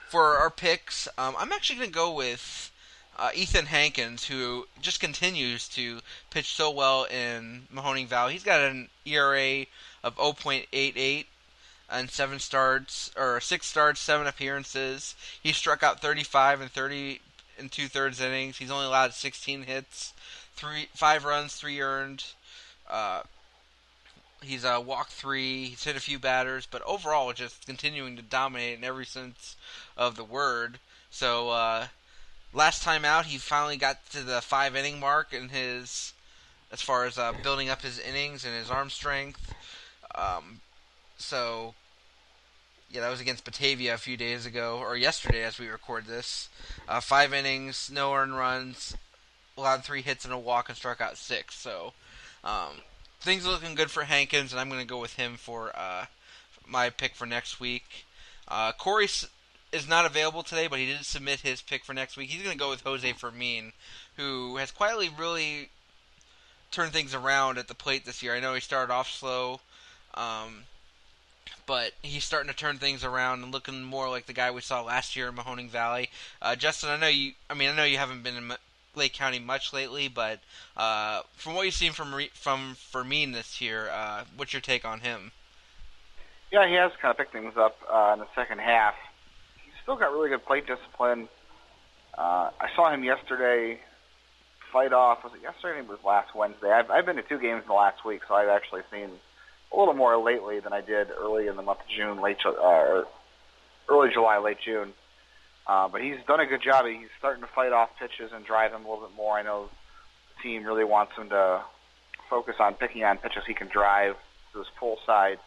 for 0.09 0.37
our 0.37 0.49
picks, 0.49 1.07
um, 1.17 1.35
I'm 1.37 1.51
actually 1.51 1.77
going 1.77 1.89
to 1.89 1.95
go 1.95 2.13
with 2.13 2.70
uh, 3.17 3.29
Ethan 3.33 3.67
Hankins, 3.67 4.25
who 4.25 4.67
just 4.81 4.99
continues 4.99 5.67
to 5.69 5.99
pitch 6.29 6.53
so 6.53 6.71
well 6.71 7.03
in 7.05 7.67
Mahoning 7.73 8.07
Valley. 8.07 8.33
He's 8.33 8.43
got 8.43 8.61
an 8.61 8.89
ERA 9.05 9.65
of 10.03 10.15
0.88 10.15 11.25
and 11.91 12.09
seven 12.09 12.39
starts 12.39 13.11
or 13.17 13.39
six 13.41 13.67
starts, 13.67 13.99
seven 13.99 14.25
appearances. 14.25 15.15
He 15.41 15.51
struck 15.51 15.83
out 15.83 16.01
35 16.01 16.61
and 16.61 16.71
30 16.71 17.19
and 17.59 17.71
two 17.71 17.87
thirds 17.87 18.21
innings. 18.21 18.57
He's 18.57 18.71
only 18.71 18.85
allowed 18.85 19.13
16 19.13 19.63
hits, 19.63 20.13
three 20.55 20.87
five 20.95 21.25
runs, 21.25 21.55
three 21.55 21.81
earned. 21.81 22.23
Uh, 22.89 23.21
he's 24.41 24.65
uh, 24.65 24.81
walked 24.83 25.11
three. 25.11 25.65
He's 25.65 25.83
hit 25.83 25.95
a 25.95 26.01
few 26.01 26.17
batters, 26.17 26.67
but 26.69 26.81
overall, 26.83 27.31
just 27.33 27.65
continuing 27.65 28.15
to 28.15 28.21
dominate 28.21 28.77
in 28.77 28.83
every 28.83 29.05
sense 29.05 29.55
of 29.95 30.15
the 30.15 30.23
word. 30.23 30.79
So 31.11 31.49
uh, 31.49 31.87
last 32.53 32.83
time 32.83 33.05
out, 33.05 33.25
he 33.25 33.37
finally 33.37 33.77
got 33.77 34.09
to 34.11 34.23
the 34.23 34.41
five 34.41 34.75
inning 34.75 34.99
mark 34.99 35.33
in 35.33 35.49
his 35.49 36.13
as 36.71 36.81
far 36.81 37.05
as 37.05 37.17
uh, 37.17 37.33
building 37.43 37.69
up 37.69 37.81
his 37.81 37.99
innings 37.99 38.45
and 38.45 38.55
his 38.55 38.69
arm 38.69 38.89
strength. 38.89 39.53
Um, 40.15 40.61
so 41.17 41.73
yeah, 42.89 43.01
that 43.01 43.09
was 43.09 43.21
against 43.21 43.45
Batavia 43.45 43.93
a 43.93 43.97
few 43.97 44.17
days 44.17 44.45
ago, 44.45 44.79
or 44.79 44.97
yesterday 44.97 45.43
as 45.43 45.59
we 45.59 45.67
record 45.67 46.05
this. 46.05 46.49
Uh, 46.87 46.99
five 46.99 47.33
innings, 47.33 47.89
no 47.93 48.13
earned 48.13 48.37
runs, 48.37 48.95
allowed 49.57 49.83
three 49.83 50.01
hits 50.01 50.25
and 50.25 50.33
a 50.33 50.37
walk, 50.37 50.67
and 50.67 50.77
struck 50.77 50.99
out 50.99 51.17
six. 51.17 51.55
So 51.55 51.93
um, 52.43 52.81
things 53.21 53.45
are 53.45 53.51
looking 53.51 53.75
good 53.75 53.91
for 53.91 54.03
Hankins, 54.03 54.51
and 54.51 54.59
I'm 54.59 54.69
going 54.69 54.81
to 54.81 54.87
go 54.87 54.99
with 54.99 55.13
him 55.13 55.35
for 55.35 55.71
uh, 55.75 56.05
my 56.67 56.89
pick 56.89 57.15
for 57.15 57.25
next 57.25 57.59
week. 57.59 58.05
Uh, 58.47 58.73
Corey 58.73 59.07
is 59.71 59.87
not 59.87 60.05
available 60.05 60.43
today, 60.43 60.67
but 60.67 60.79
he 60.79 60.87
did 60.87 61.05
submit 61.05 61.41
his 61.41 61.61
pick 61.61 61.83
for 61.85 61.93
next 61.93 62.17
week. 62.17 62.29
He's 62.29 62.43
going 62.43 62.53
to 62.53 62.59
go 62.59 62.69
with 62.69 62.81
Jose 62.81 63.13
Fermin, 63.13 63.73
who 64.17 64.57
has 64.57 64.71
quietly 64.71 65.09
really 65.17 65.69
turned 66.71 66.91
things 66.91 67.13
around 67.13 67.57
at 67.57 67.67
the 67.67 67.75
plate 67.75 68.05
this 68.05 68.21
year. 68.21 68.35
I 68.35 68.39
know 68.39 68.53
he 68.53 68.61
started 68.61 68.93
off 68.93 69.09
slow. 69.09 69.61
Um, 70.13 70.63
but 71.65 71.93
he's 72.01 72.23
starting 72.23 72.49
to 72.49 72.55
turn 72.55 72.77
things 72.77 73.03
around 73.03 73.43
and 73.43 73.51
looking 73.51 73.81
more 73.83 74.09
like 74.09 74.25
the 74.25 74.33
guy 74.33 74.51
we 74.51 74.61
saw 74.61 74.81
last 74.81 75.15
year 75.15 75.29
in 75.29 75.35
Mahoning 75.35 75.69
Valley. 75.69 76.09
Uh, 76.41 76.55
Justin, 76.55 76.89
I 76.89 76.97
know 76.97 77.07
you. 77.07 77.33
I 77.49 77.53
mean, 77.53 77.69
I 77.69 77.75
know 77.75 77.83
you 77.83 77.97
haven't 77.97 78.23
been 78.23 78.35
in 78.35 78.51
Lake 78.95 79.13
County 79.13 79.39
much 79.39 79.71
lately, 79.71 80.07
but 80.07 80.39
uh, 80.75 81.21
from 81.33 81.55
what 81.55 81.65
you've 81.65 81.73
seen 81.73 81.93
from 81.93 82.13
from 82.33 82.75
Fermin 82.75 83.31
this 83.31 83.61
year, 83.61 83.89
uh, 83.89 84.25
what's 84.35 84.53
your 84.53 84.61
take 84.61 84.85
on 84.85 84.99
him? 84.99 85.31
Yeah, 86.51 86.67
he 86.67 86.75
has 86.75 86.91
kind 87.01 87.11
of 87.11 87.17
picked 87.17 87.31
things 87.31 87.53
up 87.55 87.77
uh, 87.89 88.11
in 88.13 88.19
the 88.19 88.27
second 88.35 88.59
half. 88.59 88.95
Still 89.91 89.99
got 89.99 90.13
really 90.13 90.29
good 90.29 90.45
plate 90.45 90.63
discipline. 90.65 91.27
Uh, 92.17 92.49
I 92.61 92.69
saw 92.77 92.93
him 92.93 93.03
yesterday 93.03 93.77
fight 94.71 94.93
off. 94.93 95.21
Was 95.21 95.33
it 95.35 95.41
yesterday? 95.43 95.79
It 95.79 95.87
was 95.89 95.99
last 96.05 96.33
Wednesday. 96.33 96.71
I've, 96.71 96.89
I've 96.89 97.05
been 97.05 97.17
to 97.17 97.23
two 97.23 97.37
games 97.37 97.63
in 97.63 97.67
the 97.67 97.73
last 97.73 98.05
week, 98.05 98.21
so 98.25 98.33
I've 98.33 98.47
actually 98.47 98.83
seen 98.89 99.09
a 99.69 99.77
little 99.77 99.93
more 99.93 100.15
lately 100.15 100.61
than 100.61 100.71
I 100.71 100.79
did 100.79 101.09
early 101.11 101.47
in 101.47 101.57
the 101.57 101.61
month 101.61 101.81
of 101.81 101.87
June, 101.89 102.21
late 102.21 102.37
uh, 102.45 103.03
early 103.89 104.09
July, 104.13 104.37
late 104.37 104.59
June. 104.63 104.93
Uh, 105.67 105.89
but 105.89 105.99
he's 105.99 106.15
done 106.25 106.39
a 106.39 106.45
good 106.45 106.61
job. 106.63 106.85
He's 106.85 107.09
starting 107.19 107.43
to 107.43 107.49
fight 107.53 107.73
off 107.73 107.89
pitches 107.99 108.31
and 108.33 108.45
drive 108.45 108.71
them 108.71 108.85
a 108.85 108.89
little 108.89 109.07
bit 109.09 109.17
more. 109.17 109.37
I 109.37 109.41
know 109.41 109.67
the 110.37 110.41
team 110.41 110.63
really 110.63 110.85
wants 110.85 111.17
him 111.17 111.27
to 111.31 111.63
focus 112.29 112.55
on 112.61 112.75
picking 112.75 113.03
on 113.03 113.17
pitches 113.17 113.43
he 113.45 113.53
can 113.53 113.67
drive 113.67 114.15
to 114.53 114.59
his 114.59 114.67
pull 114.79 114.99
side. 115.05 115.39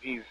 He's 0.00 0.24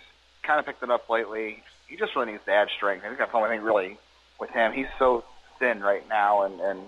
kind 0.44 0.60
of 0.60 0.66
picked 0.66 0.84
it 0.84 0.92
up 0.92 1.10
lately. 1.10 1.64
He 1.88 1.96
just 1.96 2.16
really 2.16 2.34
needs 2.34 2.44
to 2.46 2.52
add 2.52 2.70
strength. 2.76 3.04
I 3.04 3.08
think 3.08 3.20
that's 3.20 3.32
the 3.32 3.38
only 3.38 3.50
thing 3.50 3.64
really 3.64 3.98
with 4.40 4.50
him. 4.50 4.74
He's 4.74 4.88
so 5.00 5.24
thin 5.60 5.82
right 5.82 6.08
now, 6.08 6.44
and 6.44 6.60
and 6.60 6.80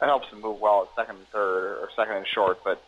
that 0.00 0.06
helps 0.06 0.28
him 0.28 0.40
move 0.40 0.60
well 0.60 0.88
at 0.88 0.94
second 0.96 1.16
and 1.16 1.28
third 1.28 1.78
or 1.78 1.88
second 1.96 2.16
and 2.16 2.26
short. 2.26 2.58
But 2.64 2.82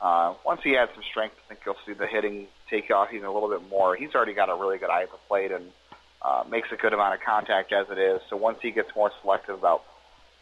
uh, 0.00 0.34
once 0.44 0.60
he 0.62 0.76
adds 0.76 0.90
some 0.94 1.02
strength, 1.08 1.36
I 1.44 1.48
think 1.48 1.60
you'll 1.64 1.76
see 1.86 1.92
the 1.92 2.06
hitting 2.06 2.46
take 2.68 2.90
off 2.90 3.08
even 3.12 3.26
a 3.26 3.32
little 3.32 3.48
bit 3.48 3.68
more. 3.68 3.94
He's 3.94 4.14
already 4.14 4.34
got 4.34 4.48
a 4.50 4.54
really 4.54 4.78
good 4.78 4.90
eye 4.90 5.02
at 5.02 5.10
the 5.10 5.18
plate 5.28 5.52
and 5.52 5.70
uh, 6.22 6.44
makes 6.48 6.68
a 6.72 6.76
good 6.76 6.92
amount 6.92 7.14
of 7.14 7.20
contact 7.20 7.72
as 7.72 7.86
it 7.90 7.98
is. 7.98 8.20
So 8.30 8.36
once 8.36 8.58
he 8.62 8.70
gets 8.70 8.94
more 8.96 9.10
selective 9.20 9.58
about 9.58 9.84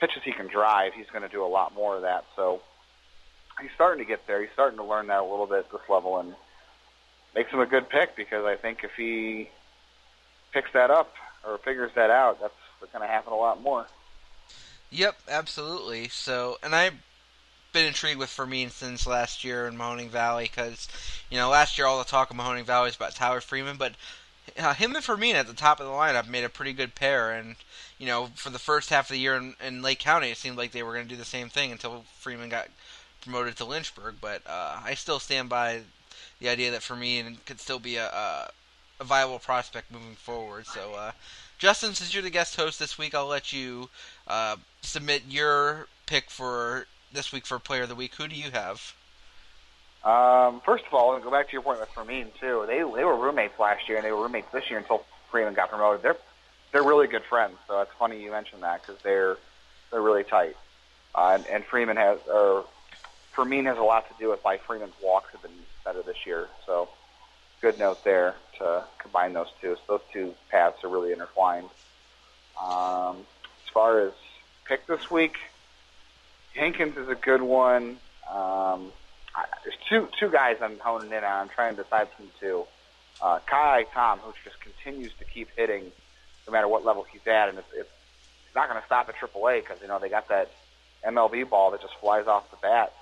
pitches 0.00 0.22
he 0.24 0.32
can 0.32 0.46
drive, 0.46 0.92
he's 0.94 1.10
going 1.12 1.22
to 1.22 1.28
do 1.28 1.44
a 1.44 1.48
lot 1.48 1.74
more 1.74 1.96
of 1.96 2.02
that. 2.02 2.24
So 2.36 2.62
he's 3.60 3.70
starting 3.74 4.04
to 4.04 4.08
get 4.08 4.26
there. 4.26 4.40
He's 4.40 4.52
starting 4.52 4.78
to 4.78 4.84
learn 4.84 5.08
that 5.08 5.20
a 5.20 5.24
little 5.24 5.46
bit 5.46 5.58
at 5.58 5.72
this 5.72 5.80
level, 5.88 6.18
and 6.18 6.34
makes 7.34 7.50
him 7.50 7.60
a 7.60 7.66
good 7.66 7.88
pick 7.88 8.16
because 8.16 8.44
I 8.44 8.56
think 8.56 8.84
if 8.84 8.92
he 8.96 9.50
picks 10.52 10.72
that 10.72 10.90
up 10.90 11.14
or 11.46 11.58
figures 11.58 11.90
that 11.94 12.10
out, 12.10 12.40
that's 12.40 12.54
what's 12.78 12.92
going 12.92 13.06
to 13.06 13.12
happen 13.12 13.32
a 13.32 13.36
lot 13.36 13.60
more. 13.62 13.86
Yep, 14.90 15.16
absolutely. 15.28 16.08
So, 16.08 16.58
and 16.62 16.74
I've 16.74 16.94
been 17.72 17.86
intrigued 17.86 18.18
with 18.18 18.28
Fermin 18.28 18.70
since 18.70 19.06
last 19.06 19.44
year 19.44 19.68
in 19.68 19.76
Mahoning 19.76 20.08
Valley 20.08 20.44
because, 20.44 20.88
you 21.30 21.38
know, 21.38 21.48
last 21.48 21.78
year 21.78 21.86
all 21.86 21.98
the 21.98 22.04
talk 22.04 22.30
of 22.30 22.36
Mahoning 22.36 22.64
Valley 22.64 22.88
was 22.88 22.96
about 22.96 23.14
Tyler 23.14 23.40
Freeman, 23.40 23.76
but 23.76 23.94
uh, 24.58 24.74
him 24.74 24.94
and 24.94 25.04
Fermin 25.04 25.36
at 25.36 25.46
the 25.46 25.52
top 25.52 25.80
of 25.80 25.86
the 25.86 25.92
lineup 25.92 26.28
made 26.28 26.44
a 26.44 26.48
pretty 26.48 26.72
good 26.72 26.94
pair. 26.94 27.30
And, 27.32 27.56
you 27.98 28.06
know, 28.06 28.30
for 28.34 28.50
the 28.50 28.58
first 28.58 28.90
half 28.90 29.08
of 29.08 29.14
the 29.14 29.20
year 29.20 29.36
in, 29.36 29.54
in 29.64 29.82
Lake 29.82 30.00
County, 30.00 30.30
it 30.30 30.36
seemed 30.36 30.56
like 30.56 30.72
they 30.72 30.82
were 30.82 30.92
going 30.92 31.06
to 31.06 31.10
do 31.10 31.16
the 31.16 31.24
same 31.24 31.48
thing 31.48 31.70
until 31.70 32.04
Freeman 32.18 32.48
got 32.48 32.68
promoted 33.20 33.56
to 33.56 33.64
Lynchburg. 33.64 34.16
But 34.20 34.42
uh, 34.46 34.80
I 34.84 34.94
still 34.94 35.20
stand 35.20 35.48
by 35.48 35.82
the 36.40 36.48
idea 36.48 36.70
that 36.72 36.82
Fermin 36.82 37.38
could 37.46 37.60
still 37.60 37.78
be 37.78 37.96
a, 37.96 38.06
a, 38.06 38.50
a 39.00 39.04
viable 39.04 39.38
prospect 39.38 39.90
moving 39.90 40.14
forward. 40.14 40.66
So, 40.66 40.94
uh, 40.94 41.12
Justin, 41.58 41.94
since 41.94 42.12
you're 42.12 42.22
the 42.22 42.30
guest 42.30 42.54
host 42.54 42.78
this 42.78 42.98
week, 42.98 43.14
I'll 43.14 43.26
let 43.26 43.52
you 43.52 43.88
uh, 44.28 44.56
submit 44.82 45.22
your 45.28 45.88
pick 46.06 46.30
for 46.30 46.86
this 47.12 47.32
week 47.32 47.46
for 47.46 47.58
Player 47.58 47.82
of 47.82 47.88
the 47.88 47.94
Week. 47.94 48.14
Who 48.16 48.28
do 48.28 48.36
you 48.36 48.50
have? 48.50 48.94
Um, 50.04 50.60
first 50.64 50.84
of 50.86 50.94
all, 50.94 51.14
and 51.14 51.24
go 51.24 51.30
back 51.30 51.48
to 51.48 51.52
your 51.52 51.62
point 51.62 51.80
with 51.80 51.88
Fermin 51.90 52.28
too. 52.40 52.64
They 52.66 52.78
they 52.78 53.04
were 53.04 53.16
roommates 53.16 53.58
last 53.58 53.88
year, 53.88 53.98
and 53.98 54.06
they 54.06 54.12
were 54.12 54.22
roommates 54.22 54.50
this 54.52 54.70
year 54.70 54.78
until 54.78 55.04
Freeman 55.30 55.54
got 55.54 55.70
promoted. 55.70 56.02
They're 56.02 56.16
they're 56.72 56.82
really 56.82 57.06
good 57.06 57.24
friends, 57.24 57.56
so 57.66 57.80
it's 57.80 57.90
funny 57.98 58.22
you 58.22 58.30
mentioned 58.30 58.62
that 58.62 58.80
because 58.80 59.00
they're 59.02 59.36
they're 59.90 60.00
really 60.00 60.24
tight. 60.24 60.56
Uh, 61.14 61.32
and, 61.38 61.46
and 61.48 61.64
Freeman 61.64 61.96
has 61.96 62.18
or 62.32 62.64
Fermin 63.32 63.66
has 63.66 63.76
a 63.76 63.82
lot 63.82 64.08
to 64.08 64.14
do 64.18 64.30
with 64.30 64.42
why 64.42 64.56
Freeman's 64.56 64.94
walks 65.02 65.32
have 65.32 65.42
been 65.42 65.50
better 65.84 66.02
this 66.02 66.24
year. 66.24 66.48
So 66.64 66.88
good 67.60 67.78
note 67.78 68.02
there 68.02 68.36
to 68.60 68.84
combine 68.98 69.32
those 69.32 69.48
two. 69.60 69.76
So 69.86 69.94
those 69.94 70.00
two 70.12 70.34
paths 70.50 70.84
are 70.84 70.88
really 70.88 71.12
intertwined. 71.12 71.68
Um, 72.62 73.18
as 73.64 73.72
far 73.72 74.00
as 74.00 74.12
pick 74.66 74.86
this 74.86 75.10
week, 75.10 75.36
Hankins 76.54 76.96
is 76.96 77.08
a 77.08 77.14
good 77.14 77.42
one. 77.42 77.98
Um, 78.28 78.92
I, 79.34 79.44
there's 79.64 79.76
two 79.88 80.08
two 80.18 80.30
guys 80.30 80.58
I'm 80.62 80.78
honing 80.78 81.10
in 81.10 81.24
on. 81.24 81.24
I'm 81.24 81.48
trying 81.48 81.76
to 81.76 81.82
decide 81.82 82.08
between 82.10 82.30
two. 82.40 82.64
Uh, 83.20 83.38
Ka'ai 83.46 83.84
Tom, 83.92 84.18
who 84.20 84.32
just 84.44 84.60
continues 84.60 85.12
to 85.18 85.24
keep 85.24 85.48
hitting 85.56 85.92
no 86.46 86.52
matter 86.52 86.68
what 86.68 86.84
level 86.84 87.04
he's 87.10 87.26
at, 87.26 87.48
and 87.50 87.58
it's, 87.58 87.68
it's, 87.74 87.90
it's 88.46 88.54
not 88.54 88.68
going 88.68 88.80
to 88.80 88.86
stop 88.86 89.08
at 89.08 89.14
AAA 89.16 89.60
because 89.60 89.78
you 89.82 89.88
know 89.88 89.98
they 89.98 90.08
got 90.08 90.28
that 90.28 90.50
MLB 91.06 91.48
ball 91.48 91.70
that 91.70 91.80
just 91.80 91.94
flies 92.00 92.26
off 92.26 92.50
the 92.50 92.56
bat. 92.62 92.92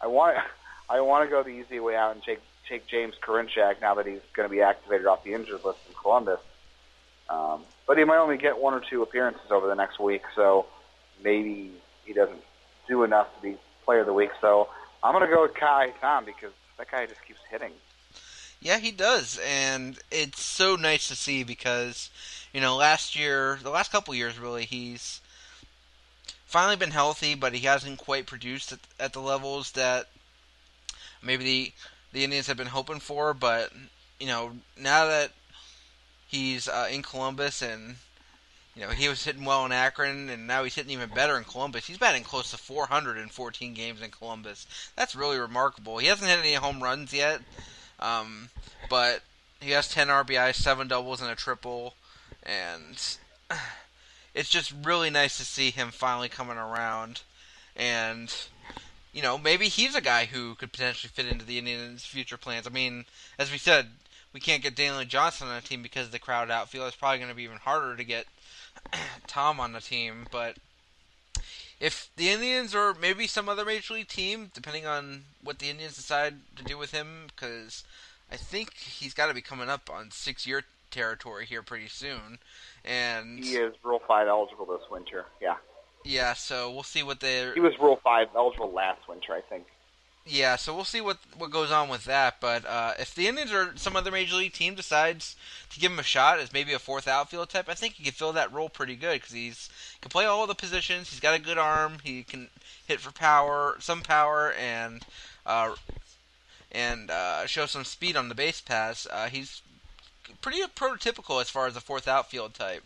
I 0.00 0.06
want 0.06 0.36
I 0.88 1.00
want 1.00 1.24
to 1.24 1.30
go 1.30 1.42
the 1.42 1.50
easy 1.50 1.80
way 1.80 1.96
out 1.96 2.14
and 2.14 2.22
take 2.22 2.40
take 2.68 2.86
James 2.86 3.14
Karinchak 3.20 3.80
now 3.80 3.94
that 3.94 4.06
he's 4.06 4.20
going 4.32 4.48
to 4.48 4.52
be 4.52 4.62
activated 4.62 5.06
off 5.06 5.24
the 5.24 5.34
injured 5.34 5.64
list 5.64 5.78
in 5.88 5.94
Columbus. 5.94 6.40
Um, 7.28 7.62
but 7.86 7.98
he 7.98 8.04
might 8.04 8.18
only 8.18 8.36
get 8.36 8.58
one 8.58 8.74
or 8.74 8.80
two 8.80 9.02
appearances 9.02 9.50
over 9.50 9.66
the 9.66 9.74
next 9.74 9.98
week, 9.98 10.22
so 10.34 10.66
maybe 11.22 11.72
he 12.04 12.12
doesn't 12.12 12.42
do 12.86 13.02
enough 13.02 13.34
to 13.36 13.42
be 13.42 13.56
player 13.84 14.00
of 14.00 14.06
the 14.06 14.12
week. 14.12 14.30
So 14.40 14.68
I'm 15.02 15.12
going 15.12 15.28
to 15.28 15.34
go 15.34 15.42
with 15.42 15.54
Ka'ai 15.54 15.92
Tom 16.00 16.24
because 16.24 16.52
that 16.78 16.90
guy 16.90 17.06
just 17.06 17.24
keeps 17.26 17.40
hitting. 17.50 17.72
Yeah, 18.60 18.78
he 18.78 18.90
does, 18.92 19.38
and 19.46 19.98
it's 20.10 20.42
so 20.42 20.76
nice 20.76 21.08
to 21.08 21.16
see 21.16 21.44
because, 21.44 22.08
you 22.52 22.62
know, 22.62 22.76
last 22.76 23.14
year, 23.14 23.58
the 23.62 23.68
last 23.68 23.92
couple 23.92 24.14
years, 24.14 24.38
really, 24.38 24.64
he's 24.64 25.20
finally 26.46 26.76
been 26.76 26.90
healthy, 26.90 27.34
but 27.34 27.52
he 27.52 27.66
hasn't 27.66 27.98
quite 27.98 28.24
produced 28.24 28.72
at, 28.72 28.78
at 28.98 29.12
the 29.12 29.20
levels 29.20 29.72
that 29.72 30.08
maybe 31.22 31.44
the 31.44 31.72
the 32.14 32.24
Indians 32.24 32.46
have 32.46 32.56
been 32.56 32.68
hoping 32.68 33.00
for. 33.00 33.34
But 33.34 33.70
you 34.18 34.26
know, 34.26 34.52
now 34.80 35.04
that 35.06 35.32
he's 36.26 36.66
uh, 36.66 36.88
in 36.90 37.02
Columbus 37.02 37.60
and 37.60 37.96
you 38.74 38.82
know 38.82 38.88
he 38.88 39.08
was 39.08 39.24
hitting 39.24 39.44
well 39.44 39.66
in 39.66 39.72
Akron, 39.72 40.30
and 40.30 40.46
now 40.46 40.64
he's 40.64 40.74
hitting 40.74 40.92
even 40.92 41.10
better 41.10 41.36
in 41.36 41.44
Columbus. 41.44 41.86
He's 41.86 41.98
batting 41.98 42.22
close 42.24 42.50
to 42.52 42.56
400 42.56 43.18
in 43.18 43.28
14 43.28 43.74
games 43.74 44.00
in 44.00 44.10
Columbus. 44.10 44.66
That's 44.96 45.14
really 45.14 45.38
remarkable. 45.38 45.98
He 45.98 46.06
hasn't 46.06 46.30
hit 46.30 46.38
any 46.38 46.54
home 46.54 46.82
runs 46.82 47.12
yet, 47.12 47.42
um, 48.00 48.48
but 48.88 49.20
he 49.60 49.72
has 49.72 49.88
10 49.88 50.08
RBI, 50.08 50.54
seven 50.54 50.88
doubles, 50.88 51.20
and 51.20 51.30
a 51.30 51.34
triple, 51.34 51.94
and 52.42 53.16
it's 54.34 54.48
just 54.48 54.72
really 54.82 55.10
nice 55.10 55.36
to 55.38 55.44
see 55.44 55.70
him 55.70 55.90
finally 55.90 56.28
coming 56.28 56.56
around. 56.56 57.22
And 57.76 58.32
you 59.14 59.22
know, 59.22 59.38
maybe 59.38 59.68
he's 59.68 59.94
a 59.94 60.00
guy 60.00 60.26
who 60.26 60.56
could 60.56 60.72
potentially 60.72 61.10
fit 61.14 61.26
into 61.26 61.44
the 61.44 61.58
Indians' 61.58 62.04
future 62.04 62.36
plans. 62.36 62.66
I 62.66 62.70
mean, 62.70 63.04
as 63.38 63.52
we 63.52 63.58
said, 63.58 63.86
we 64.32 64.40
can't 64.40 64.62
get 64.62 64.74
Daniel 64.74 65.04
Johnson 65.04 65.46
on 65.46 65.56
a 65.56 65.60
team 65.60 65.82
because 65.82 66.06
of 66.06 66.12
the 66.12 66.18
crowded 66.18 66.52
outfield. 66.52 66.88
It's 66.88 66.96
probably 66.96 67.18
going 67.18 67.30
to 67.30 67.36
be 67.36 67.44
even 67.44 67.58
harder 67.58 67.96
to 67.96 68.04
get 68.04 68.26
Tom 69.28 69.60
on 69.60 69.72
the 69.72 69.80
team. 69.80 70.26
But 70.32 70.56
if 71.78 72.10
the 72.16 72.30
Indians 72.30 72.74
or 72.74 72.92
maybe 73.00 73.28
some 73.28 73.48
other 73.48 73.64
major 73.64 73.94
league 73.94 74.08
team, 74.08 74.50
depending 74.52 74.84
on 74.84 75.22
what 75.42 75.60
the 75.60 75.70
Indians 75.70 75.94
decide 75.94 76.34
to 76.56 76.64
do 76.64 76.76
with 76.76 76.90
him, 76.90 77.28
because 77.28 77.84
I 78.32 78.36
think 78.36 78.74
he's 78.74 79.14
got 79.14 79.28
to 79.28 79.34
be 79.34 79.40
coming 79.40 79.68
up 79.68 79.88
on 79.88 80.10
six-year 80.10 80.64
territory 80.90 81.46
here 81.46 81.62
pretty 81.62 81.88
soon. 81.88 82.38
And 82.84 83.44
He 83.44 83.54
is 83.54 83.74
Rule 83.84 84.02
5 84.08 84.26
eligible 84.26 84.66
this 84.66 84.90
winter. 84.90 85.26
Yeah. 85.40 85.56
Yeah, 86.04 86.34
so 86.34 86.70
we'll 86.70 86.82
see 86.82 87.02
what 87.02 87.20
they 87.20 87.50
He 87.54 87.60
was 87.60 87.78
Rule 87.80 87.98
5 88.02 88.28
eligible 88.36 88.70
last 88.70 89.08
winter, 89.08 89.32
I 89.32 89.40
think. 89.40 89.66
Yeah, 90.26 90.56
so 90.56 90.74
we'll 90.74 90.84
see 90.84 91.02
what 91.02 91.18
what 91.36 91.50
goes 91.50 91.70
on 91.70 91.90
with 91.90 92.04
that. 92.04 92.36
But 92.40 92.64
uh, 92.64 92.94
if 92.98 93.14
the 93.14 93.26
Indians 93.26 93.52
or 93.52 93.72
some 93.76 93.94
other 93.94 94.10
major 94.10 94.36
league 94.36 94.54
team 94.54 94.74
decides 94.74 95.36
to 95.68 95.78
give 95.78 95.92
him 95.92 95.98
a 95.98 96.02
shot 96.02 96.38
as 96.38 96.50
maybe 96.50 96.72
a 96.72 96.78
fourth 96.78 97.06
outfield 97.06 97.50
type, 97.50 97.68
I 97.68 97.74
think 97.74 97.94
he 97.94 98.04
could 98.04 98.14
fill 98.14 98.32
that 98.32 98.50
role 98.50 98.70
pretty 98.70 98.96
good 98.96 99.20
because 99.20 99.32
he's 99.34 99.68
can 100.00 100.08
play 100.08 100.24
all 100.24 100.46
the 100.46 100.54
positions. 100.54 101.10
He's 101.10 101.20
got 101.20 101.34
a 101.34 101.38
good 101.38 101.58
arm. 101.58 101.98
He 102.02 102.22
can 102.22 102.48
hit 102.86 103.00
for 103.00 103.12
power, 103.12 103.76
some 103.80 104.00
power, 104.00 104.52
and 104.52 105.04
uh, 105.44 105.74
and 106.72 107.10
uh, 107.10 107.46
show 107.46 107.66
some 107.66 107.84
speed 107.84 108.16
on 108.16 108.30
the 108.30 108.34
base 108.34 108.62
pass. 108.62 109.06
Uh, 109.10 109.28
he's 109.28 109.60
pretty 110.40 110.62
prototypical 110.74 111.40
as 111.40 111.50
far 111.50 111.66
as 111.66 111.76
a 111.76 111.82
fourth 111.82 112.08
outfield 112.08 112.54
type. 112.54 112.82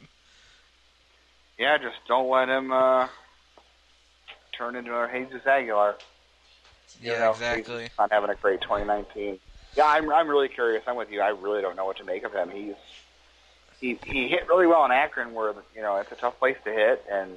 Yeah, 1.59 1.77
just 1.79 1.97
don't 2.07 2.31
let 2.31 2.49
him 2.49 2.71
uh, 2.73 3.09
turn 4.57 4.77
into 4.77 4.93
a 4.93 5.09
Jesus 5.13 5.47
Aguilar. 5.47 5.97
You 7.03 7.03
Yeah, 7.03 7.19
know, 7.19 7.31
exactly. 7.31 7.91
Not 7.99 8.13
having 8.13 8.31
a 8.31 8.35
great 8.37 8.61
2019. 8.63 9.39
Yeah, 9.77 9.85
I'm 9.87 10.11
I'm 10.13 10.29
really 10.29 10.49
curious. 10.49 10.83
I'm 10.87 10.97
with 10.97 11.11
you. 11.11 11.21
I 11.21 11.29
really 11.29 11.63
don't 11.63 11.77
know 11.77 11.85
what 11.85 11.97
to 11.99 12.05
make 12.05 12.25
of 12.25 12.33
him. 12.33 12.51
He's 12.51 12.75
he 13.81 13.99
he 14.05 14.29
hit 14.29 14.49
really 14.49 14.67
well 14.67 14.85
in 14.85 14.91
Akron, 14.93 15.35
where 15.35 15.53
you 15.75 15.83
know 15.83 15.97
it's 15.97 16.13
a 16.13 16.17
tough 16.17 16.39
place 16.39 16.57
to 16.65 16.71
hit, 16.73 17.05
and 17.11 17.33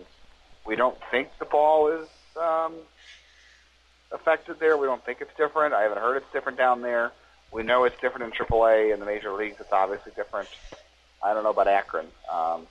we 0.66 0.76
don't 0.76 0.98
think 1.12 1.30
the 1.40 1.46
ball 1.46 1.88
is 1.92 2.08
um, 2.40 2.76
affected 4.12 4.58
there. 4.60 4.78
We 4.78 4.88
don't 4.88 5.04
think 5.06 5.20
it's 5.22 5.32
different. 5.38 5.74
I 5.74 5.84
haven't 5.84 6.00
heard 6.00 6.18
it's 6.18 6.32
different 6.34 6.58
down 6.58 6.82
there. 6.82 7.12
We 7.52 7.64
know 7.64 7.84
it's 7.84 7.96
different 8.02 8.34
in 8.34 8.46
AAA 8.48 8.94
and 8.94 9.02
the 9.02 9.06
major 9.06 9.34
leagues. 9.34 9.58
It's 9.60 9.72
obviously 9.72 10.14
different. 10.16 10.50
I 11.24 11.34
don't 11.34 11.44
know 11.44 11.50
about 11.52 11.68
Akron, 11.68 12.08
um, 12.32 12.68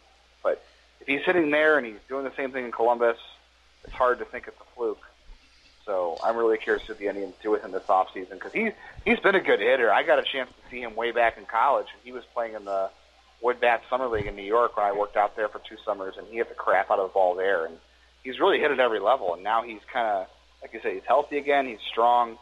if 1.00 1.06
he's 1.06 1.24
sitting 1.24 1.50
there 1.50 1.78
and 1.78 1.86
he's 1.86 1.96
doing 2.08 2.24
the 2.24 2.34
same 2.36 2.52
thing 2.52 2.64
in 2.64 2.72
Columbus, 2.72 3.18
it's 3.84 3.92
hard 3.92 4.18
to 4.18 4.24
think 4.24 4.46
it's 4.46 4.60
a 4.60 4.74
fluke. 4.76 5.02
So 5.86 6.18
I'm 6.22 6.36
really 6.36 6.58
curious 6.58 6.86
what 6.88 6.98
the 6.98 7.08
Indians 7.08 7.34
do 7.42 7.50
with 7.50 7.62
him 7.62 7.72
this 7.72 7.82
offseason 7.84 8.32
because 8.32 8.52
he 8.52 8.70
he's 9.04 9.18
been 9.18 9.34
a 9.34 9.40
good 9.40 9.60
hitter. 9.60 9.92
I 9.92 10.02
got 10.02 10.18
a 10.18 10.22
chance 10.22 10.50
to 10.50 10.70
see 10.70 10.82
him 10.82 10.94
way 10.94 11.10
back 11.10 11.38
in 11.38 11.46
college. 11.46 11.86
He 12.04 12.12
was 12.12 12.22
playing 12.34 12.54
in 12.54 12.64
the 12.64 12.90
Wood 13.40 13.60
Bat 13.60 13.82
Summer 13.88 14.06
League 14.06 14.26
in 14.26 14.36
New 14.36 14.44
York 14.44 14.76
when 14.76 14.86
I 14.86 14.92
worked 14.92 15.16
out 15.16 15.36
there 15.36 15.48
for 15.48 15.58
two 15.58 15.76
summers, 15.84 16.14
and 16.18 16.26
he 16.28 16.36
hit 16.36 16.48
the 16.48 16.54
crap 16.54 16.90
out 16.90 16.98
of 16.98 17.08
the 17.08 17.14
ball 17.14 17.34
there. 17.34 17.64
And 17.64 17.78
he's 18.22 18.38
really 18.38 18.60
hit 18.60 18.70
at 18.70 18.78
every 18.78 19.00
level. 19.00 19.34
And 19.34 19.42
now 19.42 19.62
he's 19.62 19.80
kind 19.92 20.06
of 20.06 20.26
like 20.62 20.74
you 20.74 20.80
say, 20.80 20.94
he's 20.94 21.04
healthy 21.04 21.38
again. 21.38 21.66
He's 21.66 21.80
strong. 21.90 22.36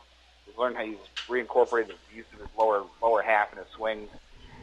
He's 0.45 0.59
learned 0.59 0.77
how 0.77 0.85
he's 0.85 0.97
reincorporated 1.29 1.89
the 1.89 2.17
use 2.17 2.27
of 2.35 2.41
his 2.41 2.49
lower 2.59 2.83
lower 3.01 3.23
half 3.23 3.53
in 3.53 3.59
his 3.59 3.69
swing 3.77 4.09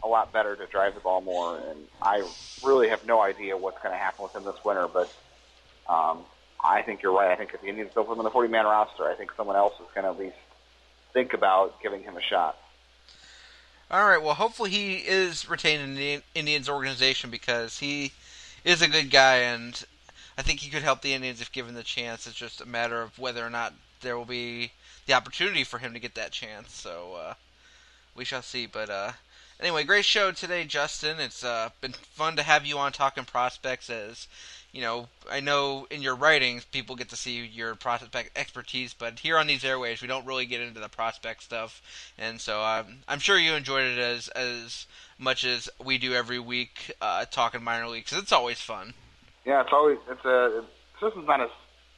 a 0.05 0.07
lot 0.07 0.31
better 0.31 0.55
to 0.55 0.65
drive 0.67 0.93
the 0.93 1.01
ball 1.01 1.19
more. 1.19 1.57
And 1.57 1.87
I 2.01 2.23
really 2.63 2.89
have 2.89 3.05
no 3.05 3.19
idea 3.19 3.57
what's 3.57 3.81
going 3.81 3.91
to 3.91 3.97
happen 3.97 4.23
with 4.23 4.35
him 4.35 4.43
this 4.43 4.63
winter, 4.63 4.87
but 4.87 5.11
um, 5.89 6.19
I 6.63 6.83
think 6.83 7.01
you're 7.01 7.13
right. 7.13 7.31
I 7.31 7.35
think 7.35 7.53
if 7.53 7.61
the 7.61 7.67
Indians 7.67 7.91
don't 7.95 8.05
put 8.05 8.13
him 8.13 8.19
on 8.19 8.23
the 8.23 8.31
40-man 8.31 8.65
roster, 8.65 9.05
I 9.05 9.15
think 9.15 9.31
someone 9.35 9.55
else 9.55 9.73
is 9.75 9.87
going 9.93 10.05
to 10.05 10.11
at 10.11 10.19
least 10.19 10.37
think 11.11 11.33
about 11.33 11.81
giving 11.81 12.03
him 12.03 12.15
a 12.15 12.21
shot. 12.21 12.57
All 13.89 14.05
right. 14.05 14.21
Well, 14.21 14.35
hopefully 14.35 14.69
he 14.69 14.95
is 14.95 15.49
retained 15.49 15.81
in 15.81 15.95
the 15.95 16.21
Indians 16.33 16.69
organization 16.69 17.29
because 17.29 17.79
he 17.79 18.11
is 18.63 18.81
a 18.81 18.87
good 18.87 19.09
guy, 19.09 19.37
and 19.37 19.83
I 20.37 20.43
think 20.43 20.59
he 20.59 20.69
could 20.69 20.83
help 20.83 21.01
the 21.01 21.13
Indians 21.13 21.41
if 21.41 21.51
given 21.51 21.75
the 21.75 21.83
chance. 21.83 22.27
It's 22.27 22.35
just 22.35 22.61
a 22.61 22.65
matter 22.65 23.01
of 23.01 23.17
whether 23.17 23.45
or 23.45 23.49
not 23.49 23.73
there 24.01 24.17
will 24.17 24.25
be 24.25 24.71
the 25.05 25.13
opportunity 25.13 25.63
for 25.63 25.77
him 25.77 25.93
to 25.93 25.99
get 25.99 26.15
that 26.15 26.31
chance. 26.31 26.73
So 26.73 27.13
uh, 27.15 27.33
we 28.15 28.25
shall 28.25 28.41
see. 28.41 28.65
But 28.65 28.89
uh, 28.89 29.11
anyway, 29.59 29.83
great 29.83 30.05
show 30.05 30.31
today, 30.31 30.63
Justin. 30.63 31.19
It's 31.19 31.43
uh, 31.43 31.69
been 31.81 31.93
fun 31.93 32.35
to 32.37 32.43
have 32.43 32.65
you 32.65 32.77
on 32.77 32.91
talking 32.91 33.25
prospects. 33.25 33.89
As 33.89 34.27
you 34.71 34.81
know, 34.81 35.07
I 35.29 35.39
know 35.39 35.87
in 35.89 36.01
your 36.01 36.15
writings 36.15 36.65
people 36.65 36.95
get 36.95 37.09
to 37.09 37.15
see 37.15 37.45
your 37.45 37.75
prospect 37.75 38.37
expertise, 38.37 38.93
but 38.93 39.19
here 39.19 39.37
on 39.37 39.47
these 39.47 39.63
airways 39.63 40.01
we 40.01 40.07
don't 40.07 40.25
really 40.25 40.45
get 40.45 40.61
into 40.61 40.79
the 40.79 40.89
prospect 40.89 41.43
stuff, 41.43 41.81
and 42.17 42.39
so 42.39 42.61
um, 42.61 42.97
I'm 43.07 43.19
sure 43.19 43.37
you 43.37 43.53
enjoyed 43.53 43.85
it 43.85 43.99
as 43.99 44.27
as 44.29 44.87
much 45.17 45.45
as 45.45 45.69
we 45.83 45.97
do 45.97 46.13
every 46.13 46.39
week 46.39 46.91
uh, 47.01 47.25
talking 47.25 47.63
minor 47.63 47.87
leagues. 47.87 48.11
it's 48.13 48.31
always 48.31 48.59
fun. 48.59 48.93
Yeah, 49.45 49.61
it's 49.61 49.71
always 49.71 49.97
it's 50.09 50.25
a 50.25 50.63
the 50.99 51.07
system's 51.07 51.27
not 51.27 51.41
as 51.41 51.49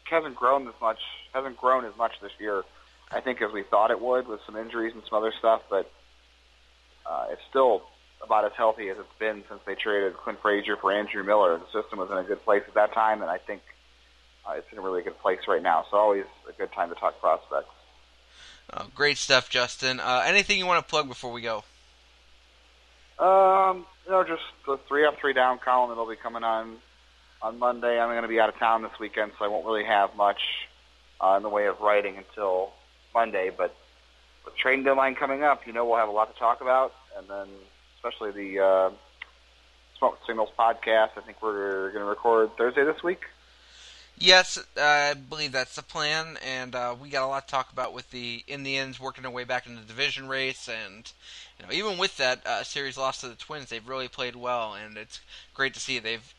hasn't 0.04 0.36
grown 0.36 0.68
as 0.68 0.74
much 0.82 1.00
hasn't 1.34 1.58
grown 1.58 1.86
as 1.86 1.96
much 1.98 2.14
this 2.22 2.32
year. 2.40 2.64
I 3.10 3.22
think 3.22 3.42
as 3.42 3.52
we 3.54 3.64
thought 3.64 3.90
it 3.92 4.02
would 4.02 4.28
with 4.28 4.42
some 4.46 4.58
injuries 4.58 4.94
and 4.94 5.02
some 5.10 5.18
other 5.18 5.34
stuff, 5.40 5.62
but 5.70 5.90
uh, 7.10 7.28
it's 7.32 7.42
still 7.50 7.84
about 8.24 8.46
as 8.46 8.52
healthy 8.58 8.90
as 8.90 8.98
it's 8.98 9.20
been 9.20 9.44
since 9.48 9.62
they 9.66 9.76
traded 9.76 10.18
Clint 10.18 10.42
Frazier 10.42 10.76
for 10.76 10.92
Andrew 10.92 11.24
Miller. 11.24 11.58
The 11.58 11.82
system 11.82 12.00
was 12.00 12.10
in 12.12 12.18
a 12.18 12.24
good 12.24 12.44
place 12.44 12.64
at 12.68 12.74
that 12.74 12.94
time, 12.94 13.22
and 13.22 13.30
I 13.30 13.38
think 13.38 13.62
uh, 14.46 14.54
it's 14.54 14.68
in 14.72 14.80
a 14.80 14.82
really 14.82 15.04
good 15.04 15.18
place 15.20 15.40
right 15.48 15.62
now. 15.62 15.86
So 15.90 15.98
always 15.98 16.26
a 16.50 16.54
good 16.54 16.72
time 16.74 16.90
to 16.90 16.96
talk 16.96 17.20
prospects. 17.20 17.70
Uh, 18.72 18.86
great 18.94 19.18
stuff, 19.18 19.50
Justin. 19.50 20.00
Uh, 20.00 20.24
anything 20.26 20.58
you 20.58 20.66
want 20.66 20.86
to 20.86 20.90
plug 20.90 21.08
before 21.08 21.32
we 21.32 21.42
go? 21.42 21.64
Um, 23.20 23.86
you 24.06 24.12
know, 24.12 24.24
just 24.24 24.44
the 24.66 24.78
three 24.88 25.06
up, 25.06 25.18
three 25.20 25.34
down 25.34 25.60
column 25.60 25.90
that'll 25.90 26.10
be 26.10 26.16
coming 26.16 26.44
on 26.44 26.78
on 27.42 27.60
Monday. 27.60 28.00
I'm 28.00 28.10
going 28.10 28.24
to 28.24 28.28
be 28.28 28.40
out 28.40 28.50
of 28.50 28.58
town 28.58 28.82
this 28.82 29.00
weekend, 29.00 29.32
so 29.38 29.46
I 29.46 29.48
won't 29.48 29.66
really 29.66 29.86
have 29.86 30.16
much 30.16 30.40
uh, 31.22 31.36
in 31.38 31.44
the 31.44 31.50
way 31.50 31.68
of 31.68 31.80
writing 31.80 32.18
until 32.18 32.72
Monday. 33.14 33.52
But 33.56 33.76
with 34.44 34.56
trading 34.58 34.84
deadline 34.84 35.16
coming 35.16 35.44
up, 35.44 35.66
you 35.66 35.74
know, 35.74 35.86
we'll 35.86 35.98
have 35.98 36.10
a 36.10 36.12
lot 36.12 36.34
to 36.34 36.40
talk 36.40 36.62
about, 36.62 36.94
and 37.18 37.28
then 37.28 37.48
especially 37.98 38.32
the 38.32 38.64
uh, 38.64 38.90
Smoke 39.98 40.20
Signals 40.28 40.50
podcast. 40.58 41.10
I 41.18 41.22
think 41.22 41.42
we're 41.42 41.90
going 41.92 42.04
to 42.04 42.10
record 42.10 42.56
Thursday 42.58 42.84
this 42.84 43.02
week. 43.04 43.24
Yes, 44.20 44.58
I 44.76 45.14
believe 45.14 45.52
that's 45.52 45.76
the 45.76 45.84
plan, 45.84 46.40
and 46.44 46.74
uh, 46.74 46.96
we 47.00 47.10
got 47.10 47.24
a 47.24 47.28
lot 47.28 47.48
to 47.48 47.52
talk 47.52 47.72
about 47.72 47.94
with 47.94 48.10
the 48.10 48.44
Indians 48.48 49.00
working 49.00 49.22
their 49.22 49.32
way 49.32 49.44
back 49.44 49.68
in 49.68 49.76
the 49.76 49.82
division 49.82 50.28
race, 50.28 50.68
and 50.68 51.12
you 51.60 51.66
know, 51.66 51.72
even 51.72 52.00
with 52.00 52.18
that 52.18 52.46
uh, 52.46 52.64
series 52.64 52.98
loss 52.98 53.22
to 53.22 53.28
the 53.28 53.36
Twins, 53.36 53.70
they've 53.70 53.88
really 53.88 54.08
played 54.08 54.36
well, 54.36 54.74
and 54.74 54.98
it's 54.98 55.20
great 55.54 55.76
to 55.76 55.80
see 55.80 56.00
they've 56.00 56.34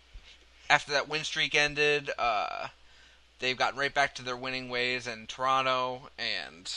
after 0.69 0.91
that 0.93 1.09
win 1.09 1.23
streak 1.23 1.55
ended, 1.55 2.11
uh, 2.19 2.67
they've 3.39 3.57
gotten 3.57 3.79
right 3.79 3.95
back 3.95 4.15
to 4.17 4.23
their 4.23 4.37
winning 4.37 4.69
ways 4.69 5.07
in 5.07 5.27
Toronto, 5.29 6.11
and 6.19 6.73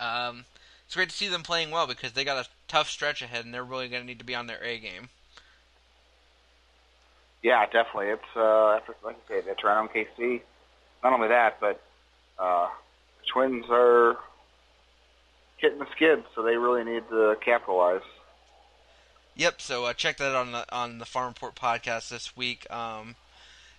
um, 0.00 0.44
it's 0.84 0.96
great 0.96 1.10
to 1.10 1.16
see 1.16 1.28
them 1.28 1.44
playing 1.44 1.70
well 1.70 1.86
because 1.86 2.12
they 2.12 2.24
got 2.24 2.44
a 2.44 2.48
tough 2.68 2.88
stretch 2.88 3.22
ahead, 3.22 3.44
and 3.44 3.52
they're 3.52 3.64
really 3.64 3.88
going 3.88 4.02
to 4.02 4.06
need 4.06 4.18
to 4.18 4.24
be 4.24 4.34
on 4.34 4.46
their 4.46 4.62
A 4.62 4.78
game. 4.78 5.08
Yeah, 7.42 7.64
definitely. 7.66 8.08
It's 8.08 8.22
uh, 8.34 8.76
after 8.76 8.94
like 9.04 9.16
I 9.30 9.40
Toronto 9.60 9.92
and 9.94 10.06
KC. 10.06 10.40
Not 11.04 11.12
only 11.12 11.28
that, 11.28 11.60
but 11.60 11.80
uh, 12.38 12.68
the 13.20 13.26
Twins 13.32 13.66
are 13.70 14.16
hitting 15.58 15.78
the 15.78 15.86
skids, 15.94 16.24
so 16.34 16.42
they 16.42 16.56
really 16.56 16.84
need 16.84 17.08
to 17.10 17.36
capitalize. 17.44 18.02
Yep. 19.36 19.60
So 19.60 19.84
uh, 19.84 19.92
check 19.92 20.16
that 20.16 20.34
on 20.34 20.52
the 20.52 20.74
on 20.74 20.98
the 20.98 21.04
Farm 21.04 21.28
Report 21.28 21.54
podcast 21.54 22.08
this 22.08 22.36
week. 22.36 22.68
Um, 22.70 23.16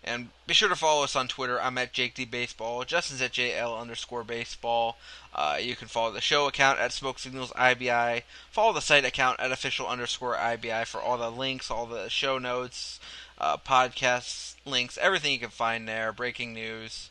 and 0.03 0.29
be 0.45 0.53
sure 0.53 0.69
to 0.69 0.75
follow 0.75 1.03
us 1.03 1.15
on 1.15 1.27
Twitter. 1.27 1.61
I'm 1.61 1.77
at 1.77 1.93
Jake 1.93 2.15
D 2.15 2.25
Baseball. 2.25 2.83
Justin's 2.85 3.21
at 3.21 3.33
JL 3.33 3.79
underscore 3.79 4.23
baseball. 4.23 4.97
Uh, 5.33 5.57
you 5.61 5.75
can 5.75 5.87
follow 5.87 6.11
the 6.11 6.21
show 6.21 6.47
account 6.47 6.79
at 6.79 6.93
Smoke 6.93 7.19
Signals 7.19 7.51
IBI. 7.55 8.23
Follow 8.49 8.73
the 8.73 8.81
site 8.81 9.05
account 9.05 9.39
at 9.39 9.51
official 9.51 9.87
underscore 9.87 10.35
IBI 10.35 10.85
for 10.85 11.01
all 11.01 11.17
the 11.17 11.29
links, 11.29 11.69
all 11.69 11.85
the 11.85 12.09
show 12.09 12.37
notes, 12.37 12.99
uh, 13.37 13.57
podcasts, 13.57 14.55
links, 14.65 14.97
everything 15.01 15.33
you 15.33 15.39
can 15.39 15.49
find 15.49 15.87
there. 15.87 16.11
Breaking 16.11 16.53
news, 16.53 17.09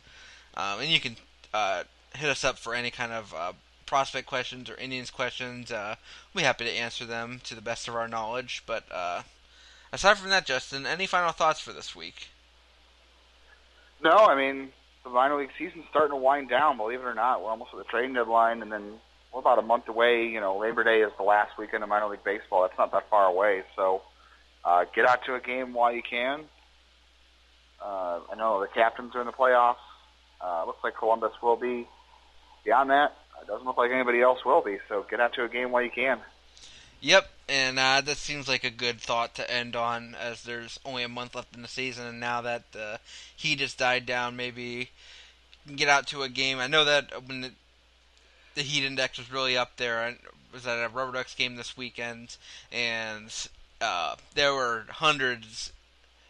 um, 0.55 0.79
and 0.79 0.89
you 0.89 0.99
can 0.99 1.17
uh, 1.53 1.83
hit 2.15 2.29
us 2.29 2.43
up 2.43 2.57
for 2.57 2.73
any 2.73 2.91
kind 2.91 3.11
of 3.11 3.33
uh, 3.33 3.53
prospect 3.85 4.27
questions 4.27 4.69
or 4.69 4.75
Indians 4.75 5.09
questions. 5.09 5.71
Uh, 5.71 5.95
be 6.35 6.43
happy 6.43 6.65
to 6.65 6.71
answer 6.71 7.05
them 7.05 7.41
to 7.43 7.55
the 7.55 7.61
best 7.61 7.87
of 7.87 7.95
our 7.95 8.07
knowledge. 8.07 8.63
But 8.65 8.83
uh, 8.91 9.23
aside 9.91 10.17
from 10.17 10.29
that, 10.29 10.45
Justin, 10.45 10.85
any 10.85 11.07
final 11.07 11.31
thoughts 11.31 11.59
for 11.59 11.73
this 11.73 11.95
week? 11.95 12.27
No, 14.03 14.11
I 14.11 14.35
mean 14.35 14.71
the 15.03 15.09
minor 15.09 15.37
league 15.39 15.49
season's 15.57 15.85
starting 15.89 16.11
to 16.11 16.17
wind 16.17 16.49
down. 16.49 16.77
Believe 16.77 16.99
it 16.99 17.05
or 17.05 17.15
not, 17.15 17.41
we're 17.41 17.49
almost 17.49 17.71
at 17.73 17.77
the 17.77 17.85
trading 17.85 18.13
deadline, 18.13 18.61
and 18.61 18.71
then 18.71 18.93
we're 19.33 19.39
about 19.39 19.59
a 19.59 19.61
month 19.61 19.87
away. 19.87 20.25
You 20.25 20.39
know, 20.39 20.57
Labor 20.57 20.83
Day 20.83 20.99
is 20.99 21.11
the 21.17 21.23
last 21.23 21.51
weekend 21.57 21.83
of 21.83 21.89
minor 21.89 22.07
league 22.07 22.23
baseball. 22.23 22.63
That's 22.63 22.77
not 22.77 22.91
that 22.91 23.09
far 23.09 23.25
away. 23.25 23.63
So 23.75 24.01
uh, 24.65 24.85
get 24.95 25.05
out 25.07 25.19
to 25.25 25.35
a 25.35 25.39
game 25.39 25.73
while 25.73 25.93
you 25.93 26.01
can. 26.07 26.45
Uh, 27.81 28.19
I 28.31 28.35
know 28.37 28.59
the 28.59 28.67
captains 28.67 29.15
are 29.15 29.21
in 29.21 29.27
the 29.27 29.33
playoffs. 29.33 29.75
Uh, 30.41 30.65
looks 30.65 30.83
like 30.83 30.97
Columbus 30.97 31.31
will 31.41 31.55
be. 31.57 31.87
Beyond 32.65 32.89
that, 32.89 33.15
it 33.41 33.47
doesn't 33.47 33.65
look 33.65 33.77
like 33.77 33.91
anybody 33.91 34.21
else 34.21 34.39
will 34.45 34.61
be. 34.61 34.77
So 34.89 35.05
get 35.09 35.19
out 35.19 35.33
to 35.35 35.43
a 35.43 35.49
game 35.49 35.71
while 35.71 35.83
you 35.83 35.91
can. 35.93 36.19
Yep, 36.99 37.29
and 37.47 37.77
uh, 37.77 38.01
that 38.01 38.17
seems 38.17 38.47
like 38.47 38.63
a 38.63 38.71
good 38.71 38.99
thought 38.99 39.35
to 39.35 39.51
end 39.51 39.75
on, 39.75 40.15
as 40.19 40.43
there's 40.43 40.79
only 40.83 41.03
a 41.03 41.09
month 41.09 41.35
left 41.35 41.55
in 41.55 41.61
the 41.61 41.67
season, 41.67 42.07
and 42.07 42.19
now 42.19 42.41
that 42.41 42.71
the 42.71 42.99
heat 43.35 43.59
has 43.59 43.75
died 43.75 44.05
down, 44.05 44.35
maybe 44.35 44.89
get 45.75 45.89
out 45.89 46.07
to 46.07 46.23
a 46.23 46.29
game. 46.29 46.57
I 46.59 46.67
know 46.67 46.85
that 46.85 47.27
when 47.27 47.41
the, 47.41 47.51
the 48.55 48.63
heat 48.63 48.83
index 48.83 49.17
was 49.19 49.31
really 49.31 49.55
up 49.55 49.77
there, 49.77 50.17
was 50.51 50.65
at 50.65 50.83
a 50.83 50.89
Rubber 50.89 51.13
Ducks 51.13 51.35
game 51.35 51.55
this 51.55 51.77
weekend, 51.77 52.37
and 52.71 53.31
uh, 53.79 54.15
there 54.33 54.53
were 54.53 54.85
hundreds, 54.89 55.71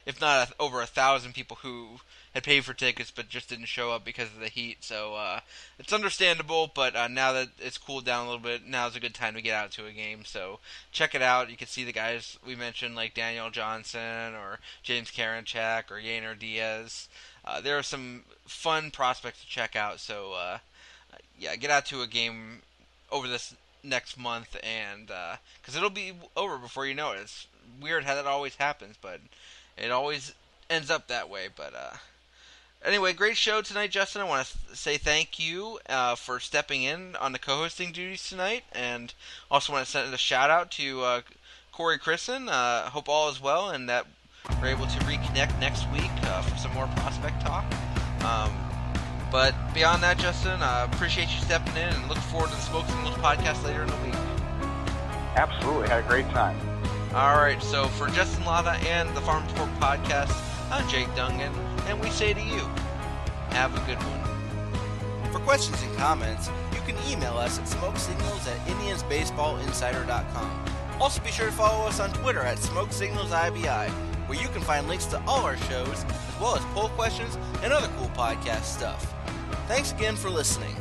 if 0.05 0.19
not 0.19 0.51
over 0.59 0.81
a 0.81 0.85
thousand 0.85 1.33
people 1.33 1.59
who 1.61 1.99
had 2.37 2.43
paid 2.43 2.63
for 2.63 2.73
tickets 2.75 3.09
but 3.09 3.29
just 3.29 3.49
didn't 3.49 3.65
show 3.65 3.91
up 3.91 4.05
because 4.05 4.27
of 4.27 4.39
the 4.39 4.47
heat. 4.47 4.83
So 4.83 5.15
uh, 5.15 5.39
it's 5.79 5.91
understandable, 5.91 6.69
but 6.73 6.95
uh, 6.95 7.07
now 7.07 7.33
that 7.33 7.49
it's 7.57 7.79
cooled 7.79 8.05
down 8.05 8.25
a 8.25 8.29
little 8.29 8.43
bit, 8.43 8.67
now's 8.67 8.95
a 8.95 8.99
good 8.99 9.15
time 9.15 9.33
to 9.33 9.41
get 9.41 9.55
out 9.55 9.71
to 9.71 9.87
a 9.87 9.91
game. 9.91 10.23
So 10.23 10.59
check 10.91 11.15
it 11.15 11.21
out. 11.23 11.49
You 11.49 11.57
can 11.57 11.67
see 11.67 11.83
the 11.83 11.91
guys 11.91 12.37
we 12.45 12.55
mentioned, 12.55 12.95
like 12.95 13.15
Daniel 13.15 13.49
Johnson 13.49 14.35
or 14.35 14.59
James 14.83 15.09
Karinchak 15.09 15.89
or 15.89 15.95
Yainer 15.95 16.37
Diaz. 16.37 17.09
Uh, 17.43 17.59
there 17.59 17.77
are 17.77 17.83
some 17.83 18.21
fun 18.45 18.91
prospects 18.91 19.41
to 19.41 19.47
check 19.47 19.75
out. 19.75 19.99
So 19.99 20.33
uh, 20.33 20.59
yeah, 21.39 21.55
get 21.55 21.71
out 21.71 21.87
to 21.87 22.01
a 22.03 22.07
game 22.07 22.61
over 23.11 23.27
this 23.27 23.55
next 23.83 24.15
month, 24.15 24.57
and 24.61 25.07
because 25.59 25.75
it'll 25.75 25.89
be 25.89 26.13
over 26.35 26.57
before 26.57 26.85
you 26.85 26.93
know 26.93 27.13
it. 27.13 27.19
It's 27.21 27.47
weird 27.81 28.03
how 28.03 28.13
that 28.13 28.27
always 28.27 28.55
happens, 28.55 28.95
but 29.01 29.21
it 29.75 29.89
always 29.89 30.35
ends 30.69 30.91
up 30.91 31.07
that 31.07 31.29
way. 31.29 31.47
But 31.55 31.73
uh, 31.73 31.97
Anyway, 32.87 33.11
great 33.11 33.35
show 33.35 33.61
tonight, 33.61 33.91
Justin. 33.91 34.21
I 34.21 34.23
want 34.23 34.47
to 34.47 34.73
say 34.73 34.95
thank 34.97 35.37
you 35.37 35.77
uh, 35.89 36.15
for 36.15 36.39
stepping 36.39 36.83
in 36.83 37.17
on 37.17 37.33
the 37.33 37.37
co-hosting 37.37 37.91
duties 37.91 38.29
tonight, 38.29 38.63
and 38.71 39.13
also 39.51 39.73
want 39.73 39.83
to 39.83 39.91
send 39.91 40.13
a 40.13 40.17
shout 40.17 40.49
out 40.49 40.71
to 40.71 41.01
uh, 41.01 41.21
Corey 41.73 41.99
Christen. 41.99 42.47
Uh, 42.47 42.89
hope 42.89 43.09
all 43.09 43.29
is 43.29 43.41
well, 43.41 43.71
and 43.71 43.89
that 43.89 44.05
we're 44.61 44.69
able 44.69 44.87
to 44.87 44.99
reconnect 44.99 45.59
next 45.59 45.85
week 45.91 46.09
uh, 46.23 46.41
for 46.43 46.55
some 46.57 46.73
more 46.73 46.87
prospect 46.95 47.41
talk. 47.41 47.65
Um, 48.23 48.55
but 49.33 49.53
beyond 49.73 50.01
that, 50.03 50.17
Justin, 50.17 50.61
uh, 50.61 50.87
appreciate 50.89 51.27
you 51.27 51.41
stepping 51.41 51.75
in, 51.75 51.89
and 51.89 52.07
look 52.07 52.19
forward 52.19 52.51
to 52.51 52.55
the 52.55 52.61
Smoke 52.61 52.87
Signals 52.87 53.15
podcast 53.15 53.65
later 53.65 53.81
in 53.81 53.89
the 53.89 53.97
week. 53.97 54.15
Absolutely, 55.35 55.89
had 55.89 56.05
a 56.05 56.07
great 56.07 56.29
time. 56.29 56.57
All 57.13 57.35
right, 57.35 57.61
so 57.61 57.87
for 57.89 58.07
Justin 58.07 58.45
Lada 58.45 58.79
and 58.87 59.13
the 59.13 59.19
Farm 59.19 59.45
Report 59.47 59.69
podcast, 59.81 60.56
I'm 60.69 60.87
Jake 60.89 61.07
Dungan, 61.09 61.53
and 61.87 61.99
we 62.01 62.09
say 62.09 62.33
to 62.33 62.41
you, 62.41 62.69
have 63.51 63.73
a 63.73 63.79
good 63.87 63.97
one. 63.99 65.31
For 65.31 65.39
questions 65.39 65.81
and 65.81 65.95
comments, 65.95 66.49
you 66.73 66.81
can 66.81 66.95
email 67.09 67.37
us 67.37 67.57
at 67.57 67.65
smokesignals 67.65 68.45
at 68.47 68.59
indiansbaseballinsider.com. 68.67 70.65
Also 70.99 71.21
be 71.21 71.31
sure 71.31 71.45
to 71.45 71.51
follow 71.53 71.85
us 71.87 72.01
on 72.01 72.11
Twitter 72.11 72.41
at 72.41 72.57
smokesignalsibi, 72.57 73.89
where 74.27 74.41
you 74.41 74.49
can 74.49 74.61
find 74.61 74.89
links 74.89 75.05
to 75.05 75.21
all 75.25 75.45
our 75.45 75.55
shows, 75.55 76.03
as 76.03 76.39
well 76.41 76.57
as 76.57 76.63
poll 76.73 76.89
questions 76.89 77.37
and 77.63 77.71
other 77.71 77.87
cool 77.97 78.09
podcast 78.09 78.63
stuff. 78.63 79.13
Thanks 79.67 79.93
again 79.93 80.17
for 80.17 80.29
listening. 80.29 80.75